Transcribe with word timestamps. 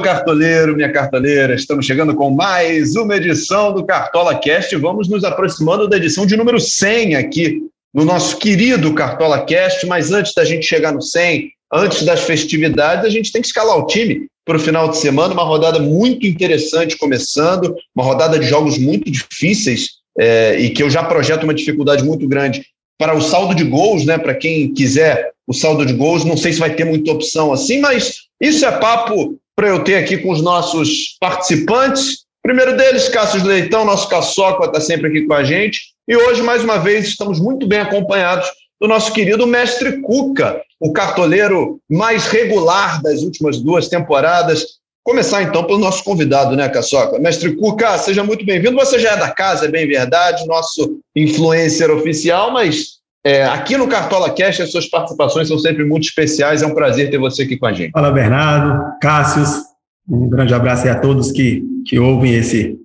Cartoleiro, 0.00 0.74
minha 0.74 0.92
cartoleira. 0.92 1.54
Estamos 1.54 1.84
chegando 1.84 2.14
com 2.14 2.30
mais 2.30 2.96
uma 2.96 3.16
edição 3.16 3.72
do 3.72 3.84
Cartola 3.84 4.34
Cast. 4.34 4.74
Vamos 4.76 5.08
nos 5.08 5.24
aproximando 5.24 5.88
da 5.88 5.96
edição 5.96 6.24
de 6.24 6.36
número 6.36 6.60
100 6.60 7.16
aqui 7.16 7.62
no 7.92 8.04
nosso 8.04 8.38
querido 8.38 8.94
Cartola 8.94 9.44
Cast. 9.44 9.86
Mas 9.86 10.12
antes 10.12 10.34
da 10.34 10.44
gente 10.44 10.66
chegar 10.66 10.92
no 10.92 11.02
100, 11.02 11.50
antes 11.72 12.02
das 12.04 12.20
festividades, 12.20 13.04
a 13.04 13.10
gente 13.10 13.32
tem 13.32 13.40
que 13.40 13.48
escalar 13.48 13.76
o 13.76 13.86
time 13.86 14.26
para 14.44 14.56
o 14.56 14.60
final 14.60 14.88
de 14.88 14.98
semana. 14.98 15.34
Uma 15.34 15.44
rodada 15.44 15.78
muito 15.78 16.26
interessante 16.26 16.96
começando, 16.96 17.74
uma 17.94 18.04
rodada 18.04 18.38
de 18.38 18.46
jogos 18.46 18.78
muito 18.78 19.10
difíceis 19.10 19.88
é, 20.18 20.58
e 20.58 20.70
que 20.70 20.82
eu 20.82 20.90
já 20.90 21.04
projeto 21.04 21.44
uma 21.44 21.54
dificuldade 21.54 22.04
muito 22.04 22.26
grande 22.26 22.64
para 22.98 23.14
o 23.14 23.20
saldo 23.20 23.54
de 23.54 23.64
gols, 23.64 24.04
né? 24.04 24.18
Para 24.18 24.34
quem 24.34 24.72
quiser 24.72 25.30
o 25.46 25.54
saldo 25.54 25.86
de 25.86 25.94
gols, 25.94 26.24
não 26.24 26.36
sei 26.36 26.52
se 26.52 26.60
vai 26.60 26.74
ter 26.74 26.84
muita 26.84 27.12
opção 27.12 27.52
assim, 27.52 27.80
mas 27.80 28.28
isso 28.40 28.66
é 28.66 28.72
papo 28.72 29.37
para 29.58 29.70
eu 29.70 29.82
ter 29.82 29.96
aqui 29.96 30.16
com 30.18 30.30
os 30.30 30.40
nossos 30.40 31.16
participantes. 31.18 32.18
Primeiro 32.40 32.76
deles, 32.76 33.08
Cássio 33.08 33.42
Leitão, 33.44 33.84
nosso 33.84 34.08
caçoca, 34.08 34.66
está 34.66 34.80
sempre 34.80 35.08
aqui 35.08 35.26
com 35.26 35.34
a 35.34 35.42
gente. 35.42 35.80
E 36.06 36.16
hoje, 36.16 36.42
mais 36.42 36.62
uma 36.62 36.78
vez, 36.78 37.08
estamos 37.08 37.40
muito 37.40 37.66
bem 37.66 37.80
acompanhados 37.80 38.48
do 38.80 38.86
nosso 38.86 39.12
querido 39.12 39.48
mestre 39.48 40.00
Cuca, 40.00 40.62
o 40.78 40.92
cartoleiro 40.92 41.80
mais 41.90 42.28
regular 42.28 43.02
das 43.02 43.22
últimas 43.22 43.60
duas 43.60 43.88
temporadas. 43.88 44.64
Começar 45.02 45.42
então 45.42 45.64
pelo 45.64 45.80
nosso 45.80 46.04
convidado, 46.04 46.54
né, 46.54 46.68
Caçoca? 46.68 47.18
Mestre 47.18 47.56
Cuca, 47.56 47.98
seja 47.98 48.22
muito 48.22 48.46
bem-vindo. 48.46 48.76
Você 48.76 48.96
já 49.00 49.14
é 49.14 49.16
da 49.16 49.32
casa, 49.32 49.64
é 49.64 49.68
bem 49.68 49.88
verdade, 49.88 50.46
nosso 50.46 51.00
influencer 51.16 51.90
oficial, 51.90 52.52
mas 52.52 52.97
é, 53.28 53.44
aqui 53.44 53.76
no 53.76 53.86
Cartola 53.86 54.30
Cash, 54.30 54.62
as 54.62 54.70
suas 54.70 54.88
participações 54.88 55.48
são 55.48 55.58
sempre 55.58 55.84
muito 55.84 56.04
especiais. 56.04 56.62
É 56.62 56.66
um 56.66 56.74
prazer 56.74 57.10
ter 57.10 57.18
você 57.18 57.42
aqui 57.42 57.58
com 57.58 57.66
a 57.66 57.72
gente. 57.74 57.90
Fala, 57.90 58.10
Bernardo, 58.10 58.98
Cássius. 59.02 59.64
Um 60.08 60.30
grande 60.30 60.54
abraço 60.54 60.88
a 60.88 60.94
todos 60.94 61.30
que, 61.30 61.62
que 61.86 61.98
ouvem 61.98 62.34
esse, 62.34 62.78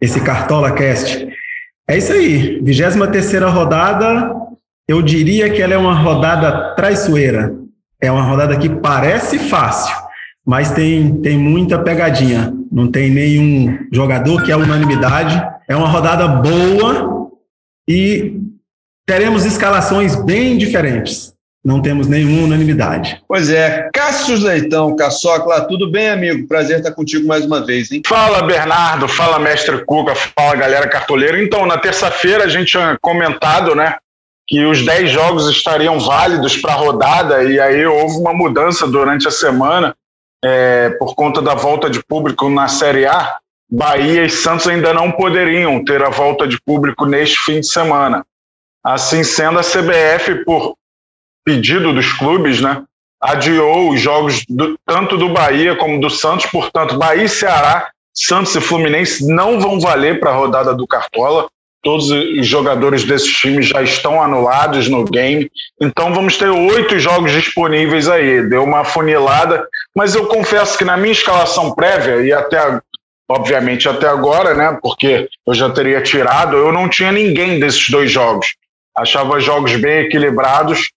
esse 0.00 0.20
Cartola 0.24 0.72
Cast. 0.72 1.28
É 1.88 1.96
isso 1.96 2.12
aí, 2.12 2.60
23 2.60 3.44
rodada. 3.44 4.34
Eu 4.88 5.00
diria 5.00 5.48
que 5.50 5.62
ela 5.62 5.74
é 5.74 5.78
uma 5.78 5.94
rodada 5.94 6.74
traiçoeira. 6.74 7.54
É 8.02 8.10
uma 8.10 8.22
rodada 8.22 8.56
que 8.56 8.68
parece 8.68 9.38
fácil, 9.38 9.94
mas 10.44 10.72
tem, 10.72 11.20
tem 11.22 11.38
muita 11.38 11.78
pegadinha. 11.78 12.52
Não 12.72 12.90
tem 12.90 13.08
nenhum 13.08 13.86
jogador 13.92 14.42
que 14.42 14.50
é 14.50 14.56
unanimidade. 14.56 15.40
É 15.68 15.76
uma 15.76 15.88
rodada 15.88 16.26
boa 16.26 17.30
e 17.88 18.40
teremos 19.06 19.44
escalações 19.44 20.16
bem 20.16 20.58
diferentes. 20.58 21.34
Não 21.64 21.82
temos 21.82 22.06
nenhuma 22.06 22.44
unanimidade. 22.44 23.20
Pois 23.26 23.50
é. 23.50 23.90
Cássio 23.92 24.38
Leitão, 24.38 24.94
Caçocla, 24.94 25.66
tudo 25.66 25.90
bem, 25.90 26.10
amigo? 26.10 26.46
Prazer 26.46 26.78
estar 26.78 26.92
contigo 26.92 27.26
mais 27.26 27.44
uma 27.44 27.64
vez, 27.64 27.90
hein? 27.90 28.02
Fala, 28.06 28.42
Bernardo. 28.42 29.08
Fala, 29.08 29.38
mestre 29.40 29.84
Cuca. 29.84 30.14
Fala, 30.14 30.54
galera 30.54 30.88
cartoleira. 30.88 31.42
Então, 31.42 31.66
na 31.66 31.76
terça-feira 31.76 32.44
a 32.44 32.48
gente 32.48 32.70
tinha 32.70 32.96
comentado, 33.00 33.74
né, 33.74 33.96
que 34.46 34.64
os 34.64 34.84
10 34.84 35.10
jogos 35.10 35.50
estariam 35.50 35.98
válidos 35.98 36.56
para 36.56 36.72
a 36.72 36.76
rodada 36.76 37.42
e 37.42 37.58
aí 37.58 37.84
houve 37.84 38.16
uma 38.18 38.32
mudança 38.32 38.86
durante 38.86 39.26
a 39.26 39.32
semana 39.32 39.92
é, 40.44 40.90
por 40.90 41.16
conta 41.16 41.42
da 41.42 41.54
volta 41.54 41.90
de 41.90 42.00
público 42.04 42.48
na 42.48 42.68
Série 42.68 43.06
A. 43.06 43.38
Bahia 43.68 44.24
e 44.24 44.30
Santos 44.30 44.68
ainda 44.68 44.94
não 44.94 45.10
poderiam 45.10 45.84
ter 45.84 46.00
a 46.00 46.10
volta 46.10 46.46
de 46.46 46.60
público 46.64 47.04
neste 47.04 47.38
fim 47.38 47.58
de 47.58 47.66
semana. 47.66 48.24
Assim 48.86 49.24
sendo, 49.24 49.58
a 49.58 49.62
CBF, 49.62 50.44
por 50.44 50.76
pedido 51.44 51.92
dos 51.92 52.12
clubes, 52.12 52.60
né, 52.60 52.84
adiou 53.20 53.90
os 53.90 54.00
jogos 54.00 54.44
do, 54.48 54.78
tanto 54.86 55.16
do 55.16 55.28
Bahia 55.28 55.74
como 55.74 56.00
do 56.00 56.08
Santos. 56.08 56.46
Portanto, 56.46 56.96
Bahia 56.96 57.24
e 57.24 57.28
Ceará, 57.28 57.90
Santos 58.14 58.54
e 58.54 58.60
Fluminense 58.60 59.26
não 59.26 59.58
vão 59.58 59.80
valer 59.80 60.20
para 60.20 60.30
a 60.30 60.34
rodada 60.34 60.72
do 60.72 60.86
Cartola. 60.86 61.48
Todos 61.82 62.10
os 62.10 62.46
jogadores 62.46 63.02
desses 63.02 63.32
times 63.32 63.66
já 63.66 63.82
estão 63.82 64.22
anulados 64.22 64.88
no 64.88 65.04
game. 65.04 65.50
Então 65.80 66.14
vamos 66.14 66.36
ter 66.36 66.48
oito 66.48 66.96
jogos 67.00 67.32
disponíveis 67.32 68.08
aí. 68.08 68.48
Deu 68.48 68.62
uma 68.62 68.84
funilada, 68.84 69.66
mas 69.96 70.14
eu 70.14 70.26
confesso 70.26 70.78
que 70.78 70.84
na 70.84 70.96
minha 70.96 71.12
escalação 71.12 71.74
prévia, 71.74 72.22
e 72.22 72.32
até 72.32 72.80
obviamente 73.28 73.88
até 73.88 74.08
agora, 74.08 74.54
né? 74.54 74.78
Porque 74.80 75.28
eu 75.44 75.54
já 75.54 75.68
teria 75.70 76.00
tirado, 76.00 76.56
eu 76.56 76.72
não 76.72 76.88
tinha 76.88 77.10
ninguém 77.10 77.58
desses 77.58 77.88
dois 77.90 78.10
jogos. 78.10 78.54
Achava 78.96 79.40
jogos 79.40 79.76
bem 79.76 80.00
equilibrados 80.00 80.90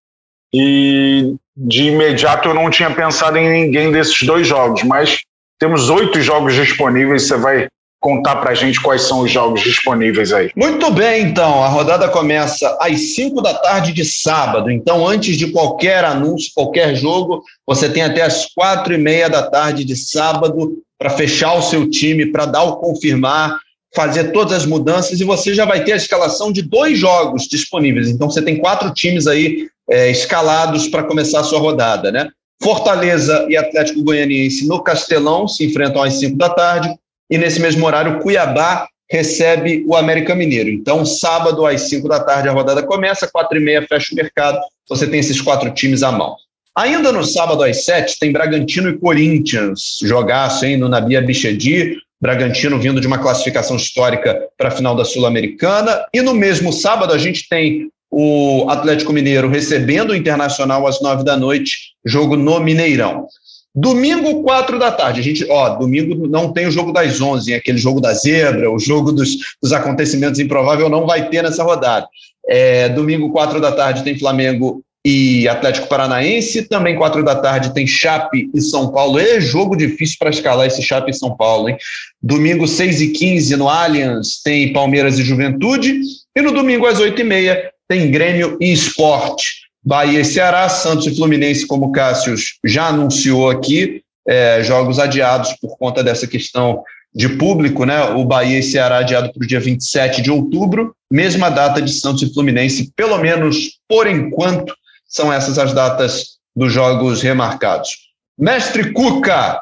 e 0.53 1.35
de 1.55 1.83
imediato 1.83 2.49
eu 2.49 2.53
não 2.53 2.69
tinha 2.69 2.89
pensado 2.89 3.37
em 3.37 3.49
ninguém 3.49 3.91
desses 3.91 4.23
dois 4.23 4.47
jogos, 4.47 4.83
mas 4.83 5.19
temos 5.59 5.89
oito 5.89 6.21
jogos 6.21 6.55
disponíveis. 6.55 7.27
Você 7.27 7.38
vai 7.38 7.67
contar 7.99 8.38
para 8.38 8.51
a 8.51 8.55
gente 8.55 8.81
quais 8.81 9.01
são 9.01 9.19
os 9.19 9.31
jogos 9.31 9.61
disponíveis 9.61 10.31
aí. 10.31 10.51
Muito 10.55 10.89
bem, 10.91 11.23
então. 11.23 11.61
A 11.61 11.67
rodada 11.67 12.07
começa 12.07 12.77
às 12.79 13.15
5 13.15 13.41
da 13.41 13.53
tarde 13.53 13.91
de 13.91 14.05
sábado. 14.05 14.71
Então, 14.71 15.05
antes 15.05 15.38
de 15.38 15.51
qualquer 15.51 16.05
anúncio, 16.05 16.51
qualquer 16.55 16.95
jogo, 16.95 17.43
você 17.67 17.89
tem 17.89 18.03
até 18.03 18.21
as 18.21 18.45
quatro 18.53 18.93
e 18.93 18.97
meia 18.97 19.29
da 19.29 19.43
tarde 19.49 19.83
de 19.83 19.97
sábado 19.97 20.77
para 20.97 21.09
fechar 21.09 21.53
o 21.53 21.61
seu 21.61 21.89
time, 21.89 22.25
para 22.25 22.45
dar 22.45 22.63
o 22.63 22.77
confirmar 22.77 23.59
fazer 23.95 24.31
todas 24.31 24.53
as 24.53 24.66
mudanças 24.66 25.19
e 25.19 25.23
você 25.23 25.53
já 25.53 25.66
vai 25.66 25.83
ter 25.83 25.94
a 25.94 25.97
escalação 25.97 26.51
de 26.51 26.61
dois 26.61 26.97
jogos 26.97 27.47
disponíveis. 27.47 28.09
Então 28.09 28.29
você 28.29 28.41
tem 28.41 28.57
quatro 28.57 28.94
times 28.94 29.27
aí 29.27 29.67
é, 29.89 30.09
escalados 30.09 30.88
para 30.88 31.03
começar 31.03 31.39
a 31.39 31.44
sua 31.44 31.59
rodada, 31.59 32.11
né? 32.11 32.29
Fortaleza 32.61 33.45
e 33.50 33.55
Atlético 33.55 34.03
Goianiense 34.03 34.67
no 34.67 34.83
Castelão 34.83 35.47
se 35.47 35.66
enfrentam 35.66 36.03
às 36.03 36.16
5 36.19 36.38
da 36.38 36.50
tarde 36.50 36.94
e 37.29 37.38
nesse 37.38 37.59
mesmo 37.59 37.85
horário 37.85 38.19
Cuiabá 38.19 38.88
recebe 39.09 39.83
o 39.88 39.95
América 39.95 40.35
Mineiro. 40.35 40.69
Então, 40.69 41.06
sábado 41.06 41.66
às 41.66 41.81
5 41.89 42.07
da 42.07 42.19
tarde 42.19 42.47
a 42.47 42.51
rodada 42.51 42.83
começa, 42.83 43.29
quatro 43.31 43.57
e 43.57 43.61
meia 43.61 43.85
fecha 43.88 44.13
o 44.13 44.16
mercado, 44.16 44.59
você 44.88 45.07
tem 45.07 45.19
esses 45.19 45.41
quatro 45.41 45.71
times 45.73 46.03
à 46.03 46.11
mão. 46.11 46.35
Ainda 46.75 47.11
no 47.11 47.23
sábado 47.23 47.63
às 47.63 47.83
7 47.85 48.19
tem 48.19 48.31
Bragantino 48.31 48.89
e 48.89 48.97
Corinthians, 48.97 49.97
jogaço 50.03 50.66
hein, 50.66 50.77
no 50.77 50.88
Nabia 50.88 51.21
Bichedi, 51.21 51.97
Bragantino 52.22 52.80
vindo 52.80 53.00
de 53.00 53.07
uma 53.07 53.18
classificação 53.18 53.78
histórica 53.78 54.47
para 54.57 54.69
a 54.69 54.72
final 54.72 54.96
da 54.96 55.06
Sul-Americana. 55.06 56.06
E 56.13 56.22
no 56.22 56.34
mesmo 56.34 56.74
sábado 56.74 57.13
a 57.13 57.18
gente 57.18 57.47
tem 57.47 57.90
o 58.12 58.66
Atlético 58.69 59.13
Mineiro 59.13 59.50
recebendo 59.50 60.12
o 60.12 60.16
Internacional 60.16 60.85
às 60.88 61.02
nove 61.02 61.24
da 61.24 61.38
noite, 61.38 61.94
jogo 62.06 62.35
no 62.35 62.59
Mineirão. 62.59 63.28
Domingo, 63.74 64.44
quatro 64.44 64.80
da 64.80 64.91
tarde. 64.91 65.19
A 65.19 65.24
gente, 65.24 65.46
ó, 65.50 65.69
domingo 65.69 66.28
não 66.28 66.52
tem 66.52 66.68
o 66.68 66.72
jogo 66.72 66.91
das 66.91 67.22
onze, 67.22 67.53
aquele 67.53 67.78
jogo 67.78 68.02
da 68.02 68.13
zebra, 68.13 68.69
o 68.69 68.80
jogo 68.80 69.12
dos, 69.12 69.38
dos 69.62 69.72
acontecimentos 69.72 70.40
improváveis 70.40 70.90
não 70.90 71.06
vai 71.06 71.30
ter 71.30 71.44
nessa 71.44 71.63
rodada. 71.63 72.07
É, 72.47 72.90
domingo, 72.90 73.31
quatro 73.31 73.62
da 73.62 73.72
tarde, 73.72 74.03
tem 74.03 74.18
Flamengo 74.18 74.84
e 75.05 75.47
Atlético 75.47 75.87
Paranaense. 75.87 76.63
Também, 76.63 76.95
quatro 76.95 77.23
da 77.23 77.35
tarde, 77.35 77.73
tem 77.73 77.87
Chape 77.87 78.49
e 78.53 78.61
São 78.61 78.91
Paulo. 78.91 79.19
É 79.19 79.39
jogo 79.39 79.75
difícil 79.75 80.17
para 80.19 80.29
escalar 80.29 80.67
esse 80.67 80.81
Chape 80.81 81.11
e 81.11 81.13
São 81.13 81.35
Paulo, 81.35 81.69
hein? 81.69 81.77
Domingo, 82.21 82.67
6 82.67 83.01
e 83.01 83.07
15 83.09 83.55
no 83.55 83.69
Allianz, 83.69 84.41
tem 84.43 84.73
Palmeiras 84.73 85.17
e 85.17 85.23
Juventude. 85.23 85.99
E 86.35 86.41
no 86.41 86.51
domingo, 86.51 86.85
às 86.85 86.99
8 86.99 87.21
e 87.21 87.23
meia, 87.23 87.71
tem 87.88 88.11
Grêmio 88.11 88.57
e 88.59 88.71
Esporte. 88.71 89.69
Bahia 89.83 90.19
e 90.19 90.25
Ceará, 90.25 90.67
Santos 90.67 91.07
e 91.07 91.15
Fluminense, 91.15 91.65
como 91.65 91.88
o 91.88 91.91
Cássio 91.91 92.35
já 92.65 92.88
anunciou 92.88 93.49
aqui, 93.49 94.01
é, 94.27 94.61
jogos 94.63 94.99
adiados 94.99 95.53
por 95.53 95.77
conta 95.77 96.03
dessa 96.03 96.27
questão 96.27 96.83
de 97.13 97.29
público, 97.29 97.85
né? 97.85 98.03
O 98.12 98.24
Bahia 98.24 98.59
e 98.59 98.63
Ceará 98.63 99.00
adiado 99.00 99.31
para 99.33 99.44
o 99.44 99.47
dia 99.47 99.59
27 99.59 100.21
de 100.21 100.29
outubro, 100.29 100.94
mesma 101.12 101.50
data 101.50 101.81
de 101.81 101.91
Santos 101.91 102.21
e 102.21 102.33
Fluminense, 102.33 102.91
pelo 102.95 103.18
menos 103.18 103.79
por 103.88 104.06
enquanto, 104.06 104.75
são 105.09 105.33
essas 105.33 105.57
as 105.57 105.73
datas 105.73 106.38
dos 106.56 106.71
jogos 106.71 107.21
remarcados. 107.21 108.09
Mestre 108.38 108.94
Cuca, 108.94 109.61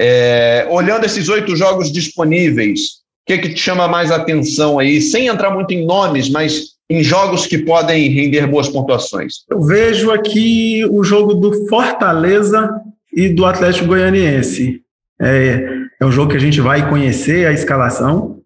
é, 0.00 0.66
olhando 0.70 1.04
esses 1.04 1.28
oito 1.28 1.54
jogos 1.54 1.92
disponíveis, 1.92 2.80
o 2.80 3.26
que, 3.26 3.38
que 3.38 3.54
te 3.54 3.60
chama 3.60 3.86
mais 3.86 4.10
atenção 4.10 4.78
aí, 4.78 5.00
sem 5.00 5.26
entrar 5.26 5.50
muito 5.50 5.72
em 5.72 5.84
nomes, 5.84 6.28
mas 6.28 6.76
em 6.88 7.02
jogos 7.02 7.46
que 7.46 7.58
podem 7.58 8.08
render 8.08 8.46
boas 8.46 8.68
pontuações? 8.68 9.44
Eu 9.50 9.60
vejo 9.62 10.10
aqui 10.10 10.84
o 10.90 11.04
jogo 11.04 11.34
do 11.34 11.66
Fortaleza 11.68 12.70
e 13.14 13.28
do 13.28 13.44
Atlético 13.44 13.86
Goianiense. 13.86 14.80
É, 15.20 15.66
é 16.00 16.04
um 16.04 16.12
jogo 16.12 16.30
que 16.30 16.36
a 16.36 16.40
gente 16.40 16.60
vai 16.60 16.88
conhecer 16.88 17.46
a 17.46 17.52
escalação. 17.52 18.40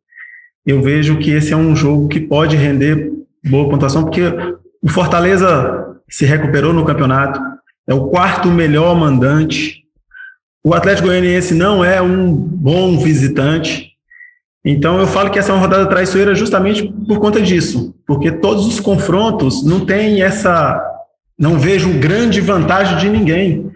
Eu 0.67 0.81
vejo 0.81 1.19
que 1.19 1.31
esse 1.31 1.53
é 1.53 1.56
um 1.56 1.75
jogo 1.75 2.08
que 2.08 2.20
pode 2.20 2.56
render 2.56 3.11
boa 3.44 3.69
pontuação, 3.69 4.05
porque 4.05 4.23
o 4.82 4.88
Fortaleza 4.88 5.90
se 6.11 6.27
recuperou 6.27 6.73
no 6.73 6.85
campeonato, 6.85 7.41
é 7.89 7.95
o 7.95 8.09
quarto 8.09 8.49
melhor 8.49 8.95
mandante. 8.95 9.85
O 10.65 10.75
Atlético 10.75 11.09
Goianiense 11.09 11.55
não 11.55 11.85
é 11.85 12.03
um 12.03 12.35
bom 12.35 12.99
visitante. 12.99 13.91
Então 14.65 14.99
eu 14.99 15.07
falo 15.07 15.31
que 15.31 15.39
essa 15.39 15.53
é 15.53 15.55
uma 15.55 15.61
rodada 15.61 15.87
traiçoeira 15.87 16.35
justamente 16.35 16.87
por 17.07 17.19
conta 17.19 17.41
disso, 17.41 17.95
porque 18.07 18.31
todos 18.31 18.67
os 18.67 18.79
confrontos 18.79 19.65
não 19.65 19.87
tem 19.87 20.23
essa, 20.23 20.79
não 21.39 21.59
vejo 21.59 21.99
grande 21.99 22.41
vantagem 22.43 22.99
de 22.99 23.09
ninguém. 23.09 23.71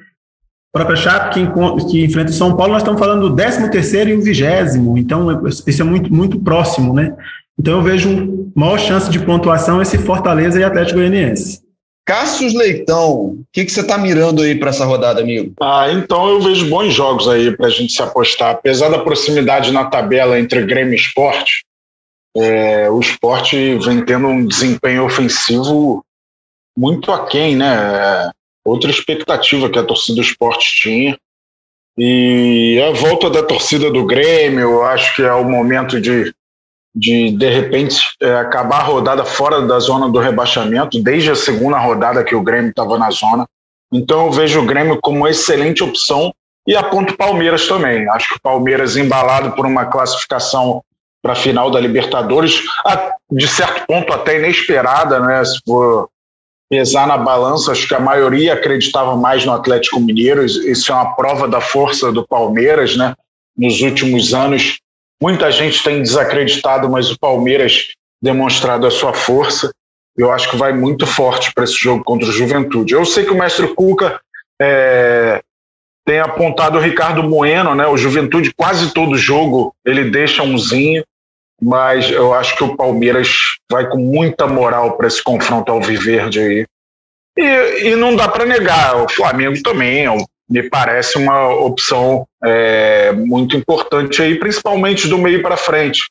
própria 0.71 0.97
Chape 0.97 1.35
que, 1.35 1.91
que, 1.91 2.05
enfrenta 2.05 2.31
o 2.31 2.35
São 2.35 2.55
Paulo, 2.55 2.75
nós 2.75 2.83
estamos 2.83 3.01
falando 3.01 3.31
do 3.31 3.35
13 3.35 3.71
terceiro 3.71 4.11
e 4.11 4.15
o 4.15 4.23
vigésimo, 4.23 4.99
então 4.99 5.47
isso 5.67 5.81
é 5.81 5.85
muito, 5.85 6.13
muito 6.13 6.39
próximo, 6.39 6.93
né? 6.93 7.17
Então 7.59 7.75
eu 7.75 7.83
vejo 7.83 8.51
maior 8.55 8.79
chance 8.79 9.11
de 9.11 9.21
pontuação 9.21 9.81
esse 9.81 9.97
Fortaleza 9.97 10.61
e 10.61 10.65
Atlético 10.65 10.99
Goianiense. 10.99 11.64
Cássio 12.05 12.57
Leitão, 12.57 13.13
o 13.13 13.47
que, 13.51 13.65
que 13.65 13.73
você 13.73 13.81
está 13.81 13.97
mirando 13.97 14.43
aí 14.43 14.59
para 14.59 14.69
essa 14.69 14.85
rodada, 14.85 15.23
amigo? 15.23 15.55
Ah, 15.61 15.91
então 15.91 16.29
eu 16.29 16.41
vejo 16.41 16.69
bons 16.69 16.93
jogos 16.93 17.27
aí 17.27 17.57
para 17.57 17.67
a 17.67 17.71
gente 17.71 17.95
se 17.95 18.03
apostar. 18.03 18.51
Apesar 18.51 18.91
da 18.91 18.99
proximidade 18.99 19.73
na 19.73 19.87
tabela 19.87 20.39
entre 20.39 20.67
Grêmio 20.67 20.93
e 20.93 20.97
Esporte, 20.97 21.65
é, 22.37 22.91
o 22.91 23.01
esporte 23.01 23.77
vem 23.79 24.05
tendo 24.05 24.27
um 24.27 24.47
desempenho 24.47 25.05
ofensivo 25.05 26.05
muito 26.77 27.11
aquém, 27.11 27.57
né? 27.57 27.75
É, 27.75 28.31
outra 28.65 28.91
expectativa 28.91 29.71
que 29.71 29.79
a 29.79 29.85
torcida 29.85 30.17
do 30.17 30.23
esporte 30.23 30.83
tinha. 30.83 31.19
E 31.97 32.83
a 32.87 32.91
volta 32.91 33.31
da 33.31 33.43
torcida 33.43 33.91
do 33.91 34.05
Grêmio, 34.05 34.61
eu 34.61 34.85
acho 34.85 35.15
que 35.17 35.23
é 35.23 35.33
o 35.33 35.45
momento 35.45 36.01
de 36.01 36.35
de 36.95 37.33
de 37.33 37.49
repente 37.49 37.99
é, 38.21 38.37
acabar 38.37 38.81
a 38.81 38.85
rodada 38.85 39.25
fora 39.25 39.63
da 39.63 39.81
zona 39.81 40.09
do 40.09 40.19
rebaixamento, 40.19 41.03
desde 41.03 41.31
a 41.31 41.35
segunda 41.35 41.79
rodada 41.79 42.23
que 42.23 42.35
o 42.35 42.43
Grêmio 42.43 42.71
estava 42.71 42.99
na 42.99 43.11
zona. 43.11 43.47
Então 43.93 44.27
eu 44.27 44.33
vejo 44.33 44.61
o 44.61 44.67
Grêmio 44.67 44.99
como 45.01 45.19
uma 45.19 45.31
excelente 45.31 45.83
opção 45.83 46.33
e 46.67 46.77
aponto 46.77 47.15
o 47.15 47.17
Palmeiras 47.17 47.67
também. 47.67 48.09
Acho 48.11 48.29
que 48.29 48.37
o 48.37 48.43
Palmeiras 48.43 48.97
embalado 48.97 49.53
por 49.53 49.67
uma 49.67 49.87
classificação 49.87 50.83
para 51.23 51.33
a 51.33 51.37
final 51.37 51.71
da 51.71 51.81
Libertadores, 51.81 52.63
de 53.31 53.49
certo 53.49 53.87
ponto 53.87 54.13
até 54.13 54.39
inesperada, 54.39 55.21
né? 55.21 55.45
Se 55.45 55.59
for 55.67 56.09
pesar 56.71 57.07
na 57.07 57.17
balança, 57.17 57.73
acho 57.73 57.89
que 57.89 57.95
a 57.95 58.01
maioria 58.01 58.55
acreditava 58.55 59.17
mais 59.17 59.45
no 59.45 59.53
Atlético 59.53 60.01
Mineiro. 60.01 60.45
Isso 60.45 60.93
é 60.93 60.95
uma 60.95 61.15
prova 61.15 61.49
da 61.49 61.61
força 61.61 62.13
do 62.13 62.27
Palmeiras, 62.27 62.97
né? 62.97 63.15
Nos 63.57 63.81
últimos 63.81 64.35
anos, 64.35 64.81
Muita 65.23 65.51
gente 65.51 65.83
tem 65.83 66.03
desacreditado, 66.03 66.89
mas 66.91 67.11
o 67.11 67.19
Palmeiras 67.19 67.89
demonstrado 68.23 68.87
a 68.87 68.91
sua 68.91 69.13
força. 69.13 69.73
Eu 70.17 70.31
acho 70.31 70.51
que 70.51 70.57
vai 70.57 70.73
muito 70.73 71.07
forte 71.07 71.53
para 71.53 71.65
esse 71.65 71.75
jogo 71.75 72.05
contra 72.05 72.29
o 72.29 72.33
Juventude. 72.33 72.95
Eu 72.95 73.05
sei 73.05 73.25
que 73.25 73.33
o 73.33 73.39
mestre 73.39 73.69
Cuca 73.75 74.21
é, 74.61 75.43
tem 76.05 76.21
apontado 76.21 76.79
o 76.79 76.81
Ricardo 76.81 77.23
Bueno, 77.23 77.75
né? 77.75 77.87
O 77.87 77.97
Juventude 77.97 78.53
quase 78.55 78.93
todo 78.93 79.17
jogo 79.17 79.75
ele 79.85 80.11
deixa 80.11 80.43
umzinho, 80.43 81.05
mas 81.61 82.11
eu 82.11 82.33
acho 82.35 82.57
que 82.57 82.65
o 82.65 82.77
Palmeiras 82.77 83.57
vai 83.71 83.89
com 83.89 83.99
muita 83.99 84.47
moral 84.47 84.97
para 84.97 85.09
esse 85.09 85.23
confronto 85.23 85.73
ao 85.73 85.81
Viverde 85.81 86.41
aí. 86.41 86.67
E, 87.37 87.89
e 87.89 87.97
não 87.97 88.15
dá 88.15 88.29
para 88.29 88.47
negar, 88.47 89.03
o 89.03 89.09
Flamengo 89.09 89.61
também 89.63 90.05
é 90.05 90.11
um 90.11 90.25
me 90.49 90.69
parece 90.69 91.19
uma 91.19 91.49
opção 91.49 92.27
é, 92.45 93.13
muito 93.13 93.57
importante 93.57 94.23
aí, 94.23 94.39
principalmente 94.39 95.09
do 95.09 95.19
meio 95.19 95.43
para 95.43 95.57
frente. 95.57 96.03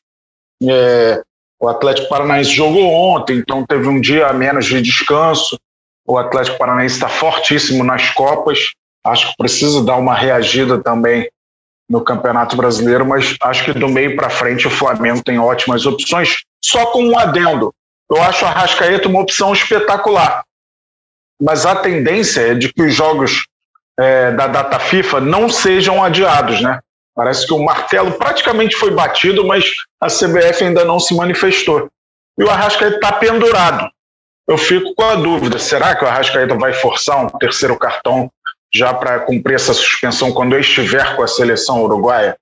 É, 0.68 1.22
o 1.60 1.68
Atlético 1.68 2.10
Paranaense 2.10 2.50
jogou 2.50 2.92
ontem, 2.92 3.38
então 3.38 3.66
teve 3.66 3.88
um 3.88 4.02
dia 4.02 4.28
a 4.28 4.34
menos 4.34 4.66
de 4.66 4.82
descanso. 4.82 5.58
O 6.06 6.18
Atlético 6.18 6.58
Paranaense 6.58 6.96
está 6.96 7.08
fortíssimo 7.08 7.84
nas 7.84 8.10
Copas. 8.10 8.72
Acho 9.06 9.30
que 9.30 9.38
precisa 9.38 9.84
dar 9.84 9.96
uma 9.96 10.16
reagida 10.16 10.82
também 10.82 11.30
no 11.90 12.02
Campeonato 12.02 12.56
Brasileiro, 12.56 13.06
mas 13.06 13.36
acho 13.42 13.66
que 13.66 13.74
do 13.74 13.88
meio 13.88 14.16
para 14.16 14.30
frente 14.30 14.68
o 14.68 14.72
Flamengo 14.72 15.24
tem 15.24 15.38
ótimas 15.38 15.86
opções. 15.86 16.44
Só 16.64 16.88
com 16.88 17.04
um 17.04 17.18
adendo. 17.18 17.74
Eu 18.10 18.22
acho 18.22 18.46
a 18.46 18.50
Rascaeta 18.50 19.08
uma 19.08 19.22
opção 19.22 19.54
espetacular. 19.54 20.44
Mas 21.42 21.66
a 21.66 21.76
tendência 21.76 22.42
é 22.42 22.56
de 22.56 22.72
que 22.72 22.82
os 22.82 22.94
jogos 22.94 23.46
é, 24.00 24.32
da 24.32 24.48
data 24.48 24.80
FIFA 24.80 25.22
não 25.22 25.50
sejam 25.50 26.04
adiados, 26.04 26.62
né? 26.62 26.80
Parece 27.16 27.46
que 27.46 27.54
o 27.54 27.64
martelo 27.64 28.12
praticamente 28.14 28.76
foi 28.76 28.92
batido, 28.92 29.46
mas 29.46 29.66
a 30.02 30.08
CBF 30.08 30.64
ainda 30.64 30.84
não 30.84 31.00
se 31.00 31.16
manifestou. 31.16 31.90
E 32.38 32.44
o 32.44 32.50
Arrascaeta 32.50 32.96
está 32.96 33.12
pendurado. 33.12 33.88
Eu 34.48 34.58
fico 34.58 34.94
com 34.96 35.04
a 35.04 35.16
dúvida: 35.16 35.60
será 35.60 35.96
que 35.96 36.04
o 36.04 36.08
Arrascaeta 36.08 36.56
vai 36.56 36.74
forçar 36.74 37.24
um 37.24 37.30
terceiro 37.38 37.78
cartão 37.78 38.32
já 38.74 38.94
para 38.94 39.20
cumprir 39.20 39.56
essa 39.56 39.74
suspensão 39.74 40.32
quando 40.32 40.54
eu 40.54 40.60
estiver 40.60 41.16
com 41.16 41.22
a 41.22 41.28
seleção 41.28 41.84
uruguaia? 41.84 42.36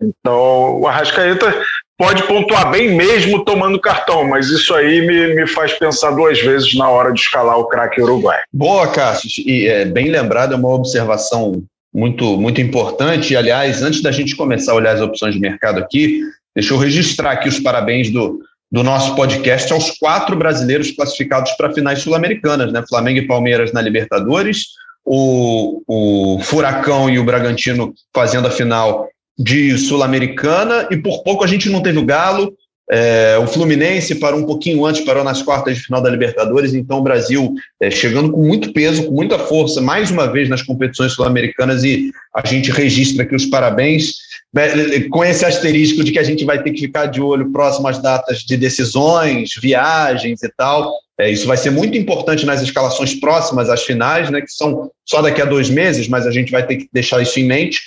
Então, 0.00 0.80
o 0.80 0.86
Arrascaeta 0.86 1.62
pode 1.98 2.22
pontuar 2.24 2.70
bem 2.70 2.94
mesmo 2.94 3.44
tomando 3.44 3.80
cartão, 3.80 4.26
mas 4.28 4.48
isso 4.48 4.74
aí 4.74 5.06
me, 5.06 5.34
me 5.34 5.46
faz 5.46 5.72
pensar 5.72 6.10
duas 6.10 6.40
vezes 6.40 6.74
na 6.74 6.88
hora 6.88 7.12
de 7.12 7.20
escalar 7.20 7.58
o 7.58 7.66
craque 7.66 8.00
uruguai. 8.00 8.38
Boa, 8.52 8.88
Cássio. 8.88 9.30
E 9.46 9.66
é, 9.66 9.84
bem 9.84 10.10
lembrado, 10.10 10.52
é 10.52 10.56
uma 10.56 10.74
observação 10.74 11.62
muito, 11.92 12.36
muito 12.36 12.60
importante. 12.60 13.32
E, 13.32 13.36
aliás, 13.36 13.82
antes 13.82 14.02
da 14.02 14.12
gente 14.12 14.36
começar 14.36 14.72
a 14.72 14.74
olhar 14.74 14.94
as 14.94 15.00
opções 15.00 15.34
de 15.34 15.40
mercado 15.40 15.78
aqui, 15.78 16.20
deixa 16.54 16.74
eu 16.74 16.78
registrar 16.78 17.32
aqui 17.32 17.48
os 17.48 17.58
parabéns 17.58 18.10
do, 18.10 18.40
do 18.70 18.82
nosso 18.82 19.14
podcast 19.14 19.72
aos 19.72 19.92
quatro 19.92 20.36
brasileiros 20.36 20.90
classificados 20.90 21.52
para 21.52 21.72
finais 21.72 22.00
sul-americanas, 22.00 22.70
né? 22.72 22.84
Flamengo 22.86 23.20
e 23.20 23.26
Palmeiras 23.26 23.72
na 23.72 23.80
Libertadores, 23.80 24.66
o, 25.04 25.82
o 25.86 26.40
Furacão 26.40 27.08
e 27.08 27.18
o 27.18 27.24
Bragantino 27.24 27.94
fazendo 28.14 28.48
a 28.48 28.50
final 28.50 29.08
de 29.38 29.76
Sul-Americana 29.78 30.88
e 30.90 30.96
por 30.96 31.22
pouco 31.22 31.44
a 31.44 31.46
gente 31.46 31.68
não 31.68 31.82
teve 31.82 31.98
o 31.98 32.04
Galo. 32.04 32.54
É, 32.88 33.36
o 33.42 33.48
Fluminense 33.48 34.14
parou 34.14 34.38
um 34.38 34.46
pouquinho 34.46 34.84
antes, 34.86 35.04
parou 35.04 35.24
nas 35.24 35.42
quartas 35.42 35.76
de 35.76 35.82
final 35.82 36.00
da 36.00 36.08
Libertadores, 36.08 36.72
então 36.72 36.98
o 36.98 37.02
Brasil 37.02 37.52
é, 37.80 37.90
chegando 37.90 38.30
com 38.30 38.40
muito 38.46 38.72
peso, 38.72 39.06
com 39.06 39.12
muita 39.12 39.38
força, 39.40 39.80
mais 39.80 40.10
uma 40.10 40.30
vez 40.30 40.48
nas 40.48 40.62
competições 40.62 41.12
sul-americanas 41.12 41.82
e 41.82 42.12
a 42.32 42.46
gente 42.46 42.70
registra 42.70 43.24
aqui 43.24 43.34
os 43.34 43.46
parabéns, 43.46 44.14
né, 44.54 45.00
com 45.10 45.24
esse 45.24 45.44
asterisco 45.44 46.04
de 46.04 46.12
que 46.12 46.18
a 46.18 46.22
gente 46.22 46.44
vai 46.44 46.62
ter 46.62 46.70
que 46.70 46.80
ficar 46.80 47.06
de 47.06 47.20
olho 47.20 47.50
próximo 47.50 47.88
às 47.88 48.00
datas 48.00 48.38
de 48.38 48.56
decisões, 48.56 49.50
viagens 49.60 50.42
e 50.44 50.48
tal. 50.56 50.94
É, 51.18 51.28
isso 51.28 51.46
vai 51.46 51.56
ser 51.56 51.70
muito 51.70 51.98
importante 51.98 52.46
nas 52.46 52.62
escalações 52.62 53.14
próximas 53.14 53.68
às 53.68 53.82
finais, 53.82 54.30
né, 54.30 54.40
que 54.40 54.52
são 54.52 54.90
só 55.04 55.20
daqui 55.20 55.42
a 55.42 55.44
dois 55.44 55.68
meses, 55.68 56.06
mas 56.06 56.24
a 56.24 56.30
gente 56.30 56.52
vai 56.52 56.64
ter 56.64 56.76
que 56.76 56.88
deixar 56.92 57.20
isso 57.20 57.40
em 57.40 57.44
mente. 57.44 57.80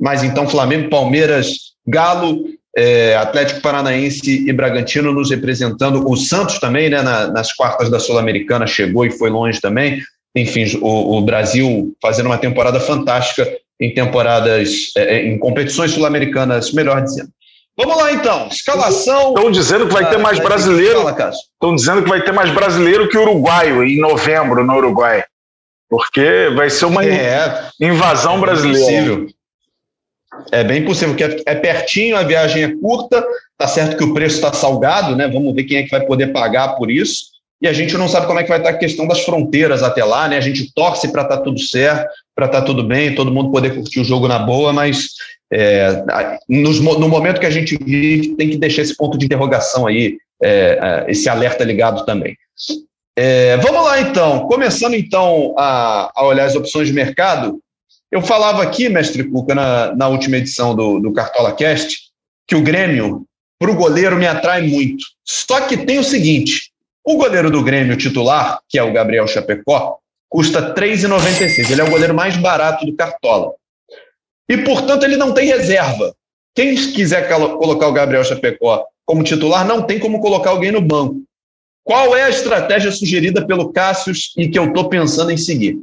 Mas 0.00 0.22
então 0.22 0.48
Flamengo, 0.48 0.90
Palmeiras, 0.90 1.74
Galo, 1.86 2.44
é, 2.76 3.16
Atlético 3.16 3.60
Paranaense 3.60 4.48
e 4.48 4.52
Bragantino 4.52 5.12
nos 5.12 5.30
representando. 5.30 6.08
O 6.08 6.16
Santos 6.16 6.58
também, 6.58 6.90
né, 6.90 7.02
na, 7.02 7.28
nas 7.28 7.52
quartas 7.52 7.88
da 7.88 8.00
Sul-Americana, 8.00 8.66
chegou 8.66 9.06
e 9.06 9.10
foi 9.10 9.30
longe 9.30 9.60
também. 9.60 10.00
Enfim, 10.36 10.64
o, 10.80 11.18
o, 11.18 11.22
Brasil 11.22 11.94
fazendo 12.02 12.26
uma 12.26 12.38
temporada 12.38 12.80
fantástica 12.80 13.48
em 13.80 13.94
temporadas, 13.94 14.90
é, 14.96 15.16
é 15.16 15.26
em 15.26 15.38
competições 15.38 15.92
sul-americanas, 15.92 16.72
melhor 16.72 17.02
dizendo. 17.02 17.28
Vamos 17.76 17.96
lá 17.96 18.12
então, 18.12 18.48
escalação. 18.48 19.28
Estão 19.28 19.50
dizendo 19.50 19.86
que 19.86 19.92
vai 19.92 20.08
ter 20.08 20.18
mais 20.18 20.38
brasileiro. 20.38 21.08
Estão 21.08 21.74
dizendo 21.74 22.02
que 22.02 22.08
vai 22.08 22.22
ter 22.22 22.32
mais 22.32 22.50
brasileiro 22.52 23.08
que 23.08 23.18
uruguaio 23.18 23.82
em 23.82 23.98
novembro 23.98 24.64
no 24.64 24.76
Uruguai. 24.76 25.24
Porque 25.88 26.50
vai 26.54 26.70
ser 26.70 26.86
uma 26.86 27.04
é, 27.04 27.68
invasão 27.80 28.40
brasileira. 28.40 29.14
É 29.14 29.43
bem 30.64 30.84
possível, 30.84 31.14
que 31.14 31.24
é, 31.24 31.36
é 31.46 31.54
pertinho, 31.54 32.16
a 32.16 32.22
viagem 32.22 32.62
é 32.62 32.76
curta, 32.76 33.24
tá 33.56 33.66
certo 33.66 33.96
que 33.96 34.04
o 34.04 34.12
preço 34.12 34.36
está 34.36 34.52
salgado, 34.52 35.16
né? 35.16 35.28
Vamos 35.28 35.54
ver 35.54 35.64
quem 35.64 35.78
é 35.78 35.82
que 35.82 35.90
vai 35.90 36.04
poder 36.04 36.28
pagar 36.28 36.76
por 36.76 36.90
isso. 36.90 37.34
E 37.62 37.68
a 37.68 37.72
gente 37.72 37.96
não 37.96 38.08
sabe 38.08 38.26
como 38.26 38.38
é 38.38 38.42
que 38.42 38.48
vai 38.48 38.58
estar 38.58 38.70
a 38.70 38.76
questão 38.78 39.06
das 39.06 39.20
fronteiras 39.20 39.82
até 39.82 40.04
lá, 40.04 40.28
né? 40.28 40.36
A 40.36 40.40
gente 40.40 40.70
torce 40.74 41.10
para 41.10 41.22
estar 41.22 41.38
tá 41.38 41.42
tudo 41.42 41.58
certo, 41.58 42.12
para 42.34 42.46
estar 42.46 42.60
tá 42.60 42.66
tudo 42.66 42.84
bem, 42.84 43.14
todo 43.14 43.32
mundo 43.32 43.50
poder 43.50 43.74
curtir 43.74 44.00
o 44.00 44.04
jogo 44.04 44.28
na 44.28 44.38
boa, 44.38 44.72
mas 44.72 45.08
é, 45.52 46.04
nos, 46.48 46.80
no 46.80 47.08
momento 47.08 47.40
que 47.40 47.46
a 47.46 47.50
gente 47.50 47.76
vive, 47.82 48.36
tem 48.36 48.50
que 48.50 48.58
deixar 48.58 48.82
esse 48.82 48.96
ponto 48.96 49.16
de 49.16 49.24
interrogação 49.24 49.86
aí, 49.86 50.18
é, 50.42 51.06
é 51.08 51.10
esse 51.10 51.28
alerta 51.28 51.64
ligado 51.64 52.04
também. 52.04 52.36
É, 53.16 53.56
vamos 53.58 53.84
lá 53.84 54.00
então, 54.00 54.40
começando 54.40 54.94
então 54.94 55.54
a, 55.56 56.10
a 56.14 56.26
olhar 56.26 56.44
as 56.44 56.56
opções 56.56 56.88
de 56.88 56.92
mercado, 56.92 57.60
eu 58.14 58.22
falava 58.22 58.62
aqui, 58.62 58.88
mestre 58.88 59.24
Cuca, 59.24 59.56
na, 59.56 59.92
na 59.96 60.06
última 60.06 60.36
edição 60.36 60.72
do, 60.72 61.00
do 61.00 61.12
Cartola 61.12 61.52
Cast, 61.52 61.98
que 62.46 62.54
o 62.54 62.62
Grêmio, 62.62 63.26
para 63.58 63.72
o 63.72 63.74
goleiro, 63.74 64.14
me 64.14 64.24
atrai 64.24 64.62
muito. 64.62 65.04
Só 65.24 65.62
que 65.62 65.78
tem 65.78 65.98
o 65.98 66.04
seguinte: 66.04 66.70
o 67.04 67.16
goleiro 67.16 67.50
do 67.50 67.64
Grêmio 67.64 67.96
titular, 67.96 68.60
que 68.68 68.78
é 68.78 68.82
o 68.84 68.92
Gabriel 68.92 69.26
Chapecó, 69.26 69.98
custa 70.28 70.60
R$ 70.60 70.74
3,96. 70.74 71.68
Ele 71.72 71.80
é 71.80 71.84
o 71.84 71.90
goleiro 71.90 72.14
mais 72.14 72.36
barato 72.36 72.86
do 72.86 72.94
Cartola. 72.94 73.52
E, 74.48 74.58
portanto, 74.58 75.02
ele 75.02 75.16
não 75.16 75.34
tem 75.34 75.48
reserva. 75.48 76.14
Quem 76.54 76.76
quiser 76.76 77.28
colocar 77.28 77.88
o 77.88 77.92
Gabriel 77.92 78.22
Chapecó 78.22 78.86
como 79.04 79.24
titular, 79.24 79.66
não 79.66 79.82
tem 79.82 79.98
como 79.98 80.20
colocar 80.20 80.50
alguém 80.50 80.70
no 80.70 80.80
banco. 80.80 81.20
Qual 81.82 82.14
é 82.14 82.22
a 82.22 82.30
estratégia 82.30 82.92
sugerida 82.92 83.44
pelo 83.44 83.72
Cássius 83.72 84.32
e 84.38 84.48
que 84.48 84.56
eu 84.56 84.66
estou 84.68 84.88
pensando 84.88 85.32
em 85.32 85.36
seguir? 85.36 85.82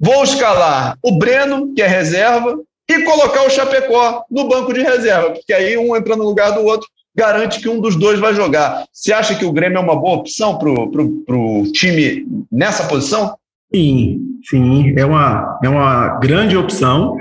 Vou 0.00 0.22
escalar 0.22 0.96
o 1.02 1.18
Breno, 1.18 1.74
que 1.74 1.82
é 1.82 1.86
reserva, 1.86 2.56
e 2.88 3.02
colocar 3.02 3.46
o 3.46 3.50
Chapecó 3.50 4.24
no 4.30 4.48
banco 4.48 4.72
de 4.72 4.82
reserva, 4.82 5.32
porque 5.32 5.52
aí 5.52 5.76
um 5.76 5.94
entrando 5.94 6.20
no 6.20 6.28
lugar 6.28 6.52
do 6.52 6.64
outro 6.64 6.88
garante 7.14 7.60
que 7.60 7.68
um 7.68 7.80
dos 7.80 7.96
dois 7.96 8.18
vai 8.20 8.32
jogar. 8.32 8.84
Você 8.92 9.12
acha 9.12 9.34
que 9.34 9.44
o 9.44 9.52
Grêmio 9.52 9.78
é 9.78 9.80
uma 9.80 9.96
boa 9.96 10.18
opção 10.18 10.56
para 10.56 10.70
o 10.70 11.64
time 11.72 12.24
nessa 12.50 12.84
posição? 12.84 13.36
Sim, 13.74 14.20
sim, 14.48 14.94
é 14.96 15.04
uma, 15.04 15.58
é 15.62 15.68
uma 15.68 16.18
grande 16.18 16.56
opção. 16.56 17.16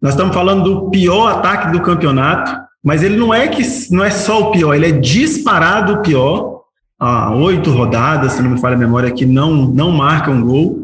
Nós 0.00 0.12
estamos 0.12 0.34
falando 0.34 0.62
do 0.62 0.90
pior 0.90 1.28
ataque 1.28 1.72
do 1.72 1.80
campeonato, 1.80 2.54
mas 2.82 3.02
ele 3.02 3.16
não 3.16 3.32
é 3.32 3.48
que 3.48 3.62
não 3.90 4.04
é 4.04 4.10
só 4.10 4.42
o 4.48 4.52
pior, 4.52 4.74
ele 4.74 4.88
é 4.88 4.92
disparado 4.92 5.94
o 5.94 6.02
pior. 6.02 6.62
Há 7.00 7.34
oito 7.34 7.70
rodadas, 7.70 8.32
se 8.32 8.42
não 8.42 8.50
me 8.50 8.60
falha 8.60 8.76
a 8.76 8.78
memória, 8.78 9.10
que 9.10 9.26
não, 9.26 9.52
não 9.52 9.90
marca 9.90 10.30
um 10.30 10.42
gol. 10.42 10.83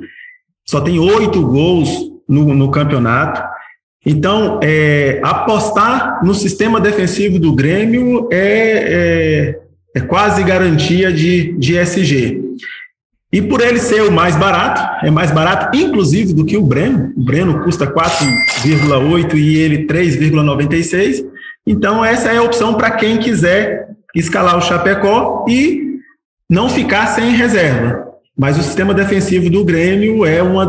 Só 0.71 0.81
tem 0.81 1.00
oito 1.00 1.43
gols 1.43 1.91
no, 2.29 2.55
no 2.55 2.71
campeonato. 2.71 3.43
Então, 4.07 4.61
é, 4.62 5.19
apostar 5.21 6.25
no 6.25 6.33
sistema 6.33 6.81
defensivo 6.81 7.41
do 7.41 7.53
Grêmio 7.53 8.29
é, 8.31 8.37
é, 8.37 9.59
é 9.97 10.00
quase 10.00 10.45
garantia 10.45 11.12
de, 11.12 11.59
de 11.59 11.77
SG. 11.77 12.41
E 13.33 13.43
por 13.43 13.61
ele 13.61 13.81
ser 13.81 14.03
o 14.03 14.12
mais 14.12 14.37
barato, 14.37 15.05
é 15.05 15.11
mais 15.11 15.33
barato 15.33 15.77
inclusive 15.77 16.33
do 16.33 16.45
que 16.45 16.57
o 16.57 16.62
Breno, 16.62 17.12
o 17.17 17.25
Breno 17.25 17.65
custa 17.65 17.85
4,8 17.85 19.35
e 19.35 19.57
ele 19.57 19.89
3,96. 19.89 21.25
Então 21.67 22.05
essa 22.05 22.31
é 22.31 22.37
a 22.37 22.43
opção 22.45 22.75
para 22.75 22.93
quem 22.93 23.19
quiser 23.19 23.89
escalar 24.15 24.57
o 24.57 24.62
Chapecó 24.62 25.45
e 25.49 25.99
não 26.49 26.69
ficar 26.69 27.09
sem 27.09 27.33
reserva. 27.33 28.10
Mas 28.40 28.59
o 28.59 28.62
sistema 28.62 28.94
defensivo 28.94 29.50
do 29.50 29.62
Grêmio 29.62 30.25
é 30.25 30.42
uma 30.42 30.64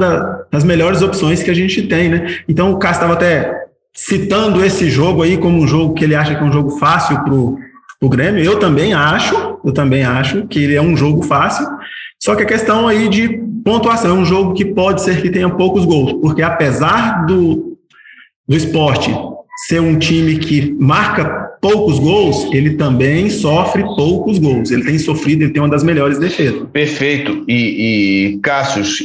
das 0.51 0.61
melhores 0.65 1.01
opções 1.01 1.41
que 1.41 1.49
a 1.49 1.53
gente 1.53 1.83
tem, 1.83 2.09
né? 2.09 2.39
Então 2.45 2.69
o 2.69 2.77
Cássio 2.77 2.95
estava 2.95 3.13
até 3.13 3.49
citando 3.93 4.61
esse 4.61 4.89
jogo 4.89 5.23
aí 5.23 5.37
como 5.37 5.57
um 5.57 5.65
jogo 5.65 5.93
que 5.93 6.03
ele 6.03 6.13
acha 6.13 6.35
que 6.35 6.41
é 6.41 6.45
um 6.45 6.51
jogo 6.51 6.71
fácil 6.71 7.23
para 7.23 7.33
o 7.33 8.09
Grêmio. 8.09 8.43
Eu 8.43 8.59
também 8.59 8.93
acho, 8.93 9.57
eu 9.63 9.71
também 9.71 10.03
acho 10.03 10.45
que 10.47 10.61
ele 10.61 10.75
é 10.75 10.81
um 10.81 10.97
jogo 10.97 11.23
fácil. 11.23 11.65
Só 12.21 12.35
que 12.35 12.43
a 12.43 12.45
questão 12.45 12.89
aí 12.89 13.07
de 13.07 13.39
pontuação, 13.63 14.17
é 14.17 14.19
um 14.19 14.25
jogo 14.25 14.53
que 14.53 14.65
pode 14.65 15.01
ser 15.01 15.21
que 15.21 15.29
tenha 15.29 15.49
poucos 15.49 15.85
gols, 15.85 16.11
porque 16.21 16.41
apesar 16.41 17.25
do, 17.25 17.77
do 18.45 18.53
esporte 18.57 19.15
ser 19.67 19.79
um 19.79 19.97
time 19.97 20.39
que 20.39 20.75
marca 20.77 21.50
poucos 21.61 21.99
gols, 21.99 22.51
ele 22.51 22.71
também 22.71 23.29
sofre 23.29 23.83
poucos 23.83 24.39
gols. 24.39 24.71
Ele 24.71 24.83
tem 24.83 24.97
sofrido, 24.97 25.43
ele 25.43 25.53
tem 25.53 25.61
uma 25.61 25.69
das 25.69 25.83
melhores 25.83 26.17
defesas. 26.17 26.67
Perfeito. 26.73 27.45
E, 27.47 28.33
e 28.33 28.39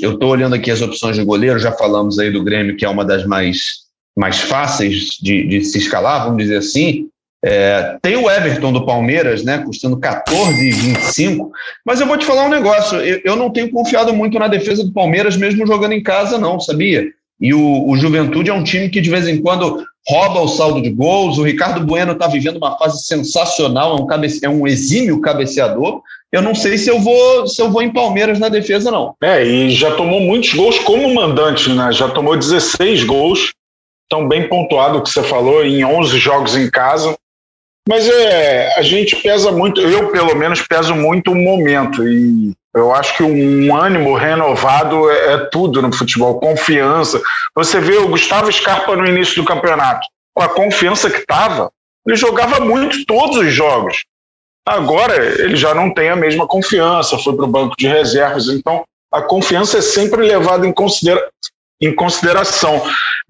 eu 0.02 0.14
estou 0.14 0.30
olhando 0.30 0.54
aqui 0.54 0.70
as 0.70 0.80
opções 0.80 1.16
de 1.16 1.22
goleiro, 1.22 1.58
já 1.58 1.70
falamos 1.70 2.18
aí 2.18 2.30
do 2.30 2.42
Grêmio, 2.42 2.74
que 2.74 2.84
é 2.86 2.88
uma 2.88 3.04
das 3.04 3.26
mais, 3.26 3.58
mais 4.16 4.40
fáceis 4.40 5.18
de, 5.20 5.46
de 5.46 5.62
se 5.62 5.76
escalar, 5.76 6.24
vamos 6.24 6.42
dizer 6.42 6.56
assim. 6.56 7.08
É, 7.44 7.98
tem 8.00 8.16
o 8.16 8.30
Everton 8.30 8.72
do 8.72 8.86
Palmeiras, 8.86 9.44
né, 9.44 9.58
custando 9.58 9.98
14,25, 9.98 11.50
mas 11.84 12.00
eu 12.00 12.06
vou 12.06 12.16
te 12.16 12.24
falar 12.24 12.46
um 12.46 12.50
negócio, 12.50 12.98
eu, 12.98 13.20
eu, 13.22 13.36
não 13.36 13.50
tenho 13.50 13.70
confiado 13.70 14.12
muito 14.12 14.38
na 14.38 14.48
defesa 14.48 14.82
do 14.82 14.92
Palmeiras, 14.92 15.36
mesmo 15.36 15.66
jogando 15.66 15.92
em 15.92 16.02
casa, 16.02 16.38
não, 16.38 16.58
sabia? 16.58 17.06
E 17.40 17.52
o, 17.52 17.88
o 17.88 17.96
Juventude 17.96 18.50
é 18.50 18.54
um 18.54 18.64
time 18.64 18.88
que 18.88 19.00
de 19.00 19.10
vez 19.10 19.28
em 19.28 19.40
quando 19.40 19.84
rouba 20.08 20.40
o 20.40 20.48
saldo 20.48 20.80
de 20.80 20.90
gols, 20.90 21.38
o 21.38 21.42
Ricardo 21.42 21.84
Bueno 21.84 22.12
está 22.12 22.28
vivendo 22.28 22.58
uma 22.58 22.78
fase 22.78 23.02
sensacional, 23.04 23.96
é 23.96 24.00
um, 24.00 24.06
cabece, 24.06 24.44
é 24.44 24.48
um 24.48 24.66
exímio 24.66 25.20
cabeceador, 25.20 26.00
eu 26.32 26.42
não 26.42 26.54
sei 26.54 26.78
se 26.78 26.90
eu 26.90 27.00
vou 27.00 27.46
se 27.46 27.60
eu 27.60 27.70
vou 27.70 27.82
em 27.82 27.92
Palmeiras 27.92 28.38
na 28.38 28.48
defesa, 28.48 28.90
não. 28.90 29.14
É, 29.22 29.44
e 29.44 29.70
já 29.70 29.94
tomou 29.94 30.20
muitos 30.20 30.52
gols 30.54 30.78
como 30.80 31.14
mandante, 31.14 31.70
né? 31.70 31.92
Já 31.92 32.08
tomou 32.08 32.36
16 32.36 33.04
gols, 33.04 33.52
tão 34.08 34.28
bem 34.28 34.48
pontuado 34.48 35.02
que 35.02 35.08
você 35.08 35.22
falou, 35.22 35.64
em 35.64 35.84
11 35.84 36.18
jogos 36.18 36.56
em 36.56 36.70
casa. 36.70 37.16
Mas 37.88 38.08
é, 38.08 38.76
a 38.76 38.82
gente 38.82 39.14
pesa 39.16 39.52
muito, 39.52 39.80
eu 39.80 40.10
pelo 40.10 40.34
menos 40.34 40.60
peso 40.62 40.94
muito 40.94 41.30
o 41.30 41.36
momento 41.36 42.06
e 42.06 42.52
eu 42.76 42.94
acho 42.94 43.16
que 43.16 43.22
um 43.22 43.74
ânimo 43.74 44.14
renovado 44.14 45.10
é, 45.10 45.32
é 45.32 45.38
tudo 45.46 45.80
no 45.80 45.90
futebol, 45.90 46.38
confiança. 46.38 47.22
Você 47.54 47.80
vê 47.80 47.96
o 47.96 48.08
Gustavo 48.08 48.52
Scarpa 48.52 48.94
no 48.94 49.06
início 49.06 49.36
do 49.36 49.48
campeonato, 49.48 50.06
com 50.34 50.42
a 50.42 50.48
confiança 50.48 51.08
que 51.08 51.20
estava, 51.20 51.72
ele 52.06 52.16
jogava 52.16 52.60
muito 52.60 53.06
todos 53.06 53.38
os 53.38 53.52
jogos. 53.52 54.04
Agora 54.68 55.16
ele 55.40 55.56
já 55.56 55.74
não 55.74 55.92
tem 55.92 56.10
a 56.10 56.16
mesma 56.16 56.46
confiança, 56.46 57.16
foi 57.18 57.34
para 57.34 57.46
o 57.46 57.50
banco 57.50 57.74
de 57.78 57.88
reservas, 57.88 58.48
então 58.48 58.84
a 59.10 59.22
confiança 59.22 59.78
é 59.78 59.80
sempre 59.82 60.20
levada 60.20 60.66
em, 60.66 60.72
considera 60.72 61.26
em 61.80 61.94
consideração. 61.94 62.82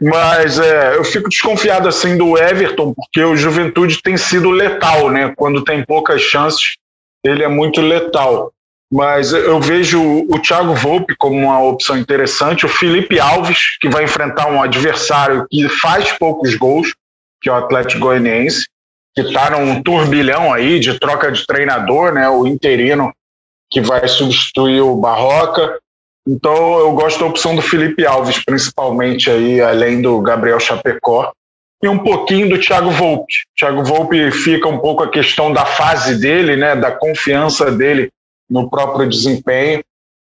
Mas 0.03 0.59
é, 0.59 0.97
eu 0.97 1.05
fico 1.05 1.29
desconfiado 1.29 1.88
assim 1.88 2.19
do 2.19 2.37
Everton, 2.37 2.93
porque 2.93 3.23
o 3.23 3.37
Juventude 3.37 4.03
tem 4.03 4.17
sido 4.17 4.50
letal, 4.50 5.09
né? 5.09 5.33
Quando 5.37 5.62
tem 5.62 5.85
poucas 5.85 6.21
chances, 6.21 6.76
ele 7.25 7.45
é 7.45 7.49
muito 7.49 7.81
letal. 7.81 8.53
Mas 8.93 9.33
eu 9.33 9.61
vejo 9.61 10.00
o 10.31 10.38
Thiago 10.38 10.75
Volpe 10.75 11.16
como 11.16 11.37
uma 11.37 11.61
opção 11.61 11.99
interessante, 11.99 12.64
o 12.64 12.69
Felipe 12.69 13.19
Alves, 13.19 13.76
que 13.81 13.88
vai 13.88 14.05
enfrentar 14.05 14.49
um 14.49 14.62
adversário 14.62 15.47
que 15.50 15.69
faz 15.69 16.12
poucos 16.12 16.55
gols, 16.55 16.95
que 17.43 17.49
é 17.49 17.52
o 17.52 17.57
Atlético 17.57 18.00
Goianiense, 18.00 18.69
que 19.14 19.23
está 19.23 19.50
num 19.50 19.83
turbilhão 19.83 20.52
aí 20.52 20.78
de 20.78 20.99
troca 21.00 21.33
de 21.33 21.45
treinador, 21.47 22.12
né? 22.12 22.28
O 22.28 22.47
interino 22.47 23.12
que 23.71 23.81
vai 23.81 24.07
substituir 24.07 24.81
o 24.81 24.97
Barroca. 24.97 25.78
Então 26.28 26.78
eu 26.78 26.93
gosto 26.93 27.19
da 27.19 27.26
opção 27.26 27.57
do 27.57 27.62
Felipe 27.62 28.07
Alves, 28.07 28.45
principalmente 28.45 29.31
aí, 29.31 29.61
além 29.61 30.00
do 30.00 30.21
Gabriel 30.21 30.61
Chapecó, 30.61 31.33
e 31.83 31.88
um 31.88 31.99
pouquinho 31.99 32.49
do 32.49 32.59
Thiago 32.59 32.90
Volpe. 32.90 33.33
Thiago 33.57 33.83
Volpe 33.83 34.31
fica 34.31 34.69
um 34.69 34.78
pouco 34.78 35.02
a 35.02 35.11
questão 35.11 35.52
da 35.52 35.64
fase 35.64 36.21
dele, 36.21 36.57
né, 36.57 36.76
da 36.76 36.93
confiança 36.93 37.71
dele 37.71 38.11
no 38.49 38.71
próprio 38.71 39.09
desempenho, 39.09 39.83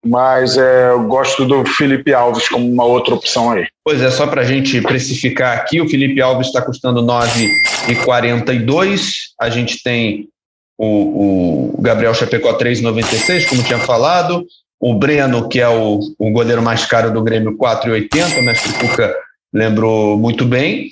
mas 0.06 0.58
é, 0.58 0.92
eu 0.92 1.04
gosto 1.04 1.46
do 1.46 1.66
Felipe 1.66 2.13
Alves 2.13 2.48
como 2.48 2.72
uma 2.72 2.86
outra 2.86 3.16
opção 3.16 3.51
aí. 3.51 3.68
Pois 3.84 4.01
é, 4.01 4.10
só 4.10 4.25
para 4.28 4.39
a 4.42 4.46
gente 4.46 4.82
precificar 4.82 5.58
aqui, 5.58 5.82
o 5.82 5.89
Felipe 5.89 6.22
Alves 6.22 6.48
está 6.48 6.62
custando 6.62 7.01
9,42, 7.01 9.12
a 9.39 9.50
gente 9.50 9.84
tem 9.84 10.30
o, 10.78 11.74
o 11.78 11.82
Gabriel 11.82 12.13
Chapecó 12.13 12.58
3,96, 12.58 13.50
como 13.50 13.63
tinha 13.63 13.80
falado, 13.80 14.46
o 14.80 14.94
Breno, 14.94 15.50
que 15.50 15.60
é 15.60 15.68
o, 15.68 16.00
o 16.18 16.32
goleiro 16.32 16.62
mais 16.62 16.86
caro 16.86 17.12
do 17.12 17.22
Grêmio, 17.22 17.58
4,80. 17.58 18.39
O 18.39 18.44
mestre 18.44 18.72
Cuca 18.74 19.13
lembrou 19.54 20.18
muito 20.18 20.46
bem. 20.46 20.92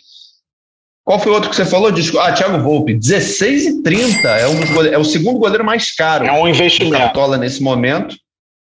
Qual 1.08 1.20
foi 1.20 1.32
o 1.32 1.36
outro 1.36 1.50
que 1.50 1.56
você 1.56 1.64
falou? 1.64 1.90
Ah, 2.20 2.34
Thiago 2.34 2.62
Volpe, 2.62 2.94
16,30. 2.94 4.26
É, 4.26 4.46
um 4.46 4.84
é 4.92 4.98
o 4.98 5.06
segundo 5.06 5.40
goleiro 5.40 5.64
mais 5.64 5.96
caro. 5.96 6.26
É 6.26 6.34
um 6.34 6.50
investimento. 6.50 6.98
Cartola 6.98 7.38
nesse 7.38 7.64
momento. 7.64 8.18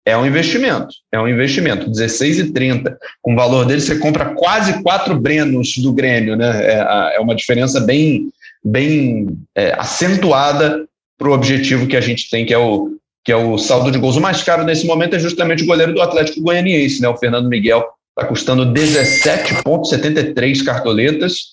É 0.05 0.15
um 0.15 0.25
investimento. 0.25 0.87
É 1.11 1.19
um 1.19 1.27
investimento. 1.27 1.91
16,30. 1.91 2.95
Com 3.21 3.33
o 3.33 3.35
valor 3.35 3.65
dele, 3.65 3.81
você 3.81 3.99
compra 3.99 4.33
quase 4.35 4.81
quatro 4.81 5.19
Brenos 5.19 5.75
do 5.79 5.91
Grêmio, 5.91 6.37
né? 6.37 6.63
É, 6.63 7.17
é 7.17 7.19
uma 7.19 7.35
diferença 7.35 7.81
bem, 7.81 8.29
bem 8.63 9.37
é, 9.53 9.75
acentuada 9.77 10.87
para 11.17 11.27
o 11.27 11.33
objetivo 11.33 11.87
que 11.87 11.97
a 11.97 12.01
gente 12.01 12.29
tem, 12.29 12.45
que 12.45 12.53
é 12.53 12.57
o 12.57 12.95
que 13.21 13.33
é 13.33 13.35
o 13.35 13.57
saldo 13.57 13.91
de 13.91 13.99
gols. 13.99 14.15
O 14.15 14.21
mais 14.21 14.41
caro 14.43 14.63
nesse 14.63 14.87
momento 14.87 15.13
é 15.13 15.19
justamente 15.19 15.63
o 15.63 15.67
goleiro 15.67 15.93
do 15.93 16.01
Atlético 16.01 16.41
Goianiense, 16.41 17.01
né? 17.01 17.09
O 17.09 17.17
Fernando 17.17 17.49
Miguel 17.49 17.85
está 18.17 18.25
custando 18.29 18.65
17,73 18.71 20.63
cartoletas 20.63 21.49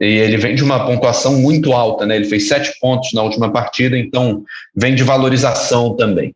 e 0.00 0.06
ele 0.06 0.36
vem 0.36 0.54
de 0.54 0.64
uma 0.64 0.86
pontuação 0.86 1.34
muito 1.34 1.72
alta, 1.72 2.04
né? 2.04 2.16
Ele 2.16 2.24
fez 2.24 2.48
sete 2.48 2.78
pontos 2.80 3.12
na 3.12 3.22
última 3.22 3.50
partida, 3.52 3.96
então 3.96 4.42
vem 4.74 4.94
de 4.94 5.04
valorização 5.04 5.94
também. 5.94 6.34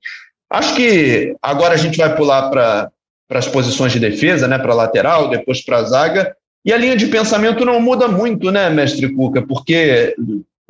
Acho 0.51 0.75
que 0.75 1.35
agora 1.43 1.75
a 1.75 1.77
gente 1.77 1.99
vai 1.99 2.15
pular 2.15 2.51
para 2.51 2.91
as 3.31 3.49
posições 3.49 3.93
de 3.93 4.01
defesa, 4.01 4.47
né? 4.47 4.59
Para 4.59 4.75
lateral, 4.75 5.29
depois 5.29 5.65
para 5.65 5.79
a 5.79 5.83
zaga. 5.83 6.37
E 6.65 6.73
a 6.73 6.77
linha 6.77 6.97
de 6.97 7.07
pensamento 7.07 7.65
não 7.65 7.81
muda 7.81 8.09
muito, 8.09 8.51
né, 8.51 8.69
mestre 8.69 9.09
Cuca? 9.15 9.41
Porque 9.43 10.15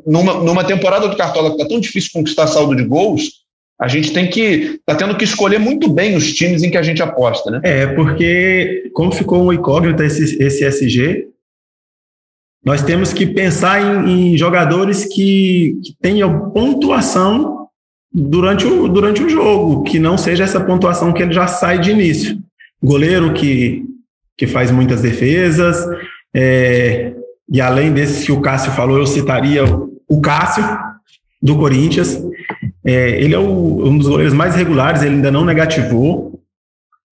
numa, 0.07 0.35
numa 0.35 0.65
temporada 0.65 1.09
do 1.09 1.17
Cartola 1.17 1.51
que 1.51 1.57
está 1.57 1.69
tão 1.69 1.81
difícil 1.81 2.11
conquistar 2.13 2.47
saldo 2.47 2.77
de 2.77 2.85
gols, 2.85 3.43
a 3.81 3.89
gente 3.89 4.13
tem 4.13 4.29
que 4.29 4.81
tá 4.85 4.95
tendo 4.95 5.17
que 5.17 5.25
escolher 5.25 5.59
muito 5.59 5.89
bem 5.89 6.17
os 6.17 6.33
times 6.33 6.63
em 6.63 6.71
que 6.71 6.77
a 6.77 6.83
gente 6.83 7.03
aposta, 7.03 7.51
né? 7.51 7.61
É, 7.63 7.87
porque 7.87 8.91
como 8.93 9.13
ficou 9.13 9.43
um 9.43 9.53
incógnito 9.53 10.03
esse, 10.03 10.43
esse 10.43 10.65
SG, 10.65 11.29
nós 12.65 12.83
temos 12.83 13.13
que 13.13 13.27
pensar 13.27 13.81
em, 13.81 14.33
em 14.33 14.39
jogadores 14.39 15.05
que, 15.05 15.79
que, 15.85 15.95
tenham 16.01 16.51
pontuação 16.51 17.69
durante 18.13 18.67
o, 18.67 18.89
durante 18.89 19.23
o 19.23 19.29
jogo, 19.29 19.85
que 19.85 19.99
não 19.99 20.19
seja 20.19 20.45
essa 20.45 20.61
pontuação 20.61 21.13
que 21.13 21.23
ele 21.23 21.33
já 21.33 21.47
sai 21.47 21.79
de 21.79 21.91
início. 21.91 22.39
Goleiro 22.83 23.33
que, 23.33 23.85
que 24.37 24.47
faz 24.47 24.71
muitas 24.71 25.03
defesas, 25.03 25.77
é, 26.35 27.15
e 27.51 27.61
além 27.61 27.93
desse 27.93 28.27
que 28.27 28.33
o 28.33 28.41
Cássio 28.41 28.73
falou, 28.73 28.99
eu 28.99 29.07
citaria 29.07 29.65
o 30.09 30.21
Cássio, 30.21 30.65
do 31.41 31.57
Corinthians, 31.57 32.21
é, 32.85 33.23
ele 33.23 33.35
é 33.35 33.39
o, 33.39 33.87
um 33.87 33.97
dos 33.97 34.09
goleiros 34.09 34.35
mais 34.35 34.55
regulares, 34.55 35.03
ele 35.03 35.17
ainda 35.17 35.31
não 35.31 35.45
negativou. 35.45 36.41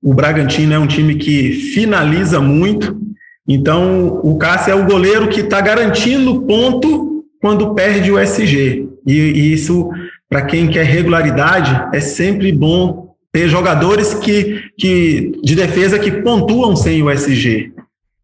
O 0.02 0.12
Bragantino 0.12 0.74
é 0.74 0.78
um 0.78 0.86
time 0.86 1.14
que 1.14 1.52
finaliza 1.52 2.40
muito, 2.40 3.00
então 3.48 4.20
o 4.22 4.36
Cássio 4.36 4.72
é 4.72 4.74
o 4.74 4.86
goleiro 4.86 5.28
que 5.28 5.40
está 5.40 5.60
garantindo 5.60 6.42
ponto 6.42 7.24
quando 7.40 7.74
perde 7.74 8.10
o 8.10 8.18
SG. 8.18 8.88
E, 9.06 9.12
e 9.12 9.52
isso, 9.52 9.88
para 10.28 10.42
quem 10.42 10.68
quer 10.68 10.84
regularidade, 10.84 11.88
é 11.94 12.00
sempre 12.00 12.50
bom 12.50 13.14
ter 13.32 13.48
jogadores 13.48 14.14
que, 14.14 14.62
que 14.78 15.32
de 15.42 15.54
defesa 15.54 15.98
que 15.98 16.10
pontuam 16.10 16.74
sem 16.74 17.02
o 17.02 17.10
SG. 17.10 17.72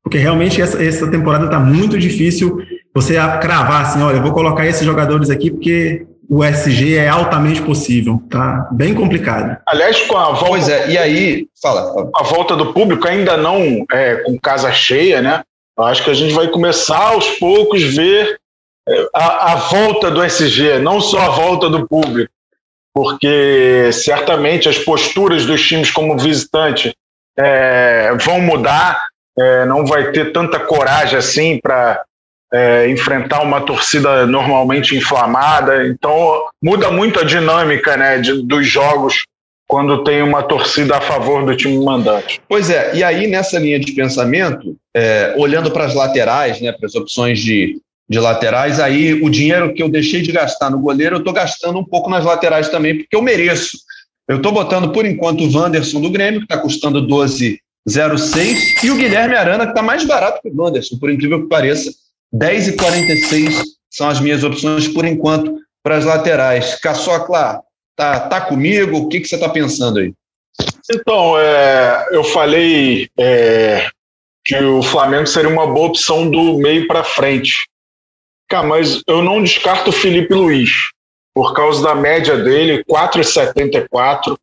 Porque 0.02 0.18
realmente 0.18 0.60
essa, 0.60 0.82
essa 0.82 1.06
temporada 1.08 1.44
está 1.44 1.60
muito 1.60 1.98
difícil 1.98 2.58
você 2.94 3.14
cravar 3.40 3.82
assim, 3.82 4.02
olha, 4.02 4.16
eu 4.16 4.22
vou 4.22 4.32
colocar 4.32 4.66
esses 4.66 4.84
jogadores 4.84 5.30
aqui 5.30 5.50
porque 5.50 6.04
o 6.34 6.42
SG 6.42 6.96
é 6.96 7.10
altamente 7.10 7.60
possível, 7.60 8.18
tá? 8.30 8.66
Bem 8.72 8.94
complicado. 8.94 9.58
Aliás, 9.66 10.00
com 10.06 10.16
a 10.16 10.30
volta. 10.30 10.46
Pois 10.46 10.66
é, 10.66 10.88
e 10.88 10.96
aí, 10.96 11.46
fala. 11.60 12.10
A 12.16 12.22
volta 12.22 12.56
do 12.56 12.72
público 12.72 13.06
ainda 13.06 13.36
não 13.36 13.84
é, 13.92 14.16
com 14.16 14.40
casa 14.40 14.72
cheia, 14.72 15.20
né? 15.20 15.42
Eu 15.76 15.84
acho 15.84 16.02
que 16.02 16.08
a 16.08 16.14
gente 16.14 16.32
vai 16.32 16.48
começar 16.48 17.08
aos 17.08 17.28
poucos 17.32 17.82
ver 17.82 18.40
é, 18.88 19.08
a, 19.14 19.52
a 19.52 19.56
volta 19.56 20.10
do 20.10 20.24
SG, 20.24 20.78
não 20.78 21.02
só 21.02 21.20
a 21.20 21.28
volta 21.28 21.68
do 21.68 21.86
público, 21.86 22.32
porque 22.94 23.90
certamente 23.92 24.70
as 24.70 24.78
posturas 24.78 25.44
dos 25.44 25.60
times 25.60 25.90
como 25.90 26.16
visitante 26.16 26.96
é, 27.38 28.10
vão 28.24 28.40
mudar, 28.40 29.04
é, 29.38 29.66
não 29.66 29.84
vai 29.84 30.10
ter 30.12 30.32
tanta 30.32 30.58
coragem 30.58 31.18
assim 31.18 31.60
para 31.62 32.02
é, 32.52 32.88
enfrentar 32.90 33.42
uma 33.42 33.60
torcida 33.62 34.26
normalmente 34.26 34.94
inflamada. 34.96 35.86
Então 35.86 36.44
muda 36.62 36.90
muito 36.90 37.18
a 37.18 37.24
dinâmica 37.24 37.96
né, 37.96 38.18
de, 38.18 38.42
dos 38.42 38.66
jogos 38.66 39.24
quando 39.66 40.04
tem 40.04 40.20
uma 40.20 40.42
torcida 40.42 40.98
a 40.98 41.00
favor 41.00 41.46
do 41.46 41.56
time 41.56 41.82
mandante. 41.82 42.42
Pois 42.46 42.68
é, 42.68 42.94
e 42.94 43.02
aí 43.02 43.26
nessa 43.26 43.58
linha 43.58 43.80
de 43.80 43.92
pensamento, 43.92 44.76
é, 44.94 45.34
olhando 45.38 45.70
para 45.70 45.86
as 45.86 45.94
laterais, 45.94 46.60
né, 46.60 46.72
para 46.72 46.86
as 46.86 46.94
opções 46.94 47.40
de, 47.40 47.80
de 48.06 48.18
laterais, 48.18 48.78
aí 48.78 49.14
o 49.22 49.30
dinheiro 49.30 49.72
que 49.72 49.82
eu 49.82 49.88
deixei 49.88 50.20
de 50.20 50.30
gastar 50.30 50.68
no 50.68 50.78
goleiro, 50.78 51.16
eu 51.16 51.20
estou 51.20 51.32
gastando 51.32 51.78
um 51.78 51.84
pouco 51.84 52.10
nas 52.10 52.22
laterais 52.22 52.68
também, 52.68 52.98
porque 52.98 53.16
eu 53.16 53.22
mereço. 53.22 53.78
Eu 54.28 54.36
estou 54.36 54.52
botando, 54.52 54.92
por 54.92 55.06
enquanto, 55.06 55.42
o 55.42 55.58
Wanderson 55.58 56.02
do 56.02 56.10
Grêmio, 56.10 56.40
que 56.40 56.44
está 56.44 56.58
custando 56.58 57.06
12,06, 57.06 58.56
e 58.84 58.90
o 58.90 58.96
Guilherme 58.96 59.34
Arana, 59.34 59.64
que 59.64 59.72
está 59.72 59.82
mais 59.82 60.04
barato 60.04 60.40
que 60.42 60.50
o 60.50 60.54
Wanderson, 60.54 60.98
por 60.98 61.10
incrível 61.10 61.42
que 61.42 61.48
pareça, 61.48 61.90
10,46 62.34 63.62
são 63.90 64.08
as 64.08 64.20
minhas 64.20 64.42
opções, 64.42 64.88
por 64.88 65.04
enquanto, 65.04 65.58
para 65.82 65.96
as 65.96 66.04
laterais. 66.04 66.80
Caçocla, 66.80 67.60
tá, 67.96 68.20
tá 68.20 68.40
comigo? 68.40 68.96
O 68.98 69.08
que, 69.08 69.20
que 69.20 69.28
você 69.28 69.34
está 69.34 69.48
pensando 69.48 69.98
aí? 69.98 70.14
Então, 70.90 71.38
é, 71.38 72.08
eu 72.10 72.24
falei 72.24 73.08
é, 73.18 73.88
que 74.44 74.56
o 74.56 74.82
Flamengo 74.82 75.26
seria 75.26 75.50
uma 75.50 75.66
boa 75.66 75.88
opção 75.88 76.30
do 76.30 76.58
meio 76.58 76.86
para 76.86 77.04
frente. 77.04 77.68
Cara, 78.48 78.66
mas 78.66 79.02
eu 79.06 79.22
não 79.22 79.42
descarto 79.42 79.90
o 79.90 79.92
Felipe 79.92 80.34
Luiz, 80.34 80.70
por 81.34 81.54
causa 81.54 81.82
da 81.82 81.94
média 81.94 82.36
dele, 82.36 82.84
4,74. 82.84 84.36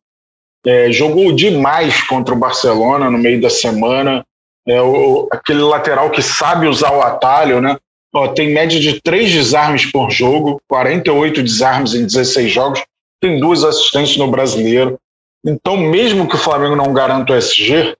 É, 0.66 0.92
jogou 0.92 1.32
demais 1.32 2.02
contra 2.06 2.34
o 2.34 2.38
Barcelona 2.38 3.10
no 3.10 3.18
meio 3.18 3.40
da 3.40 3.50
semana. 3.50 4.24
É 4.66 4.80
o, 4.80 5.28
aquele 5.32 5.62
lateral 5.62 6.10
que 6.10 6.22
sabe 6.22 6.66
usar 6.66 6.92
o 6.92 7.02
atalho, 7.02 7.60
né? 7.60 7.76
Ó, 8.14 8.28
tem 8.28 8.52
média 8.52 8.78
de 8.78 9.00
três 9.00 9.32
desarmes 9.32 9.86
por 9.86 10.10
jogo, 10.10 10.60
48 10.68 11.42
desarmes 11.42 11.94
em 11.94 12.04
16 12.04 12.52
jogos 12.52 12.82
tem 13.20 13.38
duas 13.38 13.62
assistências 13.62 14.16
no 14.16 14.28
brasileiro. 14.28 14.98
Então, 15.44 15.76
mesmo 15.76 16.26
que 16.26 16.34
o 16.34 16.38
Flamengo 16.38 16.74
não 16.74 16.92
garanta 16.92 17.32
o 17.32 17.36
SG, 17.36 17.94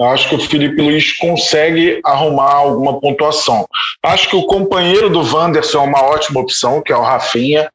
acho 0.00 0.28
que 0.28 0.34
o 0.36 0.40
Felipe 0.40 0.80
Luiz 0.80 1.16
consegue 1.18 2.00
arrumar 2.04 2.54
alguma 2.54 2.98
pontuação. 2.98 3.66
Acho 4.02 4.30
que 4.30 4.36
o 4.36 4.46
companheiro 4.46 5.10
do 5.10 5.20
Wanderson 5.20 5.78
é 5.78 5.86
uma 5.86 6.02
ótima 6.02 6.40
opção, 6.40 6.80
que 6.80 6.92
é 6.92 6.96
o 6.96 7.02
Rafinha, 7.02 7.68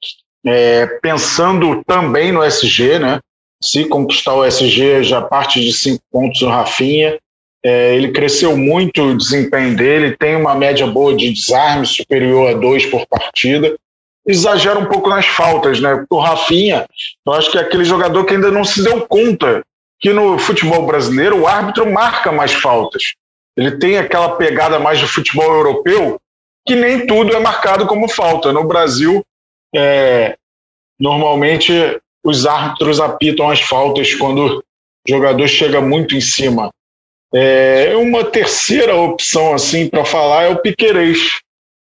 é, 0.45 0.88
pensando 1.02 1.84
também 1.86 2.32
no 2.32 2.43
SG, 2.43 2.98
né? 3.00 3.19
Se 3.62 3.86
conquistar 3.86 4.34
o 4.34 4.45
SG, 4.45 5.04
já 5.04 5.21
parte 5.21 5.62
de 5.62 5.71
cinco 5.71 6.02
pontos 6.12 6.41
no 6.41 6.50
Rafinha. 6.50 7.17
É, 7.65 7.95
ele 7.95 8.12
cresceu 8.12 8.56
muito 8.56 9.01
o 9.01 9.17
desempenho 9.17 9.75
dele, 9.75 10.15
tem 10.15 10.36
uma 10.36 10.54
média 10.54 10.86
boa 10.86 11.15
de 11.15 11.34
desarme, 11.34 11.88
superior 11.88 12.51
a 12.51 12.54
dois 12.54 12.86
por 12.86 13.08
partida 13.08 13.75
exagera 14.25 14.80
um 14.80 14.86
pouco 14.86 15.10
nas 15.10 15.25
faltas, 15.25 15.80
né? 15.80 16.04
O 16.10 16.19
Rafinha, 16.19 16.88
eu 17.25 17.34
acho 17.34 17.51
que 17.51 17.58
é 17.58 17.62
aquele 17.62 17.86
jogador 17.86 18.25
que 18.25 18.34
ainda 18.34 18.49
não 18.49 18.63
se 18.63 18.84
deu 18.84 19.06
conta 19.06 19.63
que 19.99 20.12
no 20.12 20.38
futebol 20.39 20.86
brasileiro 20.86 21.41
o 21.41 21.47
árbitro 21.47 21.91
marca 21.91 22.32
mais 22.32 22.51
faltas. 22.51 23.04
Ele 23.56 23.78
tem 23.78 23.97
aquela 23.97 24.36
pegada 24.36 24.80
mais 24.80 24.99
do 24.99 25.08
futebol 25.08 25.45
europeu 25.45 26.19
que 26.67 26.75
nem 26.75 27.06
tudo 27.06 27.36
é 27.36 27.39
marcado 27.39 27.86
como 27.86 28.10
falta. 28.10 28.51
No 28.51 28.67
Brasil, 28.67 29.23
é, 29.73 30.36
normalmente 30.99 31.71
os 32.23 32.47
árbitros 32.47 32.99
apitam 32.99 33.49
as 33.49 33.62
faltas 33.62 34.13
quando 34.15 34.58
o 34.58 34.63
jogador 35.08 35.47
chega 35.47 35.80
muito 35.80 36.15
em 36.15 36.21
cima. 36.21 36.71
É, 37.36 37.95
uma 37.98 38.24
terceira 38.24 38.95
opção 38.95 39.54
assim 39.54 39.89
para 39.89 40.06
falar 40.06 40.43
é 40.43 40.50
o 40.50 40.58
Piquerez 40.58 41.43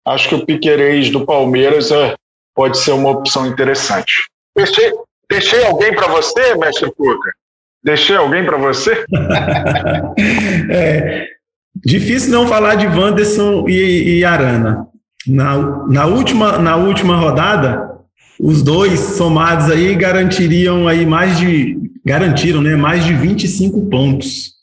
acho 0.09 0.29
que 0.29 0.35
o 0.35 0.44
Piquerez 0.44 1.11
do 1.11 1.24
Palmeiras 1.24 1.90
é, 1.90 2.14
pode 2.55 2.79
ser 2.79 2.92
uma 2.92 3.11
opção 3.11 3.46
interessante. 3.46 4.12
Deixei, 4.57 4.92
deixei 5.31 5.64
alguém 5.64 5.94
para 5.94 6.09
você, 6.09 6.55
mestre 6.57 6.90
Cuca? 6.92 7.33
Deixei 7.83 8.16
alguém 8.16 8.44
para 8.44 8.57
você? 8.57 9.05
é, 10.70 11.27
difícil 11.77 12.33
não 12.33 12.46
falar 12.46 12.74
de 12.74 12.87
Wanderson 12.87 13.68
e, 13.68 14.18
e 14.18 14.24
Arana. 14.24 14.87
Na, 15.27 15.87
na, 15.87 16.07
última, 16.07 16.59
na 16.59 16.77
última 16.77 17.16
rodada, 17.16 17.98
os 18.40 18.62
dois 18.62 18.98
somados 18.98 19.70
aí 19.70 19.94
garantiriam 19.94 20.88
aí 20.88 21.05
mais 21.05 21.38
de 21.38 21.77
garantiram, 22.05 22.62
né, 22.62 22.74
mais 22.74 23.05
de 23.05 23.12
25 23.12 23.87
pontos. 23.90 24.58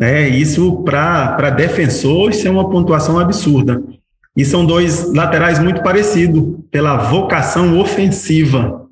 É, 0.00 0.28
isso 0.28 0.82
para 0.84 1.50
defensor, 1.50 2.30
isso 2.30 2.46
é 2.46 2.50
uma 2.50 2.70
pontuação 2.70 3.18
absurda. 3.18 3.82
E 4.36 4.44
são 4.44 4.64
dois 4.64 5.12
laterais 5.12 5.58
muito 5.58 5.82
parecidos 5.82 6.54
pela 6.70 6.96
vocação 6.96 7.78
ofensiva 7.80 8.86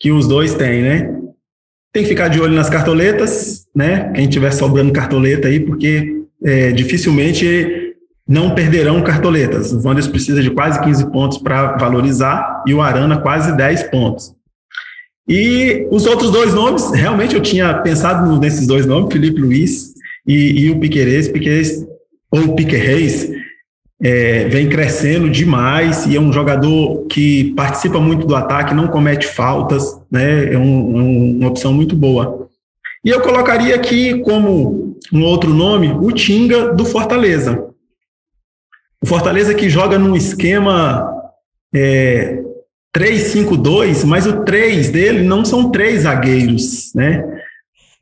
que 0.00 0.10
os 0.10 0.26
dois 0.26 0.54
têm, 0.54 0.82
né? 0.82 1.14
Tem 1.92 2.02
que 2.02 2.08
ficar 2.08 2.28
de 2.28 2.40
olho 2.40 2.54
nas 2.54 2.70
cartoletas, 2.70 3.66
né? 3.74 4.10
Quem 4.14 4.28
tiver 4.28 4.50
sobrando 4.52 4.92
cartoleta 4.92 5.48
aí, 5.48 5.60
porque 5.60 6.22
é, 6.42 6.72
dificilmente 6.72 7.94
não 8.26 8.54
perderão 8.54 9.02
cartoletas. 9.02 9.72
O 9.72 9.76
Wanderers 9.76 10.08
precisa 10.08 10.42
de 10.42 10.50
quase 10.50 10.80
15 10.80 11.12
pontos 11.12 11.38
para 11.38 11.76
valorizar 11.76 12.62
e 12.66 12.72
o 12.72 12.80
Arana 12.80 13.18
quase 13.18 13.54
10 13.54 13.84
pontos. 13.84 14.34
E 15.28 15.86
os 15.90 16.06
outros 16.06 16.30
dois 16.30 16.54
nomes, 16.54 16.90
realmente 16.92 17.34
eu 17.34 17.42
tinha 17.42 17.74
pensado 17.78 18.38
nesses 18.38 18.66
dois 18.66 18.86
nomes, 18.86 19.12
Felipe 19.12 19.40
Luiz 19.40 19.95
e, 20.26 20.64
e 20.66 20.70
o 20.70 20.80
Piquerez, 20.80 21.86
ou 22.30 22.54
Piquerez, 22.54 23.30
é, 24.02 24.44
vem 24.48 24.68
crescendo 24.68 25.30
demais 25.30 26.06
e 26.06 26.16
é 26.16 26.20
um 26.20 26.32
jogador 26.32 27.06
que 27.06 27.54
participa 27.54 27.98
muito 27.98 28.26
do 28.26 28.36
ataque, 28.36 28.74
não 28.74 28.88
comete 28.88 29.26
faltas, 29.26 29.98
né? 30.10 30.52
É 30.52 30.58
um, 30.58 30.96
um, 30.96 31.38
uma 31.38 31.48
opção 31.48 31.72
muito 31.72 31.96
boa. 31.96 32.48
E 33.04 33.08
eu 33.08 33.20
colocaria 33.20 33.74
aqui 33.74 34.20
como 34.20 34.96
um 35.12 35.22
outro 35.22 35.54
nome 35.54 35.92
o 35.92 36.10
Tinga 36.12 36.74
do 36.74 36.84
Fortaleza. 36.84 37.64
O 39.02 39.06
Fortaleza 39.06 39.54
que 39.54 39.70
joga 39.70 39.98
num 39.98 40.16
esquema 40.16 41.08
é, 41.74 42.42
3-5-2, 42.96 44.04
mas 44.04 44.26
o 44.26 44.42
3 44.42 44.90
dele 44.90 45.22
não 45.22 45.44
são 45.44 45.70
três 45.70 46.02
zagueiros, 46.02 46.92
né? 46.94 47.35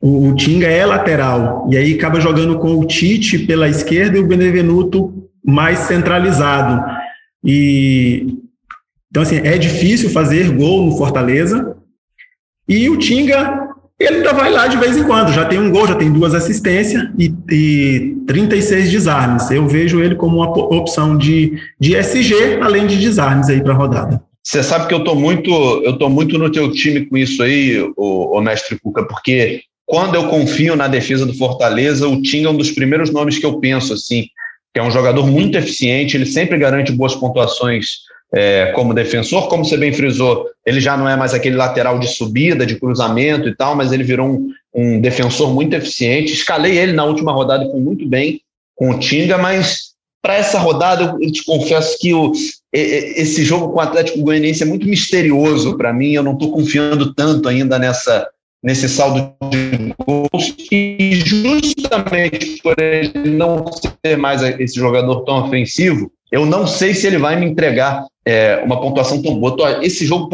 O, 0.05 0.27
o 0.29 0.35
Tinga 0.35 0.67
é 0.67 0.85
lateral, 0.85 1.67
e 1.71 1.75
aí 1.75 1.95
acaba 1.95 2.21
jogando 2.21 2.59
com 2.59 2.77
o 2.77 2.85
Tite 2.85 3.39
pela 3.39 3.67
esquerda 3.67 4.15
e 4.15 4.21
o 4.21 4.27
Benevenuto 4.27 5.27
mais 5.43 5.79
centralizado. 5.79 6.79
E 7.43 8.37
então 9.09 9.23
assim, 9.23 9.37
é 9.37 9.57
difícil 9.57 10.11
fazer 10.11 10.51
gol 10.51 10.85
no 10.85 10.95
Fortaleza. 10.95 11.75
E 12.69 12.87
o 12.87 12.99
Tinga, 12.99 13.67
ele 13.99 14.17
ainda 14.17 14.31
vai 14.31 14.51
lá 14.51 14.67
de 14.67 14.77
vez 14.77 14.95
em 14.95 15.03
quando, 15.05 15.33
já 15.33 15.45
tem 15.45 15.57
um 15.57 15.71
gol, 15.71 15.87
já 15.87 15.95
tem 15.95 16.13
duas 16.13 16.35
assistências 16.35 17.09
e, 17.17 17.33
e 17.49 18.15
36 18.27 18.91
desarmes. 18.91 19.49
Eu 19.49 19.67
vejo 19.67 20.03
ele 20.03 20.13
como 20.13 20.37
uma 20.37 20.51
opção 20.51 21.17
de, 21.17 21.59
de 21.79 21.95
SG, 21.95 22.59
além 22.61 22.85
de 22.85 22.97
desarmes 22.97 23.49
aí 23.49 23.59
para 23.59 23.73
a 23.73 23.77
rodada. 23.77 24.21
Você 24.43 24.61
sabe 24.61 24.87
que 24.87 24.93
eu 24.93 24.99
estou 24.99 25.15
muito, 25.15 25.49
eu 25.83 25.97
tô 25.97 26.09
muito 26.09 26.37
no 26.37 26.51
teu 26.51 26.71
time 26.71 27.07
com 27.07 27.17
isso 27.17 27.41
aí, 27.41 27.81
o, 27.97 28.37
o 28.37 28.41
mestre 28.41 28.77
Cuca, 28.77 29.03
porque 29.03 29.63
quando 29.85 30.15
eu 30.15 30.27
confio 30.27 30.75
na 30.75 30.87
defesa 30.87 31.25
do 31.25 31.33
Fortaleza, 31.33 32.07
o 32.07 32.21
Tinga 32.21 32.47
é 32.47 32.51
um 32.51 32.57
dos 32.57 32.71
primeiros 32.71 33.11
nomes 33.11 33.37
que 33.37 33.45
eu 33.45 33.59
penso 33.59 33.93
assim 33.93 34.27
que 34.73 34.79
é 34.79 34.83
um 34.83 34.91
jogador 34.91 35.25
muito 35.25 35.57
eficiente, 35.57 36.17
ele 36.17 36.25
sempre 36.25 36.57
garante 36.57 36.91
boas 36.91 37.15
pontuações 37.15 37.99
é, 38.33 38.73
como 38.73 38.93
defensor, 38.93 39.47
como 39.47 39.63
você 39.63 39.77
bem 39.77 39.93
frisou, 39.93 40.49
ele 40.65 40.81
já 40.81 40.97
não 40.97 41.07
é 41.07 41.15
mais 41.15 41.33
aquele 41.33 41.55
lateral 41.55 41.97
de 41.97 42.09
subida, 42.09 42.65
de 42.65 42.77
cruzamento 42.77 43.47
e 43.47 43.55
tal, 43.55 43.73
mas 43.73 43.93
ele 43.93 44.03
virou 44.03 44.27
um, 44.27 44.49
um 44.73 44.99
defensor 44.99 45.53
muito 45.53 45.73
eficiente. 45.73 46.33
Escalei 46.33 46.77
ele 46.77 46.91
na 46.91 47.05
última 47.05 47.31
rodada 47.31 47.63
e 47.63 47.71
foi 47.71 47.79
muito 47.79 48.05
bem 48.05 48.41
com 48.75 48.89
o 48.89 48.99
Tinga, 48.99 49.37
mas 49.37 49.93
para 50.21 50.35
essa 50.35 50.59
rodada 50.59 51.15
eu 51.21 51.31
te 51.31 51.45
confesso 51.45 51.97
que 51.97 52.13
o, 52.13 52.33
esse 52.73 53.45
jogo 53.45 53.69
com 53.69 53.77
o 53.77 53.81
Atlético 53.81 54.19
Goianiense 54.19 54.63
é 54.63 54.65
muito 54.65 54.85
misterioso 54.85 55.77
para 55.77 55.93
mim, 55.93 56.11
eu 56.11 56.23
não 56.23 56.33
estou 56.33 56.51
confiando 56.51 57.13
tanto 57.13 57.47
ainda 57.47 57.79
nessa, 57.79 58.27
nesse 58.63 58.89
saldo 58.89 59.35
de 59.49 59.93
gols 60.05 60.55
e 60.71 61.21
justamente 61.23 62.61
por 62.61 62.75
ele 62.79 63.29
não 63.29 63.65
ser 64.03 64.17
mais 64.17 64.41
esse 64.59 64.75
jogador 64.75 65.23
tão 65.23 65.45
ofensivo, 65.45 66.11
eu 66.31 66.45
não 66.45 66.65
sei 66.65 66.93
se 66.93 67.05
ele 67.07 67.17
vai 67.17 67.35
me 67.35 67.45
entregar 67.45 68.05
é, 68.25 68.57
uma 68.57 68.81
pontuação 68.81 69.21
tão 69.21 69.39
boa. 69.39 69.85
Esse 69.85 70.05
jogo, 70.05 70.29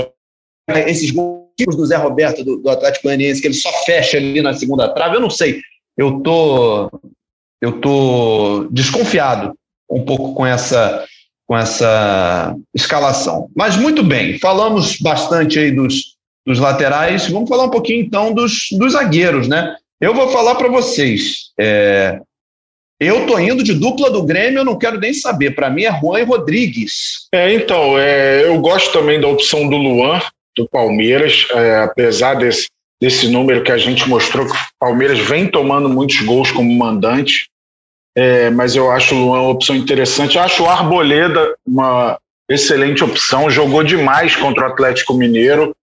esses 0.88 1.12
gols 1.12 1.41
do 1.75 1.86
Zé 1.86 1.97
Roberto 1.97 2.43
do, 2.43 2.57
do 2.57 2.69
Atlético 2.69 3.03
Goianiense, 3.07 3.41
que 3.41 3.47
ele 3.47 3.53
só 3.53 3.71
fecha 3.84 4.17
ali 4.17 4.41
na 4.41 4.53
segunda 4.53 4.89
trave, 4.89 5.17
eu 5.17 5.21
não 5.21 5.29
sei. 5.29 5.60
Eu 5.97 6.21
tô, 6.21 6.89
eu 7.62 7.81
tô 7.81 8.67
desconfiado 8.71 9.53
um 9.89 10.03
pouco 10.05 10.34
com 10.34 10.45
essa 10.45 11.05
com 11.51 11.57
essa 11.57 12.55
escalação. 12.73 13.49
Mas 13.53 13.75
muito 13.75 14.01
bem, 14.01 14.39
falamos 14.39 14.97
bastante 15.01 15.60
aí 15.60 15.69
dos, 15.69 16.15
dos 16.45 16.60
laterais, 16.60 17.30
vamos 17.30 17.49
falar 17.49 17.65
um 17.65 17.69
pouquinho 17.69 18.01
então 18.01 18.34
dos, 18.34 18.69
dos 18.71 18.93
zagueiros, 18.93 19.47
né? 19.47 19.75
Eu 19.99 20.13
vou 20.13 20.30
falar 20.30 20.56
para 20.56 20.67
vocês. 20.67 21.51
É, 21.60 22.19
eu 22.99 23.25
tô 23.25 23.39
indo 23.39 23.63
de 23.63 23.73
dupla 23.73 24.12
do 24.12 24.23
Grêmio, 24.23 24.60
eu 24.60 24.65
não 24.65 24.77
quero 24.77 24.99
nem 24.99 25.12
saber. 25.12 25.56
Para 25.56 25.71
mim 25.71 25.86
é 25.86 25.99
Juan 25.99 26.19
e 26.19 26.23
Rodrigues. 26.23 27.27
É, 27.34 27.51
então, 27.51 27.97
é, 27.97 28.45
eu 28.45 28.60
gosto 28.60 28.93
também 28.93 29.19
da 29.19 29.27
opção 29.27 29.67
do 29.67 29.75
Luan, 29.75 30.21
do 30.56 30.69
Palmeiras, 30.69 31.47
é, 31.51 31.84
apesar 31.84 32.36
desse, 32.36 32.67
desse 33.01 33.27
número 33.27 33.63
que 33.63 33.71
a 33.71 33.77
gente 33.77 34.08
mostrou 34.08 34.45
que 34.45 34.51
o 34.51 34.60
Palmeiras 34.80 35.17
vem 35.17 35.47
tomando 35.47 35.89
muitos 35.89 36.21
gols 36.21 36.51
como 36.51 36.71
mandante. 36.77 37.49
É, 38.15 38.51
mas 38.51 38.75
eu 38.75 38.91
acho 38.91 39.15
o 39.15 39.25
Luan 39.25 39.41
uma 39.41 39.51
opção 39.51 39.75
interessante. 39.75 40.36
Eu 40.36 40.43
acho 40.43 40.63
o 40.63 40.69
Arboleda 40.69 41.56
uma 41.65 42.19
excelente 42.47 43.04
opção, 43.04 43.49
jogou 43.49 43.84
demais 43.84 44.36
contra 44.36 44.67
o 44.67 44.71
Atlético 44.71 45.15
Mineiro. 45.15 45.75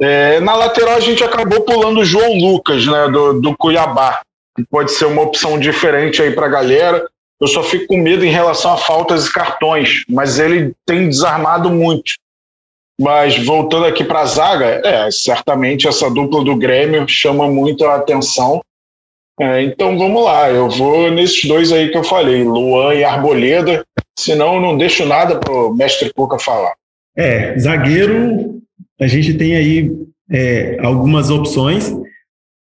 É, 0.00 0.40
na 0.40 0.54
lateral 0.54 0.96
a 0.96 1.00
gente 1.00 1.22
acabou 1.22 1.60
pulando 1.62 2.00
o 2.00 2.04
João 2.04 2.32
Lucas, 2.34 2.86
né, 2.86 3.08
do, 3.08 3.40
do 3.40 3.56
Cuiabá. 3.56 4.20
Pode 4.70 4.92
ser 4.92 5.06
uma 5.06 5.22
opção 5.22 5.58
diferente 5.58 6.22
aí 6.22 6.32
para 6.32 6.46
a 6.46 6.50
galera. 6.50 7.06
Eu 7.40 7.48
só 7.48 7.62
fico 7.62 7.88
com 7.88 7.96
medo 7.96 8.24
em 8.24 8.30
relação 8.30 8.72
a 8.72 8.76
faltas 8.76 9.26
e 9.26 9.32
cartões, 9.32 10.04
mas 10.08 10.38
ele 10.38 10.72
tem 10.86 11.08
desarmado 11.08 11.70
muito. 11.70 12.12
Mas 13.00 13.36
voltando 13.44 13.86
aqui 13.86 14.04
para 14.04 14.20
a 14.20 14.26
zaga, 14.26 14.80
é, 14.84 15.10
certamente 15.10 15.88
essa 15.88 16.08
dupla 16.08 16.44
do 16.44 16.56
Grêmio 16.56 17.08
chama 17.08 17.48
muito 17.48 17.84
a 17.84 17.96
atenção. 17.96 18.62
É, 19.40 19.62
então 19.62 19.98
vamos 19.98 20.22
lá, 20.22 20.48
eu 20.48 20.70
vou 20.70 21.10
nesses 21.10 21.44
dois 21.44 21.72
aí 21.72 21.90
que 21.90 21.98
eu 21.98 22.04
falei, 22.04 22.44
Luan 22.44 22.94
e 22.94 23.02
Arboleda, 23.02 23.84
senão 24.16 24.54
eu 24.54 24.60
não 24.60 24.76
deixo 24.76 25.04
nada 25.04 25.40
para 25.40 25.52
o 25.52 25.74
mestre 25.74 26.12
Cuca 26.12 26.38
falar. 26.38 26.74
É, 27.16 27.58
zagueiro, 27.58 28.62
a 29.04 29.06
gente 29.06 29.34
tem 29.34 29.54
aí 29.54 29.92
é, 30.30 30.78
algumas 30.80 31.30
opções. 31.30 31.94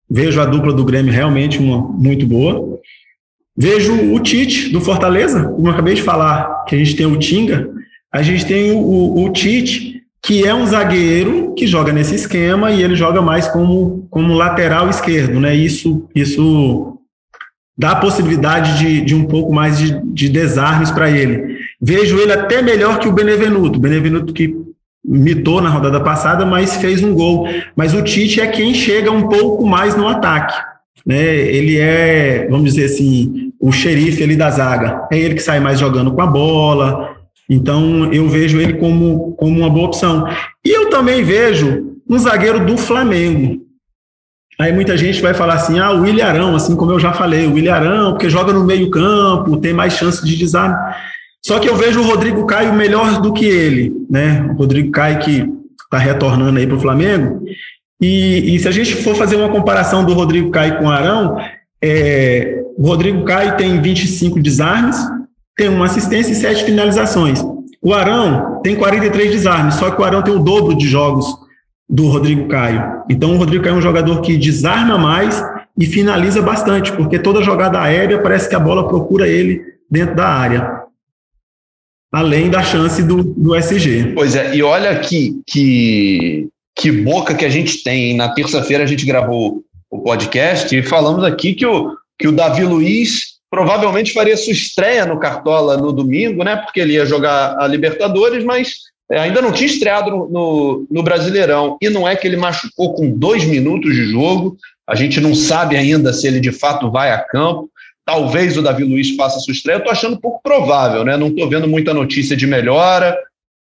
Vejo 0.09 0.41
a 0.41 0.47
dupla 0.47 0.73
do 0.73 0.85
Grêmio 0.85 1.13
realmente 1.13 1.59
uma 1.59 1.79
muito 1.79 2.27
boa. 2.27 2.79
Vejo 3.57 4.15
o 4.15 4.21
Tite 4.21 4.71
do 4.71 4.81
Fortaleza, 4.81 5.49
como 5.49 5.67
eu 5.67 5.73
acabei 5.73 5.95
de 5.95 6.03
falar, 6.03 6.65
que 6.65 6.77
a 6.77 6.79
gente 6.79 6.95
tem 6.95 7.07
o 7.07 7.19
Tinga, 7.19 7.69
a 8.13 8.23
gente 8.23 8.47
tem 8.47 8.71
o, 8.71 8.79
o, 8.79 9.25
o 9.25 9.33
Tite, 9.33 10.01
que 10.23 10.47
é 10.47 10.55
um 10.55 10.65
zagueiro 10.65 11.55
que 11.55 11.67
joga 11.67 11.93
nesse 11.93 12.15
esquema 12.15 12.71
e 12.71 12.83
ele 12.83 12.95
joga 12.95 13.21
mais 13.21 13.49
como, 13.49 14.07
como 14.11 14.35
lateral 14.35 14.89
esquerdo, 14.89 15.41
né? 15.41 15.57
Isso, 15.57 16.09
isso 16.15 16.99
dá 17.77 17.93
a 17.93 17.97
possibilidade 17.97 18.79
de, 18.79 19.01
de 19.01 19.15
um 19.15 19.25
pouco 19.25 19.53
mais 19.53 19.77
de, 19.77 20.01
de 20.05 20.29
desarmes 20.29 20.93
para 20.93 21.11
ele. 21.11 21.59
Vejo 21.81 22.17
ele 22.19 22.33
até 22.33 22.63
melhor 22.63 23.01
que 23.01 23.09
o 23.09 23.13
Benevenuto. 23.13 23.81
Benevenuto 23.81 24.33
que 24.33 24.55
mitou 25.09 25.63
na 25.63 25.71
rodada 25.71 26.01
passada, 26.01 26.45
mas 26.45 26.77
fez 26.77 27.03
um 27.03 27.15
gol. 27.15 27.49
Mas 27.75 27.95
o 27.95 28.03
Tite 28.03 28.43
é 28.43 28.47
quem 28.47 28.75
chega 28.75 29.11
um 29.11 29.27
pouco 29.29 29.67
mais 29.67 29.97
no 29.97 30.07
ataque. 30.07 30.55
Né? 31.07 31.25
Ele 31.25 31.79
é, 31.79 32.47
vamos 32.51 32.75
dizer 32.75 32.85
assim, 32.85 33.51
o 33.59 33.73
xerife 33.73 34.23
ali 34.23 34.37
da 34.37 34.51
zaga. 34.51 35.07
É 35.11 35.19
ele 35.19 35.35
que 35.35 35.43
sai 35.43 35.59
mais 35.59 35.81
jogando 35.81 36.13
com 36.13 36.21
a 36.21 36.27
bola. 36.27 37.17
Então, 37.49 38.13
eu 38.13 38.29
vejo 38.29 38.61
ele 38.61 38.75
como, 38.75 39.33
como 39.33 39.59
uma 39.59 39.71
boa 39.71 39.87
opção. 39.87 40.29
E 40.63 40.69
eu 40.69 40.91
também 40.91 41.25
vejo 41.25 41.97
um 42.09 42.19
zagueiro 42.19 42.67
do 42.67 42.77
Flamengo. 42.77 43.67
Aí 44.61 44.73
muita 44.73 44.97
gente 44.97 45.23
vai 45.23 45.33
falar 45.33 45.55
assim, 45.55 45.79
ah, 45.79 45.93
o 45.93 46.05
Ilharão, 46.05 46.57
assim 46.57 46.75
como 46.75 46.91
eu 46.91 46.99
já 46.99 47.13
falei, 47.13 47.47
o 47.47 47.57
Ilharão, 47.57 48.11
porque 48.11 48.29
joga 48.29 48.53
no 48.53 48.65
meio 48.65 48.91
campo, 48.91 49.57
tem 49.57 49.73
mais 49.73 49.93
chance 49.93 50.25
de 50.27 50.37
desarme. 50.37 50.75
Só 51.49 51.59
que 51.59 51.67
eu 51.67 51.77
vejo 51.77 52.01
o 52.01 52.05
Rodrigo 52.05 52.45
Caio 52.45 52.75
melhor 52.75 53.23
do 53.23 53.33
que 53.33 53.47
ele, 53.47 54.05
né? 54.11 54.47
O 54.51 54.53
Rodrigo 54.53 54.91
Caio 54.91 55.19
que 55.19 55.49
está 55.83 55.97
retornando 55.97 56.59
aí 56.59 56.67
para 56.67 56.77
o 56.77 56.81
Flamengo. 56.81 57.43
E, 57.99 58.55
e, 58.55 58.59
se 58.59 58.69
a 58.69 58.71
gente 58.71 58.95
for 58.97 59.15
fazer 59.15 59.37
uma 59.37 59.49
comparação 59.49 60.05
do 60.05 60.13
Rodrigo 60.13 60.51
Caio 60.51 60.77
com 60.77 60.85
o 60.85 60.91
Arão, 60.91 61.39
é, 61.83 62.63
o 62.77 62.87
Rodrigo 62.87 63.25
Caio 63.25 63.57
tem 63.57 63.81
25 63.81 64.39
desarmes, 64.43 64.99
tem 65.57 65.71
uma 65.71 65.87
assistência 65.87 66.33
e 66.33 66.35
sete 66.35 66.65
finalizações. 66.65 67.43
O 67.81 67.95
Arão 67.95 68.61
tem 68.63 68.77
43 68.77 69.31
desarmes, 69.31 69.77
só 69.77 69.91
que 69.91 70.03
o 70.03 70.05
Arão 70.05 70.21
tem 70.21 70.35
o 70.35 70.41
dobro 70.41 70.77
de 70.77 70.87
jogos 70.87 71.35
do 71.89 72.09
Rodrigo 72.09 72.47
Caio. 72.49 73.05
Então, 73.09 73.33
o 73.33 73.39
Rodrigo 73.39 73.65
Caio 73.65 73.77
é 73.77 73.79
um 73.79 73.83
jogador 73.83 74.21
que 74.21 74.37
desarma 74.37 74.99
mais 74.99 75.43
e 75.79 75.87
finaliza 75.87 76.43
bastante, 76.43 76.93
porque 76.93 77.19
toda 77.19 77.43
jogada 77.43 77.81
aérea 77.81 78.21
parece 78.21 78.51
que 78.51 78.55
a 78.55 78.61
bola 78.61 78.87
procura 78.87 79.27
ele 79.27 79.63
dentro 79.91 80.15
da 80.15 80.29
área 80.29 80.87
além 82.13 82.51
da 82.51 82.63
chance 82.63 83.03
do, 83.03 83.23
do 83.23 83.55
SG. 83.55 84.13
Pois 84.15 84.35
é, 84.35 84.55
e 84.55 84.63
olha 84.63 84.99
que, 84.99 85.41
que, 85.47 86.49
que 86.77 86.91
boca 86.91 87.35
que 87.35 87.45
a 87.45 87.51
gente 87.51 87.83
tem. 87.83 88.17
Na 88.17 88.31
terça-feira 88.31 88.85
a 88.85 88.87
gente 88.87 89.07
gravou 89.07 89.63
o 89.91 90.01
podcast 90.01 90.75
e 90.75 90.83
falamos 90.83 91.25
aqui 91.25 91.55
que 91.55 91.67
o, 91.67 91.97
que 92.19 92.29
o 92.29 92.33
Davi 92.33 92.65
Luiz 92.65 93.39
provavelmente 93.51 94.13
faria 94.13 94.37
sua 94.37 94.53
estreia 94.53 95.07
no 95.07 95.19
Cartola 95.19 95.77
no 95.77 95.93
domingo, 95.93 96.45
né? 96.45 96.57
Porque 96.57 96.81
ele 96.81 96.95
ia 96.95 97.07
jogar 97.07 97.57
a 97.59 97.67
Libertadores, 97.67 98.45
mas 98.45 98.75
é, 99.11 99.19
ainda 99.19 99.41
não 99.41 99.53
tinha 99.53 99.69
estreado 99.69 100.11
no, 100.11 100.29
no, 100.29 100.87
no, 100.91 101.03
Brasileirão. 101.03 101.79
E 101.81 101.89
não 101.89 102.07
é 102.07 102.15
que 102.15 102.27
ele 102.27 102.37
machucou 102.37 102.95
com 102.95 103.11
dois 103.11 103.45
minutos 103.45 103.95
de 103.95 104.05
jogo. 104.05 104.57
A 104.87 104.95
gente 104.95 105.21
não 105.21 105.35
sabe 105.35 105.77
ainda 105.77 106.13
se 106.13 106.27
ele 106.27 106.41
de 106.41 106.53
fato 106.53 106.91
vai 106.91 107.11
a 107.11 107.19
campo. 107.19 107.71
Talvez 108.09 108.57
o 108.57 108.63
Davi 108.63 108.85
Luiz 108.85 109.15
faça 109.17 109.39
sua 109.39 109.53
estreia. 109.53 109.77
Eu 109.77 109.81
estou 109.81 109.93
achando 109.93 110.19
pouco 110.19 110.41
provável, 110.43 111.05
né? 111.05 111.15
Não 111.15 111.29
estou 111.29 111.47
vendo 111.47 111.69
muita 111.69 111.93
notícia 111.93 112.35
de 112.35 112.47
melhora. 112.47 113.15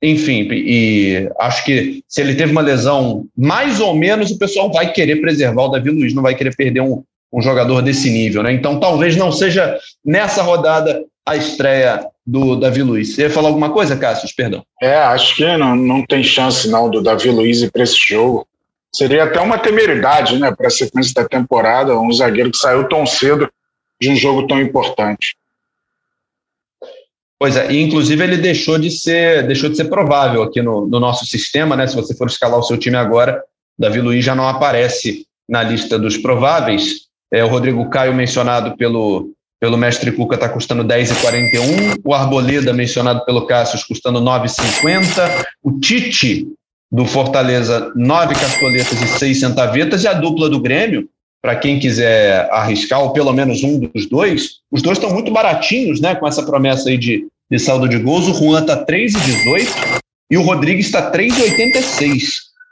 Enfim, 0.03 0.47
e 0.53 1.27
acho 1.41 1.65
que 1.65 2.03
se 2.07 2.21
ele 2.21 2.35
teve 2.35 2.53
uma 2.53 2.61
lesão, 2.61 3.25
mais 3.35 3.81
ou 3.81 3.95
menos 3.95 4.31
o 4.31 4.39
pessoal 4.39 4.71
vai 4.71 4.93
querer 4.93 5.23
preservar 5.23 5.63
o 5.63 5.69
Davi 5.69 5.89
Luiz, 5.89 6.13
não 6.13 6.23
vai 6.23 6.35
querer 6.35 6.55
perder 6.55 6.83
um, 6.83 7.03
um 7.33 7.41
jogador 7.41 7.81
desse 7.81 8.11
nível, 8.11 8.43
né? 8.43 8.53
Então 8.53 8.79
talvez 8.79 9.17
não 9.17 9.33
seja 9.33 9.79
nessa 10.05 10.43
rodada 10.43 11.03
a 11.27 11.35
estreia 11.35 12.07
do 12.27 12.57
Davi 12.57 12.83
Luiz. 12.83 13.15
Você 13.15 13.23
ia 13.23 13.31
falar 13.31 13.49
alguma 13.49 13.71
coisa, 13.71 13.97
Cássio? 13.97 14.29
Perdão. 14.37 14.63
É, 14.83 14.97
acho 14.97 15.35
que 15.35 15.57
não, 15.57 15.75
não 15.75 16.05
tem 16.05 16.23
chance 16.23 16.69
não 16.69 16.91
do 16.91 17.03
Davi 17.03 17.31
Luiz 17.31 17.65
para 17.71 17.85
esse 17.85 17.97
jogo. 18.07 18.47
Seria 18.95 19.25
até 19.25 19.41
uma 19.41 19.57
temeridade, 19.57 20.39
né, 20.39 20.55
para 20.55 20.67
a 20.67 20.71
sequência 20.71 21.15
da 21.15 21.27
temporada, 21.27 21.99
um 21.99 22.13
zagueiro 22.13 22.51
que 22.51 22.59
saiu 22.59 22.87
tão 22.87 23.07
cedo 23.07 23.49
de 24.01 24.11
um 24.11 24.17
jogo 24.17 24.47
tão 24.47 24.61
importante. 24.61 25.37
Pois 27.39 27.57
é, 27.57 27.71
e 27.71 27.83
inclusive 27.83 28.23
ele 28.23 28.39
deixou 28.39 28.79
de 28.79 28.91
ser, 28.91 29.47
deixou 29.47 29.69
de 29.69 29.77
ser 29.77 29.87
provável 29.87 30.43
aqui 30.43 30.63
no, 30.63 30.87
no 30.87 30.99
nosso 30.99 31.27
sistema, 31.27 31.77
né? 31.77 31.87
Se 31.87 31.95
você 31.95 32.15
for 32.17 32.27
escalar 32.27 32.59
o 32.59 32.63
seu 32.63 32.79
time 32.79 32.97
agora, 32.97 33.43
Davi 33.79 34.01
Luiz 34.01 34.25
já 34.25 34.35
não 34.35 34.49
aparece 34.49 35.27
na 35.49 35.63
lista 35.63 35.99
dos 35.99 36.17
prováveis. 36.17 37.07
É, 37.33 37.45
o 37.45 37.49
Rodrigo 37.49 37.89
Caio, 37.91 38.15
mencionado 38.15 38.77
pelo, 38.77 39.33
pelo 39.61 39.77
mestre 39.77 40.13
Cuca, 40.13 40.37
está 40.37 40.49
custando 40.49 40.83
10,41. 40.85 42.01
O 42.03 42.15
Arboleda, 42.15 42.73
mencionado 42.73 43.25
pelo 43.27 43.47
Cássio, 43.47 43.79
custando 43.87 44.21
9,50. 44.21 45.45
O 45.63 45.79
Tite, 45.79 46.49
do 46.91 47.05
Fortaleza, 47.05 47.93
9 47.95 48.35
cartoletas 48.35 49.03
e 49.03 49.07
6 49.19 49.41
centavetas. 49.41 50.05
E 50.05 50.09
a 50.09 50.15
dupla 50.15 50.49
do 50.49 50.61
Grêmio, 50.61 51.09
para 51.47 51.55
quem 51.55 51.79
quiser 51.79 52.49
arriscar, 52.51 53.01
ou 53.01 53.13
pelo 53.13 53.33
menos 53.33 53.63
um 53.63 53.79
dos 53.79 54.07
dois, 54.07 54.57
os 54.69 54.83
dois 54.83 54.99
estão 54.99 55.15
muito 55.15 55.31
baratinhos, 55.31 56.01
né? 56.01 56.13
Com 56.17 56.27
essa 56.27 56.43
promessa 56.43 56.89
aí 56.89 56.99
de, 56.99 57.25
de 57.49 57.59
saldo 57.61 57.89
de 57.89 57.99
gols. 57.99 58.27
O 58.27 58.35
Juan 58.35 58.63
está 58.63 58.85
3,18 58.85 60.01
e 60.29 60.37
o 60.37 60.43
Rodrigues 60.43 60.87
está 60.87 61.09
3,86. 61.13 62.23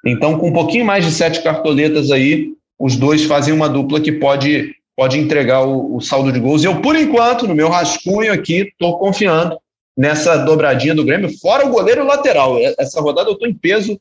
Então, 0.04 0.36
com 0.40 0.48
um 0.48 0.52
pouquinho 0.52 0.84
mais 0.84 1.04
de 1.04 1.12
sete 1.12 1.40
cartoletas 1.40 2.10
aí, 2.10 2.48
os 2.76 2.96
dois 2.96 3.22
fazem 3.26 3.54
uma 3.54 3.68
dupla 3.68 4.00
que 4.00 4.10
pode, 4.10 4.74
pode 4.96 5.20
entregar 5.20 5.62
o, 5.62 5.94
o 5.94 6.00
saldo 6.00 6.32
de 6.32 6.40
gols. 6.40 6.64
Eu, 6.64 6.80
por 6.80 6.96
enquanto, 6.96 7.46
no 7.46 7.54
meu 7.54 7.68
rascunho 7.68 8.32
aqui, 8.32 8.72
estou 8.72 8.98
confiando 8.98 9.56
nessa 9.96 10.36
dobradinha 10.38 10.96
do 10.96 11.04
Grêmio, 11.04 11.30
fora 11.38 11.64
o 11.64 11.70
goleiro 11.70 12.04
lateral. 12.04 12.56
Essa 12.76 13.00
rodada 13.00 13.28
eu 13.28 13.34
estou 13.34 13.46
em 13.46 13.54
peso 13.54 13.96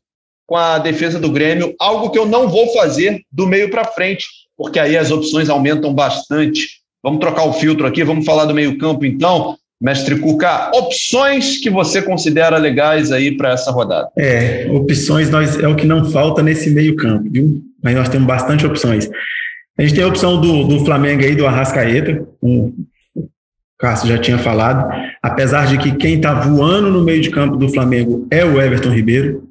com 0.47 0.55
a 0.55 0.79
defesa 0.79 1.19
do 1.19 1.31
Grêmio, 1.31 1.75
algo 1.79 2.09
que 2.09 2.17
eu 2.17 2.25
não 2.25 2.49
vou 2.49 2.73
fazer 2.73 3.21
do 3.31 3.45
meio 3.45 3.69
para 3.69 3.85
frente 3.85 4.25
porque 4.57 4.79
aí 4.79 4.97
as 4.97 5.11
opções 5.11 5.49
aumentam 5.49 5.93
bastante. 5.93 6.81
Vamos 7.03 7.19
trocar 7.19 7.43
o 7.45 7.53
filtro 7.53 7.85
aqui, 7.85 8.03
vamos 8.03 8.25
falar 8.25 8.45
do 8.45 8.53
meio-campo 8.53 9.05
então. 9.05 9.57
Mestre 9.81 10.17
Cuca, 10.17 10.71
opções 10.73 11.57
que 11.57 11.69
você 11.69 12.01
considera 12.01 12.57
legais 12.57 13.11
aí 13.11 13.35
para 13.35 13.51
essa 13.51 13.69
rodada? 13.69 14.09
É, 14.17 14.65
opções 14.71 15.29
nós, 15.29 15.59
é 15.59 15.67
o 15.67 15.75
que 15.75 15.85
não 15.85 16.09
falta 16.09 16.41
nesse 16.41 16.69
meio-campo, 16.69 17.29
viu? 17.29 17.61
mas 17.83 17.93
nós 17.93 18.07
temos 18.07 18.25
bastante 18.25 18.65
opções. 18.65 19.09
A 19.77 19.81
gente 19.81 19.93
tem 19.93 20.03
a 20.03 20.07
opção 20.07 20.39
do, 20.39 20.63
do 20.63 20.85
Flamengo 20.85 21.21
aí, 21.23 21.35
do 21.35 21.45
Arrascaeta, 21.45 22.25
o 22.41 22.71
Cássio 23.77 24.07
já 24.07 24.17
tinha 24.17 24.37
falado, 24.37 24.89
apesar 25.21 25.67
de 25.67 25.77
que 25.77 25.93
quem 25.97 26.15
está 26.15 26.33
voando 26.33 26.89
no 26.89 27.03
meio 27.03 27.21
de 27.21 27.29
campo 27.29 27.57
do 27.57 27.67
Flamengo 27.67 28.25
é 28.31 28.45
o 28.45 28.61
Everton 28.61 28.91
Ribeiro, 28.91 29.49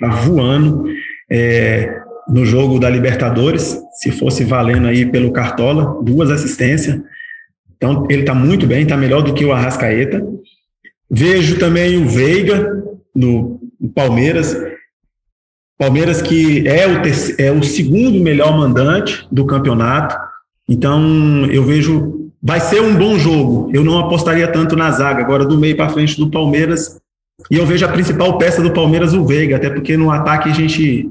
está 0.00 0.14
voando 0.16 0.86
é, 1.30 2.00
no 2.28 2.44
jogo 2.44 2.78
da 2.78 2.88
Libertadores, 2.88 3.78
se 4.00 4.10
fosse 4.10 4.44
valendo 4.44 4.86
aí 4.86 5.04
pelo 5.06 5.32
Cartola, 5.32 6.02
duas 6.02 6.30
assistências, 6.30 7.00
então 7.76 8.06
ele 8.08 8.20
está 8.20 8.34
muito 8.34 8.66
bem, 8.66 8.82
está 8.82 8.96
melhor 8.96 9.22
do 9.22 9.34
que 9.34 9.44
o 9.44 9.52
Arrascaeta. 9.52 10.26
Vejo 11.10 11.58
também 11.58 12.02
o 12.02 12.08
Veiga, 12.08 12.82
no 13.14 13.60
Palmeiras, 13.94 14.56
Palmeiras 15.78 16.22
que 16.22 16.66
é 16.66 16.86
o, 16.86 17.02
é 17.38 17.52
o 17.52 17.62
segundo 17.62 18.20
melhor 18.20 18.56
mandante 18.56 19.26
do 19.30 19.44
campeonato. 19.44 20.16
Então, 20.68 21.46
eu 21.50 21.64
vejo. 21.64 22.30
Vai 22.42 22.60
ser 22.60 22.80
um 22.80 22.94
bom 22.94 23.18
jogo. 23.18 23.70
Eu 23.72 23.82
não 23.82 23.98
apostaria 23.98 24.46
tanto 24.46 24.76
na 24.76 24.90
zaga, 24.90 25.22
agora 25.22 25.44
do 25.44 25.58
meio 25.58 25.76
para 25.76 25.88
frente 25.88 26.16
do 26.16 26.30
Palmeiras. 26.30 27.00
E 27.50 27.56
eu 27.56 27.66
vejo 27.66 27.84
a 27.84 27.88
principal 27.88 28.38
peça 28.38 28.62
do 28.62 28.72
Palmeiras, 28.72 29.14
o 29.14 29.24
Veiga, 29.24 29.56
até 29.56 29.68
porque 29.68 29.96
no 29.96 30.10
ataque 30.10 30.48
a 30.48 30.52
gente 30.52 31.08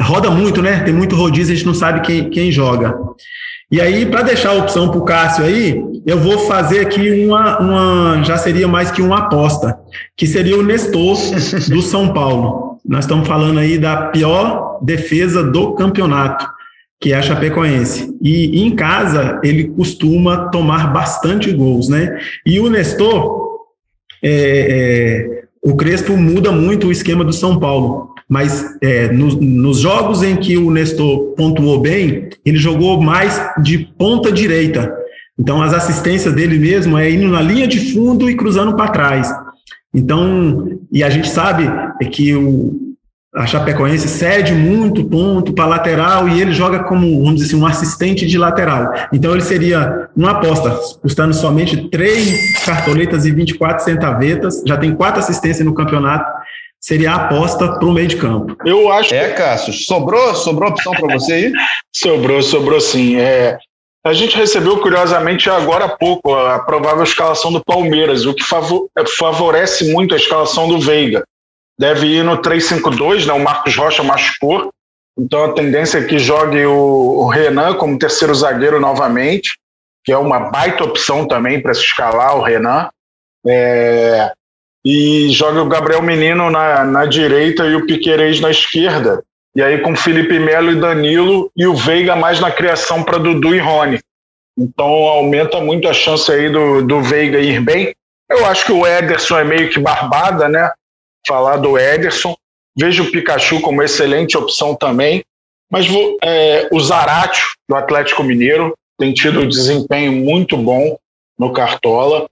roda 0.00 0.30
muito, 0.30 0.62
né? 0.62 0.80
Tem 0.80 0.94
muito 0.94 1.16
rodízio, 1.16 1.52
a 1.52 1.56
gente 1.56 1.66
não 1.66 1.74
sabe 1.74 2.00
quem, 2.00 2.30
quem 2.30 2.50
joga. 2.50 2.94
E 3.70 3.80
aí, 3.80 4.04
para 4.04 4.22
deixar 4.22 4.50
a 4.50 4.58
opção 4.58 4.90
para 4.90 4.98
o 4.98 5.04
Cássio 5.04 5.44
aí, 5.44 5.82
eu 6.04 6.18
vou 6.18 6.40
fazer 6.40 6.80
aqui 6.80 7.24
uma, 7.24 7.58
uma, 7.58 8.22
já 8.22 8.36
seria 8.36 8.68
mais 8.68 8.90
que 8.90 9.00
uma 9.00 9.20
aposta, 9.20 9.78
que 10.14 10.26
seria 10.26 10.58
o 10.58 10.62
Nestor 10.62 11.16
do 11.70 11.80
São 11.80 12.12
Paulo. 12.12 12.78
Nós 12.84 13.04
estamos 13.04 13.26
falando 13.26 13.58
aí 13.58 13.78
da 13.78 14.08
pior 14.08 14.78
defesa 14.82 15.42
do 15.42 15.72
campeonato, 15.72 16.46
que 17.00 17.12
é 17.12 17.16
a 17.16 17.22
Chapecoense. 17.22 18.14
E 18.20 18.62
em 18.62 18.76
casa, 18.76 19.40
ele 19.42 19.68
costuma 19.68 20.50
tomar 20.50 20.92
bastante 20.92 21.50
gols, 21.50 21.88
né? 21.88 22.18
E 22.44 22.60
o 22.60 22.68
Nestor, 22.68 23.60
é, 24.22 24.28
é, 24.30 25.44
o 25.62 25.74
Crespo 25.76 26.14
muda 26.14 26.52
muito 26.52 26.88
o 26.88 26.92
esquema 26.92 27.24
do 27.24 27.32
São 27.32 27.58
Paulo 27.58 28.11
mas 28.32 28.64
é, 28.80 29.12
nos, 29.12 29.34
nos, 29.38 29.80
jogos 29.80 30.22
em 30.22 30.36
que 30.36 30.56
o 30.56 30.70
Nestor 30.70 31.34
pontuou 31.36 31.78
bem, 31.78 32.30
ele 32.46 32.56
jogou 32.56 32.98
mais 32.98 33.38
de 33.62 33.76
ponta 33.98 34.32
direita. 34.32 34.90
Então, 35.38 35.60
as 35.60 35.74
assistências 35.74 36.34
dele 36.34 36.58
mesmo 36.58 36.96
é 36.96 37.10
indo 37.10 37.28
na 37.28 37.42
linha 37.42 37.68
de 37.68 37.92
fundo 37.92 38.30
e 38.30 38.34
cruzando 38.34 38.74
para 38.74 38.90
trás. 38.90 39.30
Então, 39.92 40.78
e 40.90 41.04
a 41.04 41.10
gente 41.10 41.28
sabe 41.28 41.70
que 42.10 42.34
o, 42.34 42.94
a 43.34 43.44
Chapecoense 43.44 44.08
cede 44.08 44.54
muito 44.54 45.04
ponto 45.04 45.52
para 45.52 45.66
lateral 45.66 46.26
e 46.26 46.40
ele 46.40 46.54
joga 46.54 46.84
como, 46.84 47.22
vamos 47.22 47.34
dizer 47.34 47.48
assim, 47.48 47.62
um 47.62 47.66
assistente 47.66 48.26
de 48.26 48.38
lateral. 48.38 48.94
Então, 49.12 49.32
ele 49.32 49.42
seria 49.42 50.08
uma 50.16 50.30
aposta, 50.30 50.70
custando 51.02 51.34
somente 51.34 51.90
três 51.90 52.64
cartoletas 52.64 53.26
e 53.26 53.30
24 53.30 53.84
centavetas, 53.84 54.62
já 54.66 54.78
tem 54.78 54.94
quatro 54.94 55.20
assistências 55.20 55.66
no 55.66 55.74
campeonato 55.74 56.24
seria 56.82 57.12
a 57.12 57.26
aposta 57.26 57.78
para 57.78 57.86
o 57.86 57.92
meio 57.92 58.08
de 58.08 58.16
campo. 58.16 58.56
Eu 58.66 58.90
acho. 58.92 59.14
É, 59.14 59.30
Cássio, 59.30 59.72
sobrou, 59.72 60.34
sobrou 60.34 60.70
opção 60.70 60.92
para 60.92 61.14
você 61.14 61.32
aí? 61.32 61.52
sobrou, 61.94 62.42
sobrou 62.42 62.80
sim. 62.80 63.16
É, 63.16 63.56
a 64.04 64.12
gente 64.12 64.36
recebeu, 64.36 64.80
curiosamente, 64.80 65.48
agora 65.48 65.84
há 65.84 65.88
pouco, 65.88 66.34
a 66.34 66.58
provável 66.58 67.04
escalação 67.04 67.52
do 67.52 67.64
Palmeiras, 67.64 68.26
o 68.26 68.34
que 68.34 68.44
favorece 69.16 69.92
muito 69.92 70.12
a 70.12 70.16
escalação 70.16 70.66
do 70.66 70.80
Veiga. 70.80 71.22
Deve 71.78 72.06
ir 72.08 72.24
no 72.24 72.38
3-5-2, 72.38 73.26
né? 73.26 73.32
o 73.32 73.38
Marcos 73.38 73.76
Rocha 73.76 74.02
machucou, 74.02 74.72
então 75.16 75.44
a 75.44 75.52
tendência 75.52 75.98
é 75.98 76.04
que 76.04 76.18
jogue 76.18 76.64
o 76.66 77.28
Renan 77.28 77.74
como 77.74 77.98
terceiro 77.98 78.34
zagueiro 78.34 78.80
novamente, 78.80 79.56
que 80.04 80.10
é 80.10 80.18
uma 80.18 80.50
baita 80.50 80.84
opção 80.84 81.26
também 81.26 81.62
para 81.62 81.74
se 81.74 81.82
escalar 81.82 82.36
o 82.36 82.42
Renan. 82.42 82.88
É, 83.46 84.32
e 84.84 85.30
joga 85.30 85.62
o 85.62 85.68
Gabriel 85.68 86.02
Menino 86.02 86.50
na, 86.50 86.84
na 86.84 87.06
direita 87.06 87.64
e 87.66 87.74
o 87.74 87.86
Piquerez 87.86 88.40
na 88.40 88.50
esquerda. 88.50 89.22
E 89.54 89.62
aí 89.62 89.78
com 89.80 89.94
Felipe 89.94 90.38
Melo 90.38 90.72
e 90.72 90.80
Danilo 90.80 91.50
e 91.56 91.66
o 91.66 91.74
Veiga 91.74 92.16
mais 92.16 92.40
na 92.40 92.50
criação 92.50 93.02
para 93.02 93.18
Dudu 93.18 93.54
e 93.54 93.58
Rony. 93.58 94.00
Então 94.58 94.86
aumenta 94.86 95.60
muito 95.60 95.88
a 95.88 95.92
chance 95.92 96.30
aí 96.30 96.50
do, 96.50 96.82
do 96.82 97.02
Veiga 97.02 97.38
ir 97.38 97.60
bem. 97.60 97.94
Eu 98.30 98.46
acho 98.46 98.64
que 98.64 98.72
o 98.72 98.86
Ederson 98.86 99.38
é 99.38 99.44
meio 99.44 99.68
que 99.70 99.78
barbada, 99.78 100.48
né? 100.48 100.70
Falar 101.26 101.58
do 101.58 101.78
Ederson. 101.78 102.34
Vejo 102.76 103.04
o 103.04 103.10
Pikachu 103.10 103.60
como 103.60 103.82
excelente 103.82 104.36
opção 104.36 104.74
também. 104.74 105.22
Mas 105.70 105.86
é, 106.22 106.68
o 106.70 106.80
Zaratio, 106.80 107.44
do 107.68 107.76
Atlético 107.76 108.22
Mineiro, 108.22 108.74
tem 108.98 109.12
tido 109.12 109.40
um 109.40 109.48
desempenho 109.48 110.12
muito 110.12 110.56
bom 110.56 110.96
no 111.38 111.52
Cartola. 111.52 112.26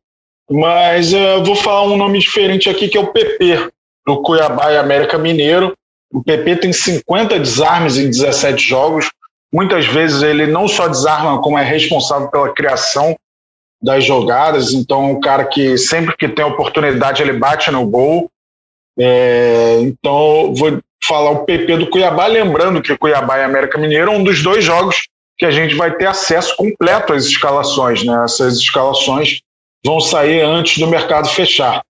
Mas 0.50 1.12
eu 1.12 1.40
uh, 1.40 1.44
vou 1.44 1.54
falar 1.54 1.84
um 1.84 1.96
nome 1.96 2.18
diferente 2.18 2.68
aqui, 2.68 2.88
que 2.88 2.98
é 2.98 3.00
o 3.00 3.12
PP, 3.12 3.70
do 4.04 4.20
Cuiabá 4.20 4.72
e 4.72 4.76
América 4.76 5.16
Mineiro. 5.16 5.74
O 6.12 6.22
PP 6.22 6.56
tem 6.56 6.72
50 6.72 7.38
desarmes 7.38 7.96
em 7.96 8.10
17 8.10 8.60
jogos. 8.60 9.08
Muitas 9.52 9.86
vezes 9.86 10.22
ele 10.22 10.48
não 10.48 10.66
só 10.66 10.88
desarma, 10.88 11.40
como 11.40 11.56
é 11.56 11.62
responsável 11.62 12.28
pela 12.28 12.52
criação 12.52 13.16
das 13.80 14.04
jogadas. 14.04 14.72
Então, 14.72 15.04
é 15.04 15.12
um 15.12 15.20
cara 15.20 15.44
que 15.44 15.78
sempre 15.78 16.16
que 16.16 16.28
tem 16.28 16.44
oportunidade 16.44 17.22
ele 17.22 17.34
bate 17.34 17.70
no 17.70 17.86
gol. 17.86 18.28
É, 18.98 19.78
então, 19.82 20.52
vou 20.54 20.80
falar 21.06 21.30
o 21.30 21.44
PP 21.44 21.76
do 21.76 21.88
Cuiabá, 21.88 22.26
lembrando 22.26 22.82
que 22.82 22.96
Cuiabá 22.98 23.38
e 23.38 23.44
América 23.44 23.78
Mineiro 23.78 24.12
é 24.12 24.16
um 24.16 24.24
dos 24.24 24.42
dois 24.42 24.64
jogos 24.64 25.08
que 25.38 25.46
a 25.46 25.50
gente 25.50 25.76
vai 25.76 25.94
ter 25.94 26.06
acesso 26.06 26.56
completo 26.56 27.12
às 27.12 27.24
escalações. 27.24 28.04
Né? 28.04 28.24
Essas 28.24 28.56
escalações 28.56 29.40
vão 29.84 30.00
sair 30.00 30.42
antes 30.42 30.78
do 30.78 30.86
mercado 30.86 31.28
fechar. 31.28 31.82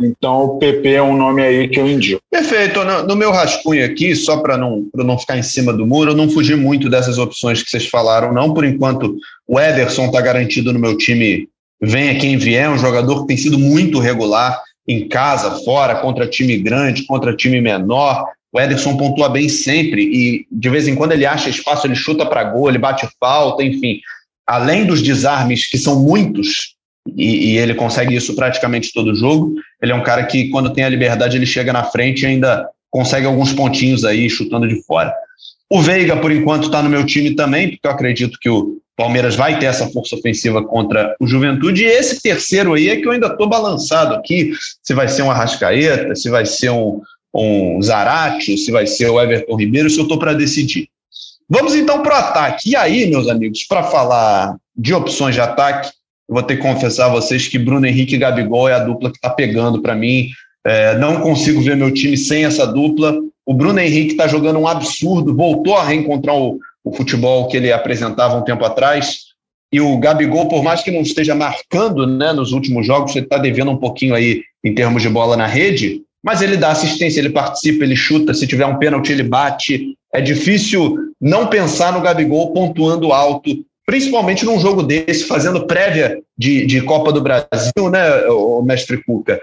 Então, 0.00 0.44
o 0.44 0.58
PP 0.58 0.94
é 0.94 1.02
um 1.02 1.16
nome 1.16 1.42
aí 1.42 1.68
que 1.68 1.78
eu 1.78 1.88
indico. 1.88 2.20
Perfeito. 2.30 2.82
No, 2.84 3.14
meu 3.14 3.30
rascunho 3.30 3.84
aqui, 3.84 4.16
só 4.16 4.38
para 4.38 4.56
não, 4.56 4.86
não 4.94 5.18
ficar 5.18 5.36
em 5.36 5.42
cima 5.42 5.72
do 5.72 5.86
muro, 5.86 6.12
eu 6.12 6.16
não 6.16 6.30
fugi 6.30 6.54
muito 6.54 6.88
dessas 6.88 7.18
opções 7.18 7.62
que 7.62 7.70
vocês 7.70 7.86
falaram, 7.86 8.32
não. 8.32 8.52
Por 8.52 8.64
enquanto, 8.64 9.16
o 9.46 9.60
Ederson 9.60 10.06
está 10.06 10.20
garantido 10.20 10.72
no 10.72 10.78
meu 10.78 10.96
time. 10.96 11.48
Venha 11.80 12.18
quem 12.18 12.36
vier, 12.36 12.70
um 12.70 12.78
jogador 12.78 13.22
que 13.22 13.28
tem 13.28 13.36
sido 13.36 13.58
muito 13.58 13.98
regular 13.98 14.60
em 14.88 15.08
casa, 15.08 15.62
fora, 15.64 15.96
contra 15.96 16.26
time 16.26 16.56
grande, 16.56 17.06
contra 17.06 17.36
time 17.36 17.60
menor. 17.60 18.24
O 18.52 18.60
Ederson 18.60 18.96
pontua 18.96 19.28
bem 19.28 19.48
sempre 19.48 20.02
e 20.02 20.46
de 20.50 20.68
vez 20.68 20.86
em 20.86 20.94
quando 20.94 21.12
ele 21.12 21.26
acha 21.26 21.48
espaço, 21.48 21.86
ele 21.86 21.94
chuta 21.94 22.26
para 22.26 22.44
gol, 22.44 22.68
ele 22.68 22.78
bate 22.78 23.08
falta, 23.18 23.62
enfim. 23.62 24.00
Além 24.46 24.84
dos 24.84 25.02
desarmes, 25.02 25.68
que 25.68 25.78
são 25.78 26.00
muitos, 26.00 26.74
e, 27.06 27.52
e, 27.52 27.58
ele 27.58 27.74
consegue 27.74 28.14
isso 28.14 28.34
praticamente 28.34 28.92
todo 28.92 29.14
jogo. 29.14 29.54
Ele 29.82 29.92
é 29.92 29.94
um 29.94 30.02
cara 30.02 30.24
que, 30.24 30.48
quando 30.50 30.72
tem 30.72 30.84
a 30.84 30.88
liberdade, 30.88 31.36
ele 31.36 31.46
chega 31.46 31.72
na 31.72 31.84
frente 31.84 32.22
e 32.22 32.26
ainda 32.26 32.68
consegue 32.90 33.26
alguns 33.26 33.52
pontinhos 33.52 34.04
aí, 34.04 34.28
chutando 34.30 34.68
de 34.68 34.82
fora. 34.84 35.12
O 35.68 35.80
Veiga, 35.80 36.16
por 36.16 36.30
enquanto, 36.30 36.66
está 36.66 36.82
no 36.82 36.90
meu 36.90 37.04
time 37.04 37.34
também, 37.34 37.70
porque 37.70 37.86
eu 37.86 37.90
acredito 37.90 38.38
que 38.40 38.48
o 38.48 38.78
Palmeiras 38.96 39.34
vai 39.34 39.58
ter 39.58 39.66
essa 39.66 39.88
força 39.88 40.14
ofensiva 40.14 40.62
contra 40.62 41.16
o 41.18 41.26
Juventude. 41.26 41.82
E 41.82 41.86
esse 41.86 42.20
terceiro 42.22 42.74
aí 42.74 42.90
é 42.90 42.96
que 42.96 43.06
eu 43.06 43.12
ainda 43.12 43.28
estou 43.28 43.48
balançado 43.48 44.14
aqui, 44.14 44.52
se 44.82 44.94
vai 44.94 45.08
ser 45.08 45.22
um 45.22 45.30
Arrascaeta, 45.30 46.14
se 46.14 46.28
vai 46.28 46.44
ser 46.44 46.70
um, 46.70 47.00
um 47.34 47.80
Zarate, 47.80 48.58
se 48.58 48.70
vai 48.70 48.86
ser 48.86 49.08
o 49.08 49.20
Everton 49.20 49.56
Ribeiro, 49.56 49.88
se 49.88 49.98
eu 49.98 50.02
estou 50.02 50.18
para 50.18 50.34
decidir. 50.34 50.88
Vamos 51.48 51.74
então 51.74 52.02
para 52.02 52.14
o 52.14 52.18
ataque. 52.18 52.70
E 52.70 52.76
aí, 52.76 53.06
meus 53.06 53.28
amigos, 53.28 53.64
para 53.64 53.82
falar 53.84 54.56
de 54.76 54.94
opções 54.94 55.34
de 55.34 55.40
ataque, 55.40 55.90
vou 56.28 56.42
ter 56.42 56.56
que 56.56 56.62
confessar 56.62 57.06
a 57.06 57.12
vocês 57.12 57.48
que 57.48 57.58
Bruno 57.58 57.86
Henrique 57.86 58.14
e 58.14 58.18
Gabigol 58.18 58.68
é 58.68 58.74
a 58.74 58.84
dupla 58.84 59.10
que 59.10 59.16
está 59.16 59.30
pegando 59.30 59.82
para 59.82 59.94
mim. 59.94 60.28
É, 60.64 60.96
não 60.98 61.20
consigo 61.20 61.60
ver 61.60 61.76
meu 61.76 61.92
time 61.92 62.16
sem 62.16 62.44
essa 62.44 62.66
dupla. 62.66 63.14
O 63.44 63.52
Bruno 63.52 63.80
Henrique 63.80 64.12
está 64.12 64.28
jogando 64.28 64.58
um 64.58 64.68
absurdo, 64.68 65.34
voltou 65.34 65.76
a 65.76 65.84
reencontrar 65.84 66.36
o, 66.36 66.58
o 66.84 66.94
futebol 66.94 67.48
que 67.48 67.56
ele 67.56 67.72
apresentava 67.72 68.36
um 68.36 68.44
tempo 68.44 68.64
atrás. 68.64 69.32
E 69.72 69.80
o 69.80 69.98
Gabigol, 69.98 70.48
por 70.48 70.62
mais 70.62 70.82
que 70.82 70.90
não 70.90 71.00
esteja 71.00 71.34
marcando 71.34 72.06
né, 72.06 72.32
nos 72.32 72.52
últimos 72.52 72.86
jogos, 72.86 73.16
ele 73.16 73.24
está 73.24 73.38
devendo 73.38 73.70
um 73.70 73.78
pouquinho 73.78 74.14
aí 74.14 74.42
em 74.62 74.74
termos 74.74 75.02
de 75.02 75.08
bola 75.08 75.36
na 75.36 75.46
rede, 75.46 76.02
mas 76.22 76.40
ele 76.40 76.56
dá 76.56 76.70
assistência, 76.70 77.18
ele 77.18 77.30
participa, 77.30 77.82
ele 77.82 77.96
chuta, 77.96 78.32
se 78.34 78.46
tiver 78.46 78.66
um 78.66 78.78
pênalti, 78.78 79.10
ele 79.10 79.24
bate. 79.24 79.96
É 80.12 80.20
difícil 80.20 80.96
não 81.20 81.48
pensar 81.48 81.92
no 81.92 82.00
Gabigol 82.00 82.52
pontuando 82.52 83.12
alto 83.12 83.64
principalmente 83.86 84.44
num 84.44 84.60
jogo 84.60 84.82
desse, 84.82 85.24
fazendo 85.24 85.66
prévia 85.66 86.20
de, 86.36 86.66
de 86.66 86.80
Copa 86.82 87.12
do 87.12 87.20
Brasil, 87.20 87.90
né, 87.90 88.26
o 88.28 88.62
mestre 88.62 89.02
Cuca? 89.02 89.40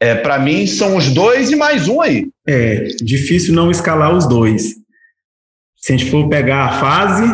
É, 0.00 0.14
Para 0.14 0.38
mim, 0.38 0.66
são 0.66 0.96
os 0.96 1.10
dois 1.10 1.50
e 1.50 1.56
mais 1.56 1.88
um 1.88 2.00
aí. 2.00 2.28
É 2.46 2.84
difícil 3.02 3.54
não 3.54 3.70
escalar 3.70 4.14
os 4.14 4.26
dois. 4.26 4.76
Se 5.76 5.92
a 5.92 5.96
gente 5.96 6.10
for 6.10 6.28
pegar 6.28 6.64
a 6.64 6.80
fase, 6.80 7.24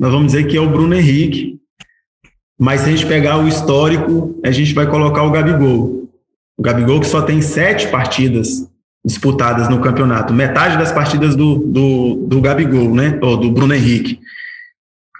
nós 0.00 0.12
vamos 0.12 0.32
dizer 0.32 0.46
que 0.46 0.56
é 0.56 0.60
o 0.60 0.68
Bruno 0.68 0.94
Henrique. 0.94 1.58
Mas 2.58 2.80
se 2.80 2.88
a 2.88 2.90
gente 2.90 3.06
pegar 3.06 3.38
o 3.38 3.48
histórico, 3.48 4.38
a 4.44 4.50
gente 4.50 4.72
vai 4.72 4.88
colocar 4.88 5.22
o 5.22 5.30
Gabigol. 5.30 6.08
O 6.56 6.62
Gabigol 6.62 7.00
que 7.00 7.06
só 7.06 7.22
tem 7.22 7.42
sete 7.42 7.88
partidas 7.88 8.66
disputadas 9.04 9.68
no 9.68 9.80
campeonato, 9.80 10.32
metade 10.32 10.76
das 10.76 10.90
partidas 10.90 11.36
do, 11.36 11.58
do, 11.58 12.14
do 12.26 12.40
Gabigol, 12.40 12.92
né? 12.92 13.18
Ou 13.22 13.36
do 13.36 13.50
Bruno 13.52 13.74
Henrique. 13.74 14.18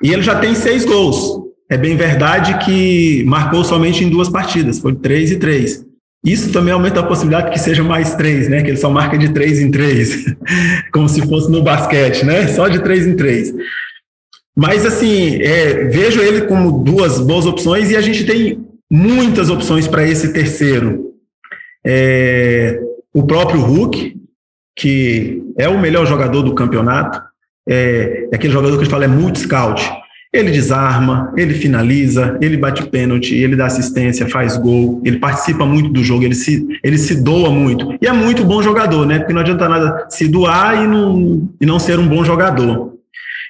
E 0.02 0.12
ele 0.12 0.22
já 0.22 0.38
tem 0.38 0.54
seis 0.54 0.84
gols. 0.84 1.44
É 1.68 1.76
bem 1.76 1.96
verdade 1.96 2.64
que 2.64 3.24
marcou 3.24 3.64
somente 3.64 4.04
em 4.04 4.08
duas 4.08 4.28
partidas, 4.28 4.78
foi 4.78 4.94
três 4.94 5.30
e 5.30 5.36
três. 5.36 5.84
Isso 6.24 6.52
também 6.52 6.72
aumenta 6.72 7.00
a 7.00 7.06
possibilidade 7.06 7.52
que 7.52 7.58
seja 7.58 7.84
mais 7.84 8.14
três, 8.14 8.48
né? 8.48 8.62
Que 8.62 8.70
ele 8.70 8.76
só 8.76 8.90
marca 8.90 9.16
de 9.16 9.28
três 9.28 9.60
em 9.60 9.70
três, 9.70 10.24
como 10.92 11.08
se 11.08 11.22
fosse 11.22 11.50
no 11.50 11.62
basquete, 11.62 12.24
né? 12.24 12.48
Só 12.48 12.68
de 12.68 12.80
três 12.82 13.06
em 13.06 13.14
três. 13.14 13.52
Mas, 14.56 14.86
assim, 14.86 15.40
é, 15.42 15.84
vejo 15.84 16.20
ele 16.20 16.42
como 16.42 16.82
duas 16.82 17.20
boas 17.20 17.46
opções 17.46 17.90
e 17.90 17.96
a 17.96 18.00
gente 18.00 18.24
tem 18.24 18.64
muitas 18.90 19.50
opções 19.50 19.86
para 19.86 20.08
esse 20.08 20.32
terceiro. 20.32 21.12
É, 21.86 22.80
o 23.12 23.24
próprio 23.24 23.60
Hulk, 23.60 24.16
que 24.74 25.42
é 25.58 25.68
o 25.68 25.78
melhor 25.78 26.06
jogador 26.06 26.42
do 26.42 26.54
campeonato, 26.54 27.22
é, 27.68 28.28
é 28.30 28.36
aquele 28.36 28.52
jogador 28.52 28.74
que 28.74 28.82
a 28.82 28.84
gente 28.84 28.90
fala 28.90 29.04
é 29.04 29.08
multi-scout. 29.08 29.90
Ele 30.32 30.50
desarma, 30.50 31.32
ele 31.36 31.54
finaliza, 31.54 32.36
ele 32.42 32.56
bate 32.56 32.84
pênalti, 32.86 33.34
ele 33.34 33.56
dá 33.56 33.66
assistência, 33.66 34.28
faz 34.28 34.56
gol, 34.56 35.00
ele 35.04 35.18
participa 35.18 35.64
muito 35.64 35.88
do 35.88 36.04
jogo, 36.04 36.24
ele 36.24 36.34
se, 36.34 36.66
ele 36.84 36.98
se 36.98 37.22
doa 37.22 37.48
muito. 37.48 37.96
E 38.02 38.06
é 38.06 38.12
muito 38.12 38.44
bom 38.44 38.62
jogador, 38.62 39.06
né? 39.06 39.18
Porque 39.18 39.32
não 39.32 39.40
adianta 39.40 39.68
nada 39.68 40.06
se 40.10 40.28
doar 40.28 40.82
e 40.82 40.86
não, 40.86 41.48
e 41.60 41.64
não 41.64 41.78
ser 41.78 41.98
um 41.98 42.06
bom 42.06 42.24
jogador. 42.24 42.96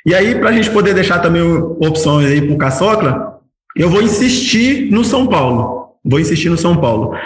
E 0.04 0.14
aí, 0.14 0.36
para 0.36 0.50
a 0.50 0.52
gente 0.52 0.70
poder 0.70 0.94
deixar 0.94 1.18
também 1.18 1.42
opções 1.42 2.30
aí 2.30 2.40
para 2.40 2.54
o 2.54 2.58
Caçocla, 2.58 3.40
eu 3.74 3.90
vou 3.90 4.00
insistir 4.00 4.88
no 4.92 5.02
São 5.02 5.26
Paulo. 5.26 5.88
Vou 6.04 6.20
insistir 6.20 6.48
no 6.48 6.56
São 6.56 6.76
Paulo. 6.76 7.16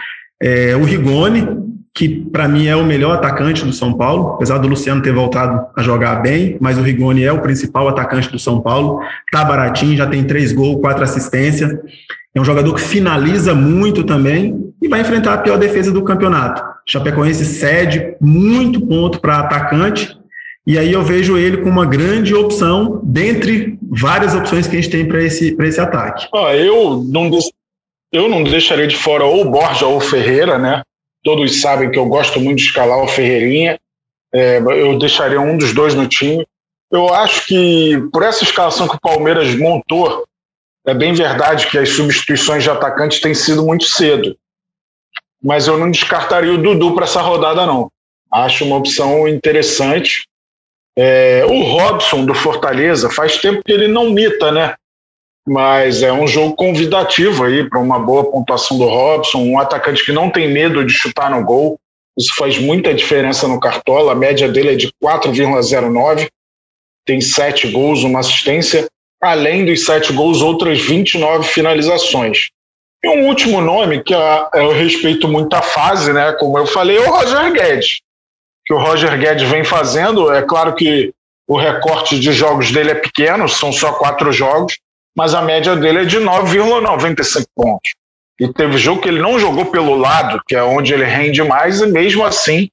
É, 0.42 0.74
o 0.74 0.84
Rigoni, 0.84 1.46
que 1.94 2.08
para 2.08 2.48
mim 2.48 2.66
é 2.66 2.76
o 2.76 2.84
melhor 2.84 3.14
atacante 3.14 3.64
do 3.64 3.72
São 3.72 3.92
Paulo, 3.92 4.34
apesar 4.34 4.58
do 4.58 4.68
Luciano 4.68 5.02
ter 5.02 5.12
voltado 5.12 5.66
a 5.76 5.82
jogar 5.82 6.16
bem, 6.16 6.56
mas 6.60 6.78
o 6.78 6.82
Rigoni 6.82 7.24
é 7.24 7.32
o 7.32 7.40
principal 7.40 7.88
atacante 7.88 8.30
do 8.30 8.38
São 8.38 8.60
Paulo, 8.60 9.00
tá 9.30 9.44
baratinho, 9.44 9.96
já 9.96 10.06
tem 10.06 10.24
três 10.24 10.52
gols, 10.52 10.80
quatro 10.80 11.02
assistências, 11.02 11.76
é 12.34 12.40
um 12.40 12.44
jogador 12.44 12.74
que 12.74 12.80
finaliza 12.80 13.54
muito 13.54 14.04
também 14.04 14.72
e 14.80 14.88
vai 14.88 15.00
enfrentar 15.00 15.34
a 15.34 15.38
pior 15.38 15.58
defesa 15.58 15.90
do 15.90 16.02
campeonato. 16.02 16.62
Chapecoense 16.86 17.44
cede 17.44 18.14
muito 18.20 18.80
ponto 18.86 19.20
para 19.20 19.40
atacante 19.40 20.16
e 20.66 20.78
aí 20.78 20.92
eu 20.92 21.02
vejo 21.02 21.36
ele 21.36 21.56
como 21.58 21.70
uma 21.70 21.86
grande 21.86 22.34
opção 22.34 23.00
dentre 23.02 23.78
várias 23.90 24.34
opções 24.34 24.68
que 24.68 24.76
a 24.76 24.80
gente 24.80 24.90
tem 24.90 25.06
para 25.06 25.22
esse, 25.22 25.56
esse 25.58 25.80
ataque. 25.80 26.28
Ah, 26.32 26.54
eu, 26.54 27.02
não, 27.08 27.30
eu 28.12 28.28
não 28.28 28.44
deixaria 28.44 28.86
de 28.86 28.96
fora 28.96 29.24
ou 29.24 29.42
o 29.42 29.50
Borja 29.50 29.86
ou 29.86 29.96
o 29.96 30.00
Ferreira, 30.00 30.58
né? 30.58 30.82
Todos 31.22 31.60
sabem 31.60 31.90
que 31.90 31.98
eu 31.98 32.06
gosto 32.06 32.40
muito 32.40 32.58
de 32.58 32.64
escalar 32.64 33.02
o 33.02 33.08
Ferreirinha. 33.08 33.78
É, 34.32 34.58
eu 34.58 34.98
deixaria 34.98 35.40
um 35.40 35.56
dos 35.56 35.74
dois 35.74 35.94
no 35.94 36.06
time. 36.06 36.46
Eu 36.90 37.12
acho 37.12 37.46
que 37.46 37.96
por 38.12 38.22
essa 38.22 38.42
escalação 38.42 38.88
que 38.88 38.96
o 38.96 39.00
Palmeiras 39.00 39.54
montou, 39.56 40.26
é 40.86 40.94
bem 40.94 41.12
verdade 41.12 41.68
que 41.68 41.78
as 41.78 41.90
substituições 41.90 42.62
de 42.62 42.70
atacantes 42.70 43.20
têm 43.20 43.34
sido 43.34 43.64
muito 43.64 43.84
cedo. 43.84 44.36
Mas 45.42 45.66
eu 45.66 45.78
não 45.78 45.90
descartaria 45.90 46.52
o 46.52 46.58
Dudu 46.58 46.94
para 46.94 47.04
essa 47.04 47.20
rodada, 47.20 47.66
não. 47.66 47.90
Acho 48.32 48.64
uma 48.64 48.76
opção 48.76 49.28
interessante. 49.28 50.26
É, 50.96 51.44
o 51.46 51.62
Robson 51.62 52.24
do 52.24 52.34
Fortaleza, 52.34 53.10
faz 53.10 53.38
tempo 53.38 53.62
que 53.64 53.72
ele 53.72 53.88
não 53.88 54.10
mita, 54.10 54.50
né? 54.50 54.74
Mas 55.46 56.02
é 56.02 56.12
um 56.12 56.26
jogo 56.26 56.54
convidativo 56.54 57.44
aí 57.44 57.68
para 57.68 57.78
uma 57.78 57.98
boa 57.98 58.30
pontuação 58.30 58.78
do 58.78 58.84
Robson, 58.84 59.38
um 59.38 59.58
atacante 59.58 60.04
que 60.04 60.12
não 60.12 60.30
tem 60.30 60.48
medo 60.48 60.84
de 60.84 60.92
chutar 60.92 61.30
no 61.30 61.44
gol. 61.44 61.78
Isso 62.18 62.34
faz 62.36 62.58
muita 62.58 62.94
diferença 62.94 63.48
no 63.48 63.58
Cartola. 63.58 64.12
A 64.12 64.16
média 64.16 64.48
dele 64.48 64.72
é 64.72 64.76
de 64.76 64.92
4,09. 65.02 66.28
Tem 67.06 67.20
sete 67.20 67.68
gols, 67.68 68.02
uma 68.02 68.20
assistência. 68.20 68.88
Além 69.22 69.64
dos 69.64 69.84
sete 69.84 70.12
gols, 70.12 70.42
outras 70.42 70.80
29 70.80 71.48
finalizações. 71.48 72.50
E 73.02 73.08
um 73.08 73.26
último 73.26 73.60
nome 73.60 74.02
que 74.02 74.14
eu 74.14 74.72
respeito 74.72 75.26
muito 75.26 75.54
a 75.54 75.62
fase, 75.62 76.12
né? 76.12 76.32
Como 76.34 76.58
eu 76.58 76.66
falei, 76.66 76.98
é 76.98 77.00
o 77.00 77.10
Roger 77.10 77.52
Guedes 77.52 78.00
que 78.70 78.74
o 78.74 78.78
Roger 78.78 79.18
Guedes 79.18 79.48
vem 79.48 79.64
fazendo. 79.64 80.32
É 80.32 80.42
claro 80.42 80.76
que 80.76 81.12
o 81.48 81.58
recorte 81.58 82.20
de 82.20 82.30
jogos 82.30 82.70
dele 82.70 82.92
é 82.92 82.94
pequeno, 82.94 83.48
são 83.48 83.72
só 83.72 83.92
quatro 83.94 84.32
jogos, 84.32 84.78
mas 85.16 85.34
a 85.34 85.42
média 85.42 85.76
dele 85.76 86.00
é 86.00 86.04
de 86.04 86.18
9,95 86.18 87.44
pontos. 87.54 87.90
E 88.40 88.48
teve 88.52 88.78
jogo 88.78 89.02
que 89.02 89.08
ele 89.08 89.20
não 89.20 89.38
jogou 89.38 89.66
pelo 89.66 89.94
lado, 89.94 90.40
que 90.46 90.56
é 90.56 90.62
onde 90.62 90.94
ele 90.94 91.04
rende 91.04 91.42
mais, 91.42 91.80
e 91.80 91.86
mesmo 91.86 92.24
assim 92.24 92.68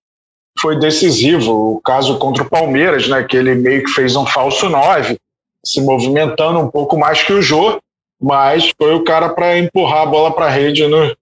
foi 0.59 0.79
decisivo. 0.79 1.75
O 1.75 1.81
caso 1.81 2.17
contra 2.19 2.43
o 2.43 2.49
Palmeiras, 2.49 3.07
né, 3.07 3.23
que 3.23 3.35
ele 3.35 3.53
meio 3.55 3.83
que 3.83 3.91
fez 3.91 4.15
um 4.15 4.25
falso 4.25 4.69
9, 4.69 5.17
se 5.65 5.81
movimentando 5.81 6.59
um 6.59 6.69
pouco 6.69 6.97
mais 6.97 7.21
que 7.21 7.33
o 7.33 7.41
Jô, 7.41 7.79
mas 8.21 8.71
foi 8.77 8.93
o 8.95 9.03
cara 9.03 9.29
para 9.29 9.57
empurrar 9.57 10.03
a 10.03 10.05
bola 10.05 10.31
para 10.31 10.45
a 10.45 10.49
rede 10.49 10.87
no, 10.87 11.15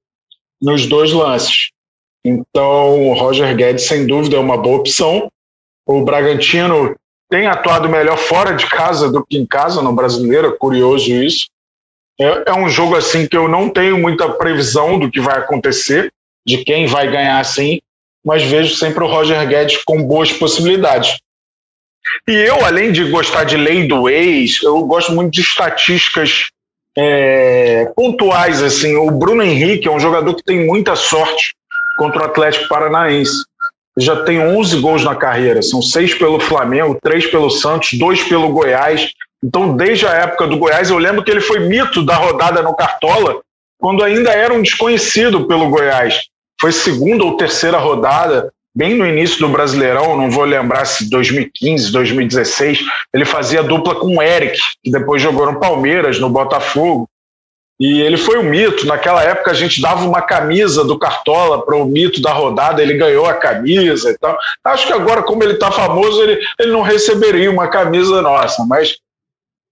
nos 0.61 0.85
dois 0.85 1.11
lances. 1.11 1.71
Então, 2.23 3.09
o 3.09 3.13
Roger 3.13 3.55
Guedes, 3.55 3.85
sem 3.85 4.07
dúvida, 4.07 4.37
é 4.37 4.39
uma 4.39 4.57
boa 4.57 4.77
opção. 4.77 5.31
O 5.85 6.03
Bragantino 6.03 6.95
tem 7.29 7.47
atuado 7.47 7.89
melhor 7.89 8.17
fora 8.17 8.53
de 8.53 8.65
casa 8.67 9.11
do 9.11 9.25
que 9.25 9.37
em 9.37 9.45
casa 9.45 9.81
no 9.81 9.93
brasileiro, 9.93 10.47
é 10.47 10.57
curioso 10.57 11.11
isso. 11.11 11.47
É, 12.19 12.49
é, 12.49 12.53
um 12.53 12.69
jogo 12.69 12.95
assim 12.95 13.27
que 13.27 13.35
eu 13.35 13.47
não 13.47 13.69
tenho 13.69 13.97
muita 13.97 14.29
previsão 14.29 14.97
do 14.97 15.11
que 15.11 15.19
vai 15.19 15.37
acontecer, 15.37 16.11
de 16.45 16.63
quem 16.63 16.85
vai 16.85 17.11
ganhar 17.11 17.39
assim, 17.39 17.81
mas 18.23 18.43
vejo 18.43 18.75
sempre 18.75 19.03
o 19.03 19.07
Roger 19.07 19.45
Guedes 19.47 19.83
com 19.83 20.01
boas 20.03 20.31
possibilidades. 20.31 21.17
E 22.27 22.31
eu, 22.31 22.63
além 22.63 22.91
de 22.91 23.09
gostar 23.09 23.43
de 23.43 23.57
lei 23.57 23.87
do 23.87 24.07
ex, 24.07 24.61
eu 24.61 24.83
gosto 24.85 25.11
muito 25.11 25.33
de 25.33 25.41
estatísticas 25.41 26.47
é, 26.97 27.91
pontuais. 27.95 28.63
assim. 28.63 28.95
O 28.95 29.11
Bruno 29.11 29.43
Henrique 29.43 29.87
é 29.87 29.91
um 29.91 29.99
jogador 29.99 30.33
que 30.35 30.43
tem 30.43 30.65
muita 30.65 30.95
sorte 30.95 31.55
contra 31.97 32.21
o 32.21 32.25
Atlético 32.25 32.67
Paranaense. 32.67 33.43
Já 33.97 34.23
tem 34.23 34.39
11 34.39 34.79
gols 34.79 35.03
na 35.03 35.15
carreira, 35.15 35.61
são 35.61 35.81
seis 35.81 36.13
pelo 36.13 36.39
Flamengo, 36.39 36.97
três 37.01 37.25
pelo 37.27 37.49
Santos, 37.49 37.97
dois 37.97 38.23
pelo 38.23 38.49
Goiás. 38.49 39.09
Então, 39.43 39.75
desde 39.75 40.05
a 40.05 40.11
época 40.11 40.47
do 40.47 40.57
Goiás, 40.57 40.89
eu 40.89 40.97
lembro 40.97 41.23
que 41.23 41.31
ele 41.31 41.41
foi 41.41 41.59
mito 41.59 42.03
da 42.03 42.15
rodada 42.15 42.61
no 42.61 42.75
Cartola, 42.75 43.41
quando 43.79 44.03
ainda 44.03 44.31
era 44.31 44.53
um 44.53 44.61
desconhecido 44.61 45.47
pelo 45.47 45.69
Goiás. 45.69 46.23
Foi 46.59 46.71
segunda 46.71 47.23
ou 47.23 47.37
terceira 47.37 47.77
rodada, 47.77 48.51
bem 48.75 48.95
no 48.95 49.05
início 49.05 49.39
do 49.39 49.49
Brasileirão, 49.49 50.17
não 50.17 50.29
vou 50.29 50.43
lembrar 50.43 50.83
se 50.85 51.09
2015, 51.09 51.91
2016, 51.91 52.79
ele 53.13 53.23
fazia 53.23 53.63
dupla 53.63 53.95
com 53.95 54.17
o 54.17 54.21
Eric, 54.21 54.59
que 54.83 54.91
depois 54.91 55.21
jogou 55.21 55.49
no 55.49 55.59
Palmeiras, 55.59 56.19
no 56.19 56.29
Botafogo. 56.29 57.07
E 57.79 58.01
ele 58.01 58.17
foi 58.17 58.37
o 58.37 58.43
mito. 58.43 58.85
Naquela 58.85 59.23
época 59.23 59.51
a 59.51 59.53
gente 59.53 59.81
dava 59.81 60.05
uma 60.05 60.21
camisa 60.21 60.83
do 60.83 60.97
Cartola 60.97 61.65
para 61.65 61.75
o 61.75 61.85
mito 61.85 62.21
da 62.21 62.31
rodada, 62.31 62.81
ele 62.81 62.97
ganhou 62.97 63.25
a 63.25 63.33
camisa 63.33 64.11
e 64.11 64.17
tal. 64.17 64.37
Acho 64.63 64.87
que 64.87 64.93
agora, 64.93 65.23
como 65.23 65.43
ele 65.43 65.53
está 65.53 65.71
famoso, 65.71 66.21
ele, 66.21 66.39
ele 66.59 66.71
não 66.71 66.81
receberia 66.81 67.51
uma 67.51 67.67
camisa 67.67 68.21
nossa, 68.21 68.65
mas 68.65 68.97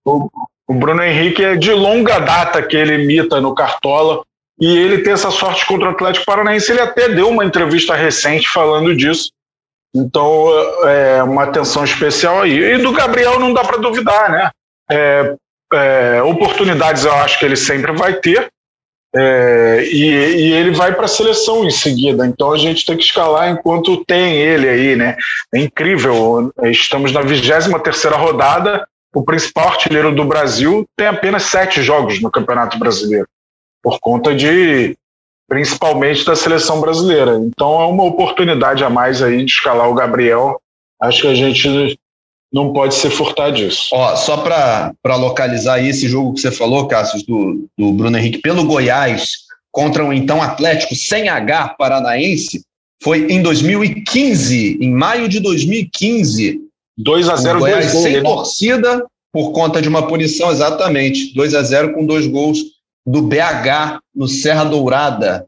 o, 0.05 0.29
o 0.67 0.73
Bruno 0.73 1.01
Henrique 1.01 1.43
é 1.43 1.55
de 1.55 1.71
longa 1.71 2.19
data 2.19 2.61
que 2.61 2.75
ele 2.75 3.03
imita 3.03 3.39
no 3.39 3.55
Cartola 3.55 4.23
e 4.59 4.77
ele 4.77 5.01
tem 5.01 5.13
essa 5.13 5.31
sorte 5.31 5.65
contra 5.65 5.89
o 5.89 5.91
Atlético 5.91 6.25
Paranaense. 6.25 6.71
Ele 6.71 6.81
até 6.81 7.09
deu 7.09 7.29
uma 7.29 7.45
entrevista 7.45 7.95
recente 7.95 8.47
falando 8.49 8.95
disso. 8.95 9.31
Então, 9.95 10.47
é 10.87 11.23
uma 11.23 11.43
atenção 11.43 11.83
especial 11.83 12.41
aí. 12.41 12.57
E 12.57 12.77
do 12.77 12.91
Gabriel 12.91 13.39
não 13.39 13.53
dá 13.53 13.63
para 13.63 13.77
duvidar, 13.77 14.31
né? 14.31 14.49
É, 14.91 15.35
é, 15.73 16.21
oportunidades 16.23 17.05
eu 17.05 17.13
acho 17.13 17.39
que 17.39 17.45
ele 17.45 17.55
sempre 17.55 17.91
vai 17.93 18.13
ter, 18.13 18.49
é, 19.15 19.83
e, 19.91 20.05
e, 20.05 20.53
ele 20.53 20.71
vai 20.71 20.93
para 20.93 21.05
a 21.05 21.07
seleção 21.07 21.63
em 21.63 21.69
seguida. 21.69 22.25
Então 22.25 22.51
a 22.51 22.57
gente 22.57 22.83
tem 22.85 22.97
que 22.97 23.03
escalar 23.03 23.49
enquanto 23.49 24.03
tem 24.05 24.37
ele 24.37 24.67
aí, 24.67 24.95
né? 24.95 25.15
É 25.53 25.59
incrível. 25.59 26.51
Estamos 26.63 27.11
na 27.11 27.21
23 27.21 27.67
terceira 27.83 28.17
rodada. 28.17 28.87
O 29.13 29.23
principal 29.23 29.67
artilheiro 29.67 30.13
do 30.15 30.25
Brasil 30.25 30.83
tem 30.97 31.05
apenas 31.05 31.43
sete 31.43 31.83
jogos 31.83 32.19
no 32.19 32.31
Campeonato 32.31 32.79
Brasileiro, 32.79 33.27
por 33.83 33.99
conta 33.99 34.33
de 34.33 34.97
principalmente 35.47 36.25
da 36.25 36.35
seleção 36.35 36.81
brasileira. 36.81 37.35
Então 37.35 37.79
é 37.79 37.85
uma 37.85 38.05
oportunidade 38.05 38.83
a 38.83 38.89
mais 38.89 39.21
aí 39.21 39.45
de 39.45 39.51
escalar 39.51 39.87
o 39.87 39.93
Gabriel. 39.93 40.59
Acho 40.99 41.21
que 41.21 41.27
a 41.27 41.35
gente 41.35 41.99
não 42.53 42.71
pode 42.71 42.93
ser 42.93 43.09
furtar 43.09 43.51
disso. 43.51 43.89
Ó, 43.91 44.15
só 44.15 44.37
para 44.37 45.15
localizar 45.15 45.75
aí 45.75 45.89
esse 45.89 46.07
jogo 46.07 46.33
que 46.33 46.41
você 46.41 46.51
falou, 46.51 46.87
Cássio, 46.87 47.25
do, 47.25 47.67
do 47.77 47.91
Bruno 47.91 48.17
Henrique 48.17 48.37
pelo 48.37 48.65
Goiás 48.65 49.43
contra 49.71 50.05
o 50.05 50.13
então 50.13 50.39
Atlético 50.41 50.95
sem 50.95 51.27
H 51.27 51.69
paranaense, 51.79 52.61
foi 53.01 53.31
em 53.31 53.41
2015, 53.41 54.77
em 54.79 54.91
maio 54.91 55.27
de 55.27 55.39
2015. 55.39 56.61
2 56.95 57.27
a 57.27 57.35
0 57.35 57.59
Goiás 57.59 57.91
gols, 57.91 58.03
sem 58.03 58.13
né? 58.13 58.21
torcida 58.21 59.05
por 59.33 59.51
conta 59.51 59.81
de 59.81 59.89
uma 59.89 60.07
punição, 60.07 60.51
exatamente. 60.51 61.33
2 61.33 61.55
a 61.55 61.63
0 61.63 61.93
com 61.93 62.05
dois 62.05 62.27
gols 62.27 62.59
do 63.05 63.23
BH 63.23 63.99
no 64.15 64.27
Serra 64.27 64.63
Dourada, 64.63 65.47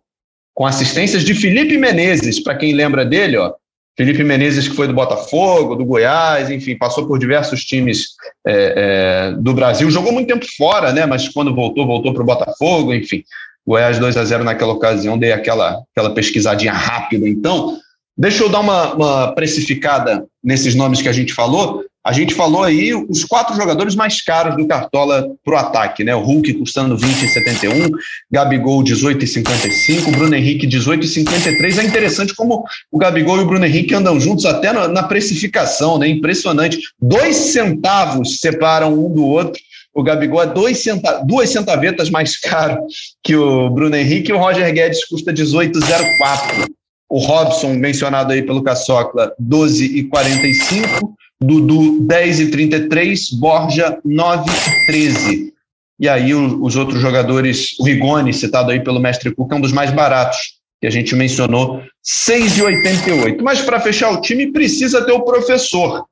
com 0.56 0.66
assistências 0.66 1.24
de 1.24 1.36
Felipe 1.36 1.78
Menezes, 1.78 2.40
para 2.40 2.56
quem 2.56 2.74
lembra 2.74 3.06
dele, 3.06 3.38
ó. 3.38 3.54
Felipe 3.98 4.24
Menezes, 4.24 4.68
que 4.68 4.76
foi 4.76 4.88
do 4.88 4.94
Botafogo, 4.94 5.76
do 5.76 5.86
Goiás, 5.86 6.50
enfim, 6.50 6.78
passou 6.78 7.08
por 7.08 7.18
diversos 7.18 7.64
times 7.64 8.10
é, 8.46 8.74
é, 8.76 9.32
do 9.38 9.54
Brasil, 9.54 9.90
jogou 9.90 10.12
muito 10.12 10.28
tempo 10.28 10.46
fora, 10.58 10.92
né? 10.92 11.06
Mas 11.06 11.30
quando 11.30 11.56
voltou, 11.56 11.88
voltou 11.88 12.14
para 12.14 12.22
o 12.22 12.26
Botafogo, 12.26 12.94
enfim. 12.94 13.24
Goiás 13.66 13.98
2 13.98 14.18
a 14.18 14.26
0 14.26 14.44
naquela 14.44 14.74
ocasião, 14.74 15.18
dei 15.18 15.32
aquela, 15.32 15.82
aquela 15.92 16.14
pesquisadinha 16.14 16.74
rápida. 16.74 17.28
Então, 17.28 17.78
deixa 18.18 18.44
eu 18.44 18.50
dar 18.50 18.60
uma, 18.60 18.94
uma 18.94 19.32
precificada 19.34 20.26
nesses 20.44 20.76
nomes 20.76 21.02
que 21.02 21.10
a 21.10 21.14
gente 21.14 21.34
falou. 21.34 21.84
A 22.06 22.14
gente 22.14 22.36
falou 22.36 22.64
aí 22.64 22.94
os 22.94 23.24
quatro 23.24 23.56
jogadores 23.56 23.96
mais 23.96 24.22
caros 24.22 24.56
do 24.56 24.68
Cartola 24.68 25.28
para 25.44 25.56
o 25.56 25.58
ataque, 25.58 26.04
né? 26.04 26.16
O 26.16 26.20
Hulk 26.20 26.54
custando 26.54 26.96
20,71, 26.96 27.90
Gabigol 28.32 28.84
18,55, 28.84 30.12
Bruno 30.12 30.36
Henrique 30.36 30.68
18,53. 30.68 31.80
É 31.80 31.84
interessante 31.84 32.36
como 32.36 32.64
o 32.92 33.00
Gabigol 33.00 33.38
e 33.38 33.40
o 33.40 33.48
Bruno 33.48 33.66
Henrique 33.66 33.96
andam 33.96 34.20
juntos 34.20 34.46
até 34.46 34.72
na, 34.72 35.02
precificação, 35.02 35.98
né? 35.98 36.08
Impressionante. 36.08 36.78
Dois 37.02 37.36
centavos 37.36 38.40
separam 38.40 38.94
um 38.94 39.12
do 39.12 39.26
outro. 39.26 39.60
O 39.92 40.04
Gabigol 40.04 40.44
é 40.44 40.48
dois 40.48 40.84
centa 40.84 41.24
duas 41.26 41.50
centavetas 41.50 42.12
mais 42.12 42.38
caro 42.38 42.86
que 43.24 43.36
o 43.36 43.68
Bruno 43.72 43.96
Henrique 43.96 44.30
e 44.30 44.34
o 44.34 44.38
Roger 44.38 44.72
Guedes 44.72 45.04
custa 45.06 45.34
18,04. 45.34 46.68
O 47.10 47.18
Robson, 47.18 47.74
mencionado 47.74 48.32
aí 48.32 48.44
pelo 48.44 48.62
Caçocla, 48.62 49.34
12,45. 49.42 51.16
Dudu 51.46 52.02
10 52.02 52.40
e 52.40 52.52
33, 52.52 53.30
Borja 53.32 54.00
9 54.04 54.52
e 54.52 54.86
13. 54.88 55.54
E 56.00 56.10
aí 56.10 56.34
os 56.34 56.76
outros 56.76 57.02
jogadores, 57.02 57.80
o 57.80 57.84
Rigoni, 57.86 58.34
citado 58.34 58.72
aí 58.72 58.84
pelo 58.84 59.00
mestre 59.00 59.34
Cuca, 59.34 59.56
é 59.56 59.58
um 59.58 59.62
dos 59.62 59.72
mais 59.72 59.92
baratos, 59.92 60.38
que 60.82 60.88
a 60.88 60.90
gente 60.90 61.16
mencionou, 61.16 61.82
6,88. 62.04 63.42
Mas 63.42 63.62
para 63.62 63.80
fechar 63.80 64.12
o 64.12 64.20
time 64.20 64.52
precisa 64.52 65.06
ter 65.06 65.14
o 65.14 65.24
professor. 65.24 66.06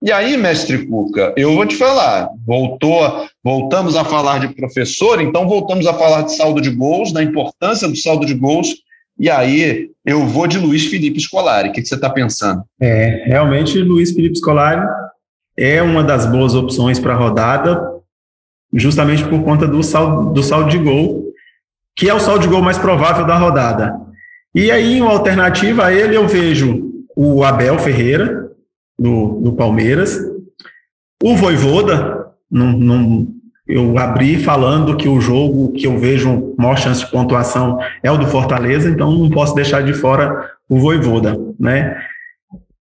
E 0.00 0.12
aí, 0.12 0.36
mestre 0.36 0.86
Cuca, 0.86 1.34
eu 1.36 1.56
vou 1.56 1.66
te 1.66 1.74
falar, 1.74 2.30
voltou, 2.46 3.26
voltamos 3.42 3.96
a 3.96 4.04
falar 4.04 4.38
de 4.38 4.54
professor, 4.54 5.20
então 5.20 5.48
voltamos 5.48 5.86
a 5.88 5.94
falar 5.94 6.22
de 6.22 6.36
saldo 6.36 6.60
de 6.60 6.70
gols, 6.70 7.12
da 7.12 7.22
importância 7.22 7.88
do 7.88 7.96
saldo 7.96 8.24
de 8.24 8.32
gols, 8.32 8.76
e 9.18 9.28
aí 9.28 9.90
eu 10.04 10.26
vou 10.26 10.46
de 10.46 10.58
Luiz 10.58 10.86
Felipe 10.86 11.20
Scolari. 11.20 11.68
O 11.68 11.72
que, 11.72 11.82
que 11.82 11.88
você 11.88 11.94
está 11.94 12.08
pensando? 12.08 12.62
É, 12.80 13.24
realmente 13.26 13.78
Luiz 13.80 14.12
Felipe 14.12 14.38
Scolari 14.38 14.86
é 15.56 15.82
uma 15.82 16.04
das 16.04 16.24
boas 16.26 16.54
opções 16.54 16.98
para 16.98 17.14
a 17.14 17.16
rodada, 17.16 17.82
justamente 18.72 19.24
por 19.24 19.42
conta 19.42 19.66
do 19.66 19.82
saldo, 19.82 20.32
do 20.32 20.42
saldo 20.42 20.70
de 20.70 20.78
gol, 20.78 21.24
que 21.96 22.08
é 22.08 22.14
o 22.14 22.20
saldo 22.20 22.40
de 22.40 22.48
gol 22.48 22.62
mais 22.62 22.78
provável 22.78 23.26
da 23.26 23.36
rodada. 23.36 23.94
E 24.54 24.70
aí, 24.70 25.00
uma 25.00 25.10
alternativa 25.10 25.86
a 25.86 25.92
ele, 25.92 26.16
eu 26.16 26.26
vejo 26.26 27.04
o 27.16 27.42
Abel 27.42 27.78
Ferreira, 27.78 28.48
do, 28.98 29.40
do 29.40 29.52
Palmeiras, 29.52 30.18
o 31.22 31.36
Voivoda, 31.36 32.28
não, 32.50 32.72
não, 32.72 33.28
eu 33.68 33.98
abri 33.98 34.42
falando 34.42 34.96
que 34.96 35.08
o 35.08 35.20
jogo 35.20 35.72
que 35.72 35.86
eu 35.86 35.98
vejo 35.98 36.54
maior 36.56 36.78
chance 36.78 37.04
de 37.04 37.10
pontuação 37.10 37.78
é 38.02 38.10
o 38.10 38.16
do 38.16 38.26
Fortaleza, 38.26 38.88
então 38.88 39.10
não 39.10 39.28
posso 39.28 39.54
deixar 39.54 39.82
de 39.82 39.92
fora 39.92 40.50
o 40.68 40.78
Voivoda, 40.78 41.38
né? 41.60 41.96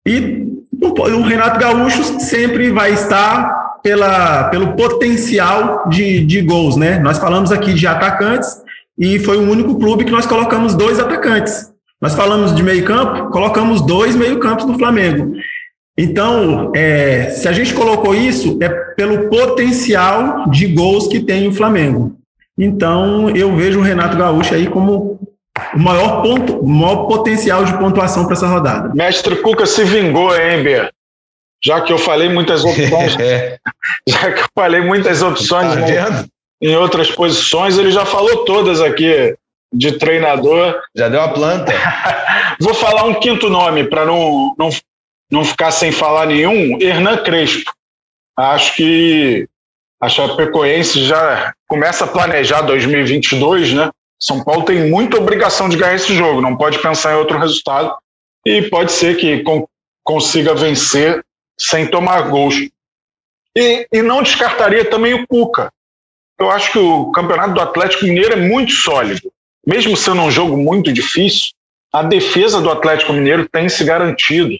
E 0.05 0.45
o 0.81 1.21
Renato 1.21 1.59
Gaúcho 1.59 2.19
sempre 2.19 2.71
vai 2.71 2.93
estar 2.93 3.79
pela, 3.81 4.45
pelo 4.49 4.73
potencial 4.73 5.87
de, 5.87 6.25
de 6.25 6.41
gols, 6.41 6.75
né? 6.75 6.99
Nós 6.99 7.17
falamos 7.17 7.51
aqui 7.51 7.73
de 7.73 7.87
atacantes 7.87 8.61
e 8.97 9.17
foi 9.19 9.37
o 9.37 9.49
único 9.49 9.79
clube 9.79 10.03
que 10.03 10.11
nós 10.11 10.25
colocamos 10.25 10.75
dois 10.75 10.99
atacantes. 10.99 11.71
Nós 12.01 12.13
falamos 12.13 12.53
de 12.53 12.61
meio 12.61 12.83
campo, 12.83 13.29
colocamos 13.29 13.81
dois 13.81 14.15
meio 14.15 14.39
campos 14.39 14.65
no 14.65 14.77
Flamengo. 14.77 15.35
Então, 15.97 16.71
é, 16.75 17.29
se 17.29 17.47
a 17.47 17.53
gente 17.53 17.73
colocou 17.73 18.13
isso, 18.13 18.57
é 18.61 18.67
pelo 18.67 19.29
potencial 19.29 20.49
de 20.49 20.67
gols 20.67 21.07
que 21.07 21.21
tem 21.21 21.47
o 21.47 21.53
Flamengo. 21.53 22.17
Então, 22.57 23.29
eu 23.29 23.55
vejo 23.55 23.79
o 23.79 23.83
Renato 23.83 24.17
Gaúcho 24.17 24.53
aí 24.53 24.67
como 24.67 25.19
o 25.73 25.79
maior 25.79 26.21
ponto, 26.21 26.57
o 26.59 26.67
maior 26.67 27.05
potencial 27.05 27.63
de 27.63 27.77
pontuação 27.77 28.25
para 28.25 28.33
essa 28.33 28.47
rodada. 28.47 28.93
Mestre 28.93 29.37
Cuca 29.37 29.65
se 29.65 29.83
vingou, 29.85 30.35
hein, 30.35 30.63
Ber? 30.63 30.91
Já 31.63 31.81
que 31.81 31.93
eu 31.93 31.97
falei 31.97 32.29
muitas 32.29 32.63
opções, 32.63 33.15
é. 33.19 33.57
já 34.07 34.31
que 34.31 34.41
eu 34.41 34.47
falei 34.53 34.81
muitas 34.81 35.21
opções 35.21 35.73
tá 35.73 36.25
em 36.61 36.75
outras 36.75 37.09
posições, 37.11 37.77
ele 37.77 37.91
já 37.91 38.05
falou 38.05 38.43
todas 38.45 38.81
aqui 38.81 39.35
de 39.73 39.93
treinador. 39.93 40.79
Já 40.95 41.09
deu 41.09 41.21
a 41.21 41.29
planta. 41.29 41.73
Vou 42.59 42.73
falar 42.73 43.05
um 43.05 43.13
quinto 43.15 43.49
nome 43.49 43.85
para 43.85 44.05
não, 44.05 44.53
não 44.57 44.69
não 45.31 45.43
ficar 45.43 45.71
sem 45.71 45.91
falar 45.91 46.27
nenhum, 46.27 46.79
Hernan 46.81 47.17
Crespo. 47.23 47.71
Acho 48.37 48.75
que 48.75 49.47
a 50.01 50.09
Chapecoense 50.09 51.03
já 51.05 51.53
começa 51.67 52.05
a 52.05 52.07
planejar 52.07 52.61
2022, 52.61 53.73
né? 53.73 53.89
São 54.21 54.43
Paulo 54.43 54.63
tem 54.63 54.89
muita 54.89 55.17
obrigação 55.17 55.67
de 55.67 55.77
ganhar 55.77 55.95
esse 55.95 56.15
jogo, 56.15 56.41
não 56.41 56.55
pode 56.55 56.79
pensar 56.79 57.13
em 57.13 57.17
outro 57.17 57.37
resultado 57.37 57.95
e 58.45 58.61
pode 58.63 58.91
ser 58.91 59.17
que 59.17 59.43
consiga 60.03 60.53
vencer 60.53 61.23
sem 61.59 61.87
tomar 61.87 62.29
gols. 62.29 62.55
E, 63.57 63.87
e 63.91 64.01
não 64.01 64.21
descartaria 64.21 64.85
também 64.85 65.13
o 65.13 65.25
Cuca. 65.27 65.71
Eu 66.39 66.51
acho 66.51 66.71
que 66.73 66.79
o 66.79 67.11
campeonato 67.11 67.53
do 67.53 67.61
Atlético 67.61 68.05
Mineiro 68.05 68.33
é 68.33 68.35
muito 68.35 68.73
sólido. 68.73 69.31
Mesmo 69.65 69.95
sendo 69.95 70.21
um 70.21 70.31
jogo 70.31 70.57
muito 70.57 70.91
difícil, 70.91 71.53
a 71.91 72.03
defesa 72.03 72.61
do 72.61 72.69
Atlético 72.69 73.13
Mineiro 73.13 73.47
tem 73.47 73.69
se 73.69 73.83
garantido. 73.83 74.55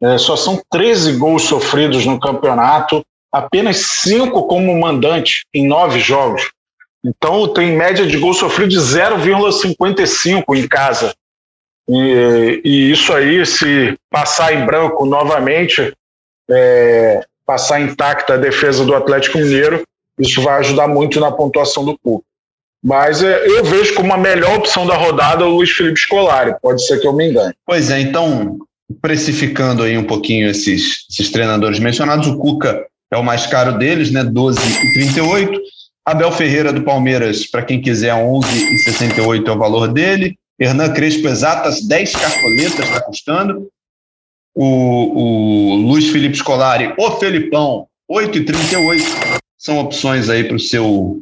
É, 0.00 0.16
só 0.16 0.36
são 0.36 0.62
13 0.70 1.16
gols 1.16 1.42
sofridos 1.42 2.06
no 2.06 2.20
campeonato, 2.20 3.04
apenas 3.32 3.78
5 4.02 4.46
como 4.46 4.78
mandante 4.78 5.44
em 5.52 5.66
9 5.66 5.98
jogos. 6.00 6.50
Então 7.04 7.48
tem 7.48 7.76
média 7.76 8.06
de 8.06 8.16
gol 8.18 8.34
sofrido 8.34 8.70
de 8.70 8.78
0,55 8.78 10.56
em 10.56 10.66
casa. 10.66 11.14
E, 11.88 12.60
e, 12.64 12.92
isso 12.92 13.12
aí, 13.12 13.44
se 13.46 13.96
passar 14.10 14.52
em 14.52 14.66
branco 14.66 15.06
novamente, 15.06 15.92
é, 16.50 17.24
passar 17.46 17.80
intacta 17.80 18.34
a 18.34 18.38
defesa 18.38 18.84
do 18.84 18.94
Atlético 18.94 19.38
Mineiro, 19.38 19.82
isso 20.18 20.42
vai 20.42 20.58
ajudar 20.58 20.86
muito 20.86 21.18
na 21.18 21.32
pontuação 21.32 21.84
do 21.84 21.96
clube. 21.98 22.22
Mas 22.84 23.22
é, 23.22 23.46
eu 23.46 23.64
vejo 23.64 23.94
como 23.94 24.12
a 24.12 24.18
melhor 24.18 24.58
opção 24.58 24.86
da 24.86 24.94
rodada 24.94 25.44
o 25.44 25.56
Luiz 25.56 25.70
Felipe 25.70 25.98
Scolari. 25.98 26.54
Pode 26.60 26.84
ser 26.86 27.00
que 27.00 27.06
eu 27.06 27.12
me 27.12 27.30
engane. 27.30 27.54
Pois 27.64 27.90
é, 27.90 28.00
então 28.00 28.58
precificando 29.00 29.82
aí 29.82 29.96
um 29.96 30.04
pouquinho 30.04 30.48
esses, 30.48 31.06
esses 31.10 31.30
treinadores 31.30 31.78
mencionados, 31.78 32.26
o 32.26 32.38
Cuca 32.38 32.86
é 33.10 33.16
o 33.16 33.24
mais 33.24 33.46
caro 33.46 33.78
deles, 33.78 34.10
né? 34.10 34.24
12,38. 34.24 35.58
Abel 36.04 36.32
Ferreira 36.32 36.72
do 36.72 36.82
Palmeiras, 36.82 37.46
para 37.46 37.62
quem 37.62 37.80
quiser, 37.80 38.14
11,68 38.14 39.46
é 39.46 39.52
o 39.52 39.58
valor 39.58 39.92
dele. 39.92 40.38
Hernan 40.58 40.92
Crespo, 40.92 41.28
exatas 41.28 41.86
10 41.86 42.12
cartoletas 42.12 42.80
está 42.80 43.00
custando. 43.02 43.68
O, 44.54 44.64
o 44.64 45.74
Luiz 45.76 46.08
Felipe 46.08 46.36
Scolari, 46.36 46.92
o 46.98 47.10
Felipão, 47.12 47.86
8,38. 48.10 49.38
São 49.56 49.78
opções 49.78 50.28
aí 50.28 50.44
para 50.44 50.56
o 50.56 50.60
seu 50.60 51.20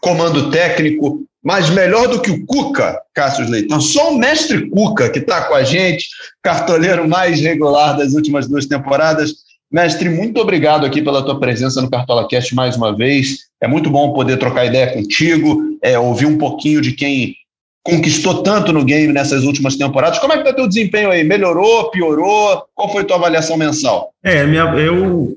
comando 0.00 0.50
técnico 0.50 1.24
mas 1.44 1.68
melhor 1.68 2.08
do 2.08 2.22
que 2.22 2.30
o 2.30 2.46
Cuca, 2.46 2.98
Cássio 3.12 3.48
Leitão. 3.48 3.78
Só 3.78 4.12
o 4.12 4.18
mestre 4.18 4.70
Cuca, 4.70 5.10
que 5.10 5.18
está 5.18 5.42
com 5.42 5.54
a 5.54 5.62
gente, 5.62 6.06
cartoleiro 6.42 7.06
mais 7.06 7.38
regular 7.40 7.96
das 7.98 8.14
últimas 8.14 8.48
duas 8.48 8.64
temporadas. 8.64 9.34
Mestre, 9.70 10.08
muito 10.08 10.40
obrigado 10.40 10.86
aqui 10.86 11.02
pela 11.02 11.22
tua 11.22 11.38
presença 11.38 11.82
no 11.82 11.90
Cartola 11.90 12.26
Cast 12.26 12.54
mais 12.54 12.76
uma 12.76 12.96
vez. 12.96 13.40
É 13.60 13.68
muito 13.68 13.90
bom 13.90 14.14
poder 14.14 14.38
trocar 14.38 14.64
ideia 14.64 14.94
contigo, 14.94 15.78
é, 15.82 15.98
ouvir 15.98 16.26
um 16.26 16.38
pouquinho 16.38 16.80
de 16.80 16.92
quem 16.92 17.34
conquistou 17.82 18.42
tanto 18.42 18.72
no 18.72 18.82
game 18.82 19.12
nessas 19.12 19.44
últimas 19.44 19.76
temporadas. 19.76 20.18
Como 20.18 20.32
é 20.32 20.36
que 20.36 20.42
está 20.42 20.54
teu 20.54 20.66
desempenho 20.66 21.10
aí? 21.10 21.22
Melhorou, 21.22 21.90
piorou? 21.90 22.64
Qual 22.74 22.90
foi 22.90 23.04
tua 23.04 23.16
avaliação 23.16 23.58
mensal? 23.58 24.14
É, 24.22 24.46
minha, 24.46 24.62
eu 24.62 25.36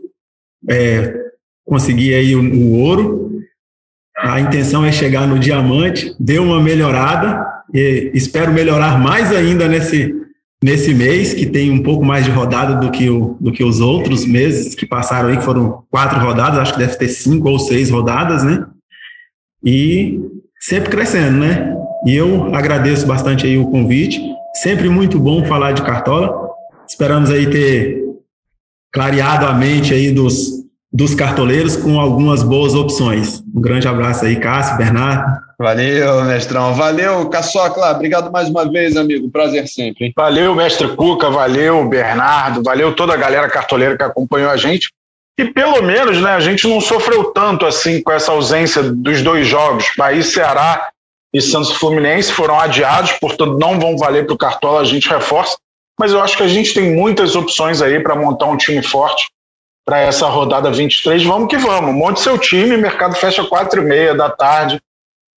é, 0.69 1.13
consegui 1.65 2.13
aí 2.13 2.33
o, 2.33 2.41
o 2.41 2.79
ouro, 2.79 3.36
a 4.17 4.39
intenção 4.39 4.83
é 4.83 4.91
chegar 4.91 5.27
no 5.27 5.37
diamante, 5.37 6.15
deu 6.19 6.43
uma 6.43 6.59
melhorada, 6.59 7.45
e 7.73 8.11
espero 8.13 8.51
melhorar 8.51 8.99
mais 8.99 9.31
ainda 9.31 9.67
nesse, 9.67 10.13
nesse 10.63 10.93
mês, 10.93 11.33
que 11.33 11.45
tem 11.45 11.69
um 11.69 11.83
pouco 11.83 12.03
mais 12.03 12.25
de 12.25 12.31
rodada 12.31 12.75
do 12.75 12.89
que, 12.89 13.09
o, 13.09 13.37
do 13.39 13.51
que 13.51 13.63
os 13.63 13.79
outros 13.79 14.25
meses 14.25 14.73
que 14.73 14.85
passaram 14.85 15.29
aí, 15.29 15.37
que 15.37 15.43
foram 15.43 15.83
quatro 15.91 16.19
rodadas, 16.19 16.59
acho 16.59 16.73
que 16.73 16.79
deve 16.79 16.95
ter 16.95 17.09
cinco 17.09 17.49
ou 17.49 17.59
seis 17.59 17.91
rodadas, 17.91 18.43
né? 18.43 18.65
E 19.63 20.19
sempre 20.59 20.89
crescendo, 20.89 21.37
né? 21.37 21.75
E 22.05 22.15
eu 22.15 22.55
agradeço 22.55 23.05
bastante 23.05 23.45
aí 23.45 23.57
o 23.57 23.69
convite, 23.69 24.19
sempre 24.55 24.89
muito 24.89 25.19
bom 25.19 25.45
falar 25.45 25.73
de 25.73 25.83
Cartola. 25.83 26.47
Esperamos 26.87 27.29
aí 27.29 27.47
ter 27.49 28.03
clareado 28.91 29.45
a 29.45 29.53
mente 29.53 29.93
aí 29.93 30.11
dos, 30.11 30.63
dos 30.97 31.13
cartoleiros 31.13 31.75
com 31.75 31.99
algumas 31.99 32.41
boas 32.41 32.73
opções. 32.73 33.43
Um 33.55 33.61
grande 33.61 33.87
abraço 33.87 34.25
aí, 34.25 34.35
Cássio, 34.35 34.77
Bernardo. 34.77 35.45
Valeu, 35.59 36.23
mestrão. 36.23 36.73
Valeu, 36.73 37.29
Caçocla. 37.29 37.91
Obrigado 37.91 38.31
mais 38.31 38.49
uma 38.49 38.67
vez, 38.67 38.97
amigo. 38.97 39.29
Prazer 39.29 39.67
sempre. 39.67 40.07
Hein? 40.07 40.13
Valeu, 40.17 40.55
mestre 40.55 40.87
Cuca. 40.95 41.29
Valeu, 41.29 41.87
Bernardo. 41.87 42.63
Valeu 42.63 42.95
toda 42.95 43.13
a 43.13 43.15
galera 43.15 43.47
cartoleira 43.47 43.95
que 43.95 44.01
acompanhou 44.01 44.49
a 44.49 44.57
gente. 44.57 44.91
E 45.39 45.45
pelo 45.45 45.83
menos, 45.83 46.19
né, 46.19 46.31
a 46.31 46.39
gente 46.39 46.67
não 46.67 46.81
sofreu 46.81 47.25
tanto 47.25 47.67
assim 47.67 48.01
com 48.01 48.11
essa 48.11 48.31
ausência 48.31 48.81
dos 48.81 49.21
dois 49.21 49.45
jogos. 49.45 49.85
Bahia 49.95 50.23
Ceará 50.23 50.89
e 51.31 51.39
Santos 51.39 51.73
Fluminense 51.73 52.31
foram 52.31 52.59
adiados, 52.59 53.11
portanto 53.21 53.59
não 53.59 53.79
vão 53.79 53.95
valer 53.95 54.25
para 54.25 54.33
o 54.33 54.37
Cartola, 54.37 54.81
a 54.81 54.85
gente 54.85 55.07
reforça. 55.07 55.57
Mas 55.99 56.11
eu 56.11 56.19
acho 56.23 56.35
que 56.35 56.43
a 56.43 56.47
gente 56.47 56.73
tem 56.73 56.95
muitas 56.95 57.35
opções 57.35 57.83
aí 57.83 57.99
para 57.99 58.15
montar 58.15 58.47
um 58.47 58.57
time 58.57 58.81
forte 58.81 59.27
para 59.87 60.01
essa 60.01 60.27
rodada 60.27 60.69
23. 60.69 61.23
Vamos 61.23 61.47
que 61.47 61.57
vamos. 61.57 61.95
Monte 61.95 62.19
seu 62.19 62.37
time, 62.37 62.75
mercado 62.75 63.15
fecha 63.15 63.41
quatro 63.45 63.81
e 63.81 63.85
meia 63.85 64.13
da 64.13 64.29
tarde 64.29 64.81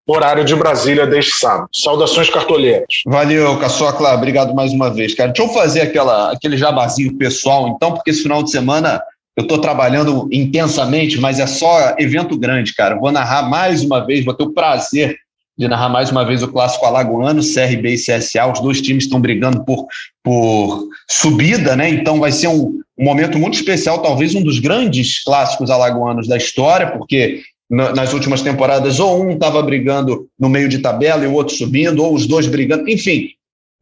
horário 0.08 0.44
de 0.44 0.56
Brasília 0.56 1.06
deste 1.06 1.36
sábado. 1.36 1.68
Saudações 1.72 2.28
cartoleiras. 2.28 2.84
Valeu, 3.06 3.56
Caçocla, 3.60 4.12
obrigado 4.12 4.52
mais 4.52 4.72
uma 4.72 4.90
vez, 4.90 5.14
cara. 5.14 5.30
Deixa 5.30 5.48
eu 5.48 5.54
fazer 5.54 5.82
aquela, 5.82 6.32
aquele 6.32 6.56
jabazinho 6.56 7.16
pessoal, 7.16 7.68
então, 7.68 7.92
porque 7.92 8.10
esse 8.10 8.24
final 8.24 8.42
de 8.42 8.50
semana 8.50 9.00
eu 9.36 9.42
estou 9.42 9.58
trabalhando 9.58 10.28
intensamente, 10.32 11.20
mas 11.20 11.38
é 11.38 11.46
só 11.46 11.94
evento 11.96 12.36
grande, 12.36 12.74
cara. 12.74 12.96
Vou 12.96 13.12
narrar 13.12 13.48
mais 13.48 13.84
uma 13.84 14.04
vez, 14.04 14.24
vou 14.24 14.34
ter 14.34 14.42
o 14.42 14.52
prazer 14.52 15.16
de 15.56 15.68
narrar 15.68 15.90
mais 15.90 16.10
uma 16.10 16.24
vez 16.24 16.42
o 16.42 16.48
clássico 16.48 16.86
alagoano, 16.86 17.40
CRB 17.40 17.94
e 17.94 17.96
CSA. 17.96 18.46
Os 18.46 18.60
dois 18.60 18.82
times 18.82 19.04
estão 19.04 19.20
brigando 19.20 19.64
por, 19.64 19.86
por 20.24 20.88
subida, 21.08 21.76
né? 21.76 21.88
Então 21.88 22.18
vai 22.18 22.32
ser 22.32 22.48
um, 22.48 22.79
um 23.00 23.04
momento 23.04 23.38
muito 23.38 23.54
especial, 23.54 24.02
talvez 24.02 24.34
um 24.34 24.42
dos 24.42 24.58
grandes 24.58 25.24
clássicos 25.24 25.70
alagoanos 25.70 26.28
da 26.28 26.36
história, 26.36 26.88
porque 26.90 27.40
nas 27.70 28.12
últimas 28.12 28.42
temporadas, 28.42 28.98
ou 28.98 29.24
um 29.24 29.30
estava 29.30 29.62
brigando 29.62 30.28
no 30.38 30.48
meio 30.48 30.68
de 30.68 30.80
tabela 30.80 31.24
e 31.24 31.28
o 31.28 31.32
outro 31.32 31.54
subindo, 31.54 32.02
ou 32.02 32.14
os 32.14 32.26
dois 32.26 32.46
brigando, 32.46 32.90
enfim, 32.90 33.28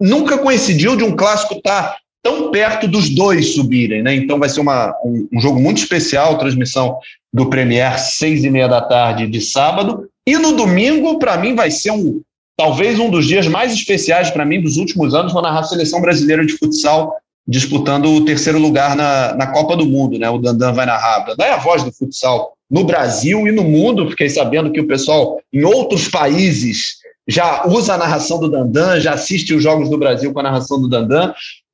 nunca 0.00 0.38
coincidiu 0.38 0.94
de 0.94 1.02
um 1.02 1.16
clássico 1.16 1.54
estar 1.54 1.82
tá 1.82 1.96
tão 2.22 2.50
perto 2.50 2.86
dos 2.86 3.08
dois 3.08 3.54
subirem, 3.54 4.02
né? 4.02 4.14
Então 4.14 4.38
vai 4.38 4.48
ser 4.48 4.60
uma, 4.60 4.94
um, 5.02 5.26
um 5.32 5.40
jogo 5.40 5.58
muito 5.58 5.78
especial, 5.78 6.38
transmissão 6.38 6.98
do 7.32 7.48
Premier, 7.48 7.98
seis 7.98 8.44
e 8.44 8.50
meia 8.50 8.68
da 8.68 8.82
tarde 8.82 9.26
de 9.26 9.40
sábado, 9.40 10.06
e 10.26 10.36
no 10.36 10.52
domingo, 10.52 11.18
para 11.18 11.38
mim, 11.38 11.54
vai 11.54 11.70
ser 11.70 11.90
um 11.90 12.20
talvez 12.58 12.98
um 12.98 13.08
dos 13.08 13.26
dias 13.26 13.46
mais 13.46 13.72
especiais 13.72 14.30
para 14.30 14.44
mim 14.44 14.60
dos 14.60 14.76
últimos 14.76 15.14
anos, 15.14 15.32
vou 15.32 15.40
narrar 15.40 15.60
a 15.60 15.64
seleção 15.64 16.00
brasileira 16.00 16.44
de 16.44 16.58
futsal 16.58 17.14
disputando 17.48 18.06
o 18.10 18.24
terceiro 18.26 18.58
lugar 18.58 18.94
na, 18.94 19.34
na 19.34 19.46
Copa 19.46 19.74
do 19.74 19.86
Mundo, 19.86 20.18
né? 20.18 20.28
O 20.28 20.36
Dandan 20.36 20.74
vai 20.74 20.84
narrar. 20.84 21.20
Dandan 21.20 21.44
é 21.44 21.52
a 21.52 21.56
voz 21.56 21.82
do 21.82 21.90
futsal 21.90 22.52
no 22.70 22.84
Brasil 22.84 23.48
e 23.48 23.52
no 23.52 23.64
mundo. 23.64 24.10
Fiquei 24.10 24.28
sabendo 24.28 24.70
que 24.70 24.80
o 24.80 24.86
pessoal 24.86 25.40
em 25.50 25.64
outros 25.64 26.08
países 26.08 26.98
já 27.26 27.66
usa 27.66 27.94
a 27.94 27.98
narração 27.98 28.38
do 28.38 28.50
Dandan, 28.50 29.00
já 29.00 29.14
assiste 29.14 29.54
os 29.54 29.62
Jogos 29.62 29.88
do 29.88 29.96
Brasil 29.96 30.30
com 30.32 30.40
a 30.40 30.42
narração 30.42 30.78
do 30.78 30.88
Dandan. 30.88 31.32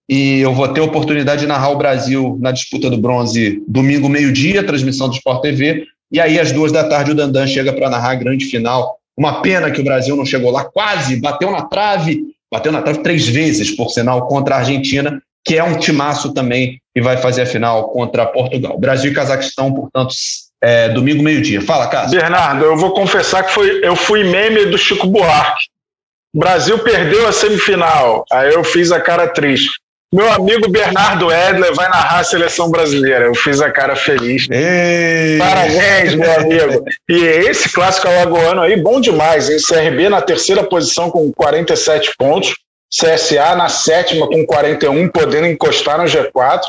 E 0.08 0.40
eu 0.40 0.54
vou 0.54 0.68
ter 0.68 0.80
a 0.80 0.84
oportunidade 0.84 1.40
de 1.40 1.46
narrar 1.46 1.70
o 1.70 1.78
Brasil 1.78 2.38
na 2.40 2.52
disputa 2.52 2.88
do 2.88 2.98
bronze 2.98 3.62
domingo, 3.66 4.08
meio-dia, 4.08 4.62
transmissão 4.62 5.08
do 5.08 5.14
Sport 5.16 5.42
TV. 5.42 5.86
E 6.12 6.20
aí, 6.20 6.38
às 6.38 6.52
duas 6.52 6.70
da 6.70 6.84
tarde, 6.84 7.10
o 7.10 7.14
Dandan 7.14 7.46
chega 7.46 7.72
para 7.72 7.90
narrar 7.90 8.10
a 8.10 8.14
grande 8.14 8.44
final. 8.44 8.96
Uma 9.16 9.40
pena 9.42 9.70
que 9.70 9.80
o 9.80 9.84
Brasil 9.84 10.14
não 10.14 10.26
chegou 10.26 10.50
lá, 10.50 10.64
quase 10.64 11.16
bateu 11.16 11.50
na 11.50 11.62
trave, 11.62 12.22
bateu 12.52 12.70
na 12.70 12.82
trave 12.82 13.00
três 13.00 13.26
vezes, 13.26 13.70
por 13.74 13.90
sinal, 13.90 14.28
contra 14.28 14.56
a 14.56 14.58
Argentina, 14.58 15.20
que 15.45 15.59
é 15.59 15.62
um 15.62 15.78
timaço 15.78 16.32
também 16.32 16.80
e 16.97 17.01
vai 17.01 17.16
fazer 17.16 17.42
a 17.42 17.47
final 17.47 17.90
contra 17.90 18.26
Portugal. 18.26 18.78
Brasil 18.78 19.12
e 19.12 19.14
Cazaquistão, 19.14 19.72
portanto, 19.72 20.14
é, 20.62 20.88
domingo, 20.88 21.22
meio-dia. 21.22 21.61
Fala, 21.61 21.88
Cássio. 21.88 22.18
Bernardo, 22.18 22.64
eu 22.64 22.76
vou 22.76 22.95
confessar 22.95 23.45
que 23.45 23.53
foi, 23.53 23.80
eu 23.84 23.95
fui 23.95 24.24
meme 24.24 24.66
do 24.66 24.78
Chico 24.78 25.07
Buarque. 25.07 25.66
O 26.34 26.38
Brasil 26.38 26.78
perdeu 26.78 27.28
a 27.28 27.32
semifinal. 27.32 28.24
Aí 28.32 28.53
eu 28.53 28.64
fiz 28.64 28.90
a 28.90 29.01
cara 29.01 29.28
triste. 29.28 29.70
Meu 30.12 30.32
amigo 30.32 30.68
Bernardo 30.68 31.30
Edler 31.32 31.74
vai 31.74 31.88
narrar 31.88 32.20
a 32.20 32.24
seleção 32.24 32.70
brasileira. 32.70 33.24
Eu 33.24 33.34
fiz 33.34 33.61
a 33.61 33.68
cara 33.68 33.97
feliz. 33.97 34.47
Ei. 34.49 35.38
Parabéns, 35.38 36.14
meu 36.14 36.32
amigo. 36.32 36.84
E 37.09 37.16
esse 37.16 37.68
clássico 37.72 38.07
alagoano 38.07 38.62
aí, 38.62 38.80
bom 38.80 39.01
demais. 39.01 39.51
Hein? 39.51 39.57
CRB 39.59 40.09
na 40.09 40.22
terceira 40.22 40.62
posição 40.62 41.11
com 41.11 41.32
47 41.32 42.14
pontos. 42.16 42.55
CSA 42.99 43.57
na 43.57 43.68
sétima 43.68 44.28
com 44.28 44.47
41, 44.47 45.09
podendo 45.09 45.47
encostar 45.47 45.99
no 45.99 46.05
G4. 46.05 46.61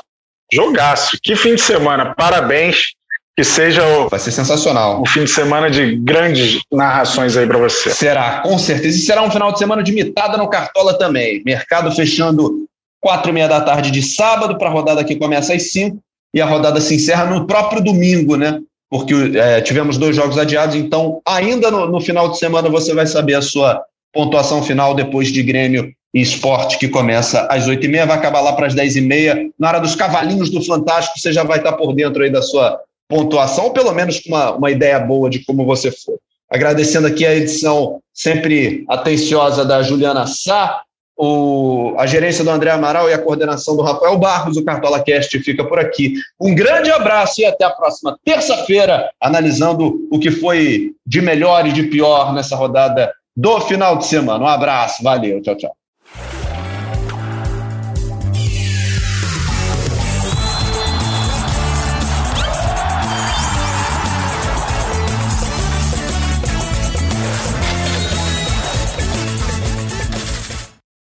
Jogaço. 0.52 1.18
Que 1.22 1.36
fim 1.36 1.56
de 1.56 1.62
semana. 1.62 2.16
Parabéns 2.16 2.94
que 3.38 3.44
seja 3.44 3.86
o. 3.86 4.10
Vai 4.10 4.20
ser 4.20 4.32
sensacional. 4.32 5.02
O 5.02 5.08
fim 5.08 5.26
de 5.26 5.30
semana 5.30 5.70
de 5.70 5.98
grandes 5.98 6.62
narrações 6.72 7.38
aí 7.38 7.46
para 7.46 7.58
você. 7.58 7.92
Será, 7.92 8.40
com 8.42 8.58
certeza. 8.58 8.98
E 8.98 9.02
será 9.02 9.22
um 9.22 9.30
final 9.30 9.52
de 9.52 9.60
semana 9.60 9.84
de 9.84 9.92
mitada 9.92 10.38
no 10.38 10.50
Cartola 10.50 10.98
também. 10.98 11.44
Mercado 11.46 11.92
fechando 11.92 12.66
quatro 13.00 13.30
e 13.30 13.34
meia 13.34 13.48
da 13.48 13.62
tarde 13.62 13.92
de 13.92 14.02
sábado, 14.02 14.58
para 14.58 14.68
a 14.68 14.72
rodada 14.72 15.04
que 15.04 15.16
começa 15.16 15.54
às 15.54 15.72
cinco, 15.72 16.00
e 16.34 16.42
a 16.42 16.46
rodada 16.46 16.82
se 16.82 16.96
encerra 16.96 17.26
no 17.26 17.46
próprio 17.46 17.84
domingo, 17.84 18.36
né? 18.36 18.60
Porque 18.90 19.14
é, 19.36 19.62
tivemos 19.62 19.98
dois 19.98 20.16
jogos 20.16 20.40
adiados, 20.40 20.76
então 20.76 21.22
ainda 21.28 21.70
no, 21.70 21.86
no 21.88 22.02
final 22.02 22.30
de 22.30 22.40
semana 22.40 22.68
você 22.68 22.96
vai 22.96 23.06
saber 23.06 23.36
a 23.36 23.42
sua 23.44 23.84
pontuação 24.12 24.64
final 24.64 24.96
depois 24.96 25.32
de 25.32 25.44
Grêmio 25.44 25.94
Esporte, 26.22 26.80
que 26.80 26.88
começa 26.88 27.46
às 27.52 27.68
oito 27.68 27.86
e 27.86 27.90
meia, 27.90 28.06
vai 28.06 28.18
acabar 28.18 28.40
lá 28.40 28.54
para 28.54 28.68
as 28.68 28.74
dez 28.74 28.96
e 28.96 29.02
meia. 29.02 29.50
Na 29.60 29.68
hora 29.68 29.80
dos 29.80 29.96
cavalinhos 29.96 30.50
do 30.50 30.64
Fantástico, 30.64 31.20
você 31.20 31.34
já 31.34 31.44
vai 31.44 31.58
estar 31.58 31.74
por 31.74 31.94
dentro 31.94 32.24
aí 32.24 32.30
da 32.30 32.42
sua 32.42 32.80
pontuação, 33.10 33.66
ou 33.66 33.72
pelo 33.72 33.92
menos 33.92 34.20
com 34.20 34.30
uma, 34.30 34.52
uma 34.52 34.72
ideia 34.72 34.98
boa 34.98 35.30
de 35.30 35.44
como 35.44 35.66
você 35.66 35.92
for. 35.92 36.18
Agradecendo 36.50 37.08
aqui 37.08 37.26
a 37.26 37.36
edição 37.36 38.00
sempre 38.14 38.86
atenciosa 38.88 39.66
da 39.66 39.84
Juliana 39.84 40.26
Sá, 40.26 40.82
o, 41.18 41.94
a 41.98 42.06
gerência 42.06 42.44
do 42.44 42.50
André 42.50 42.72
Amaral 42.72 43.10
e 43.10 43.14
a 43.14 43.20
coordenação 43.20 43.76
do 43.76 43.82
Rafael 43.82 44.18
Barros. 44.18 44.56
O 44.56 44.64
Cartola 44.64 45.04
Cast 45.04 45.38
fica 45.40 45.66
por 45.66 45.80
aqui. 45.80 46.14
Um 46.40 46.56
grande 46.56 46.92
abraço 46.92 47.42
e 47.42 47.46
até 47.46 47.66
a 47.66 47.70
próxima 47.70 48.18
terça-feira, 48.24 49.10
analisando 49.20 50.08
o 50.10 50.18
que 50.18 50.32
foi 50.32 50.94
de 51.06 51.22
melhor 51.22 51.68
e 51.68 51.74
de 51.74 51.84
pior 51.84 52.34
nessa 52.34 52.56
rodada 52.56 53.12
do 53.36 53.60
final 53.62 53.98
de 53.98 54.06
semana. 54.06 54.44
Um 54.44 54.48
abraço, 54.48 55.04
valeu, 55.04 55.42
tchau, 55.42 55.56
tchau. 55.56 55.76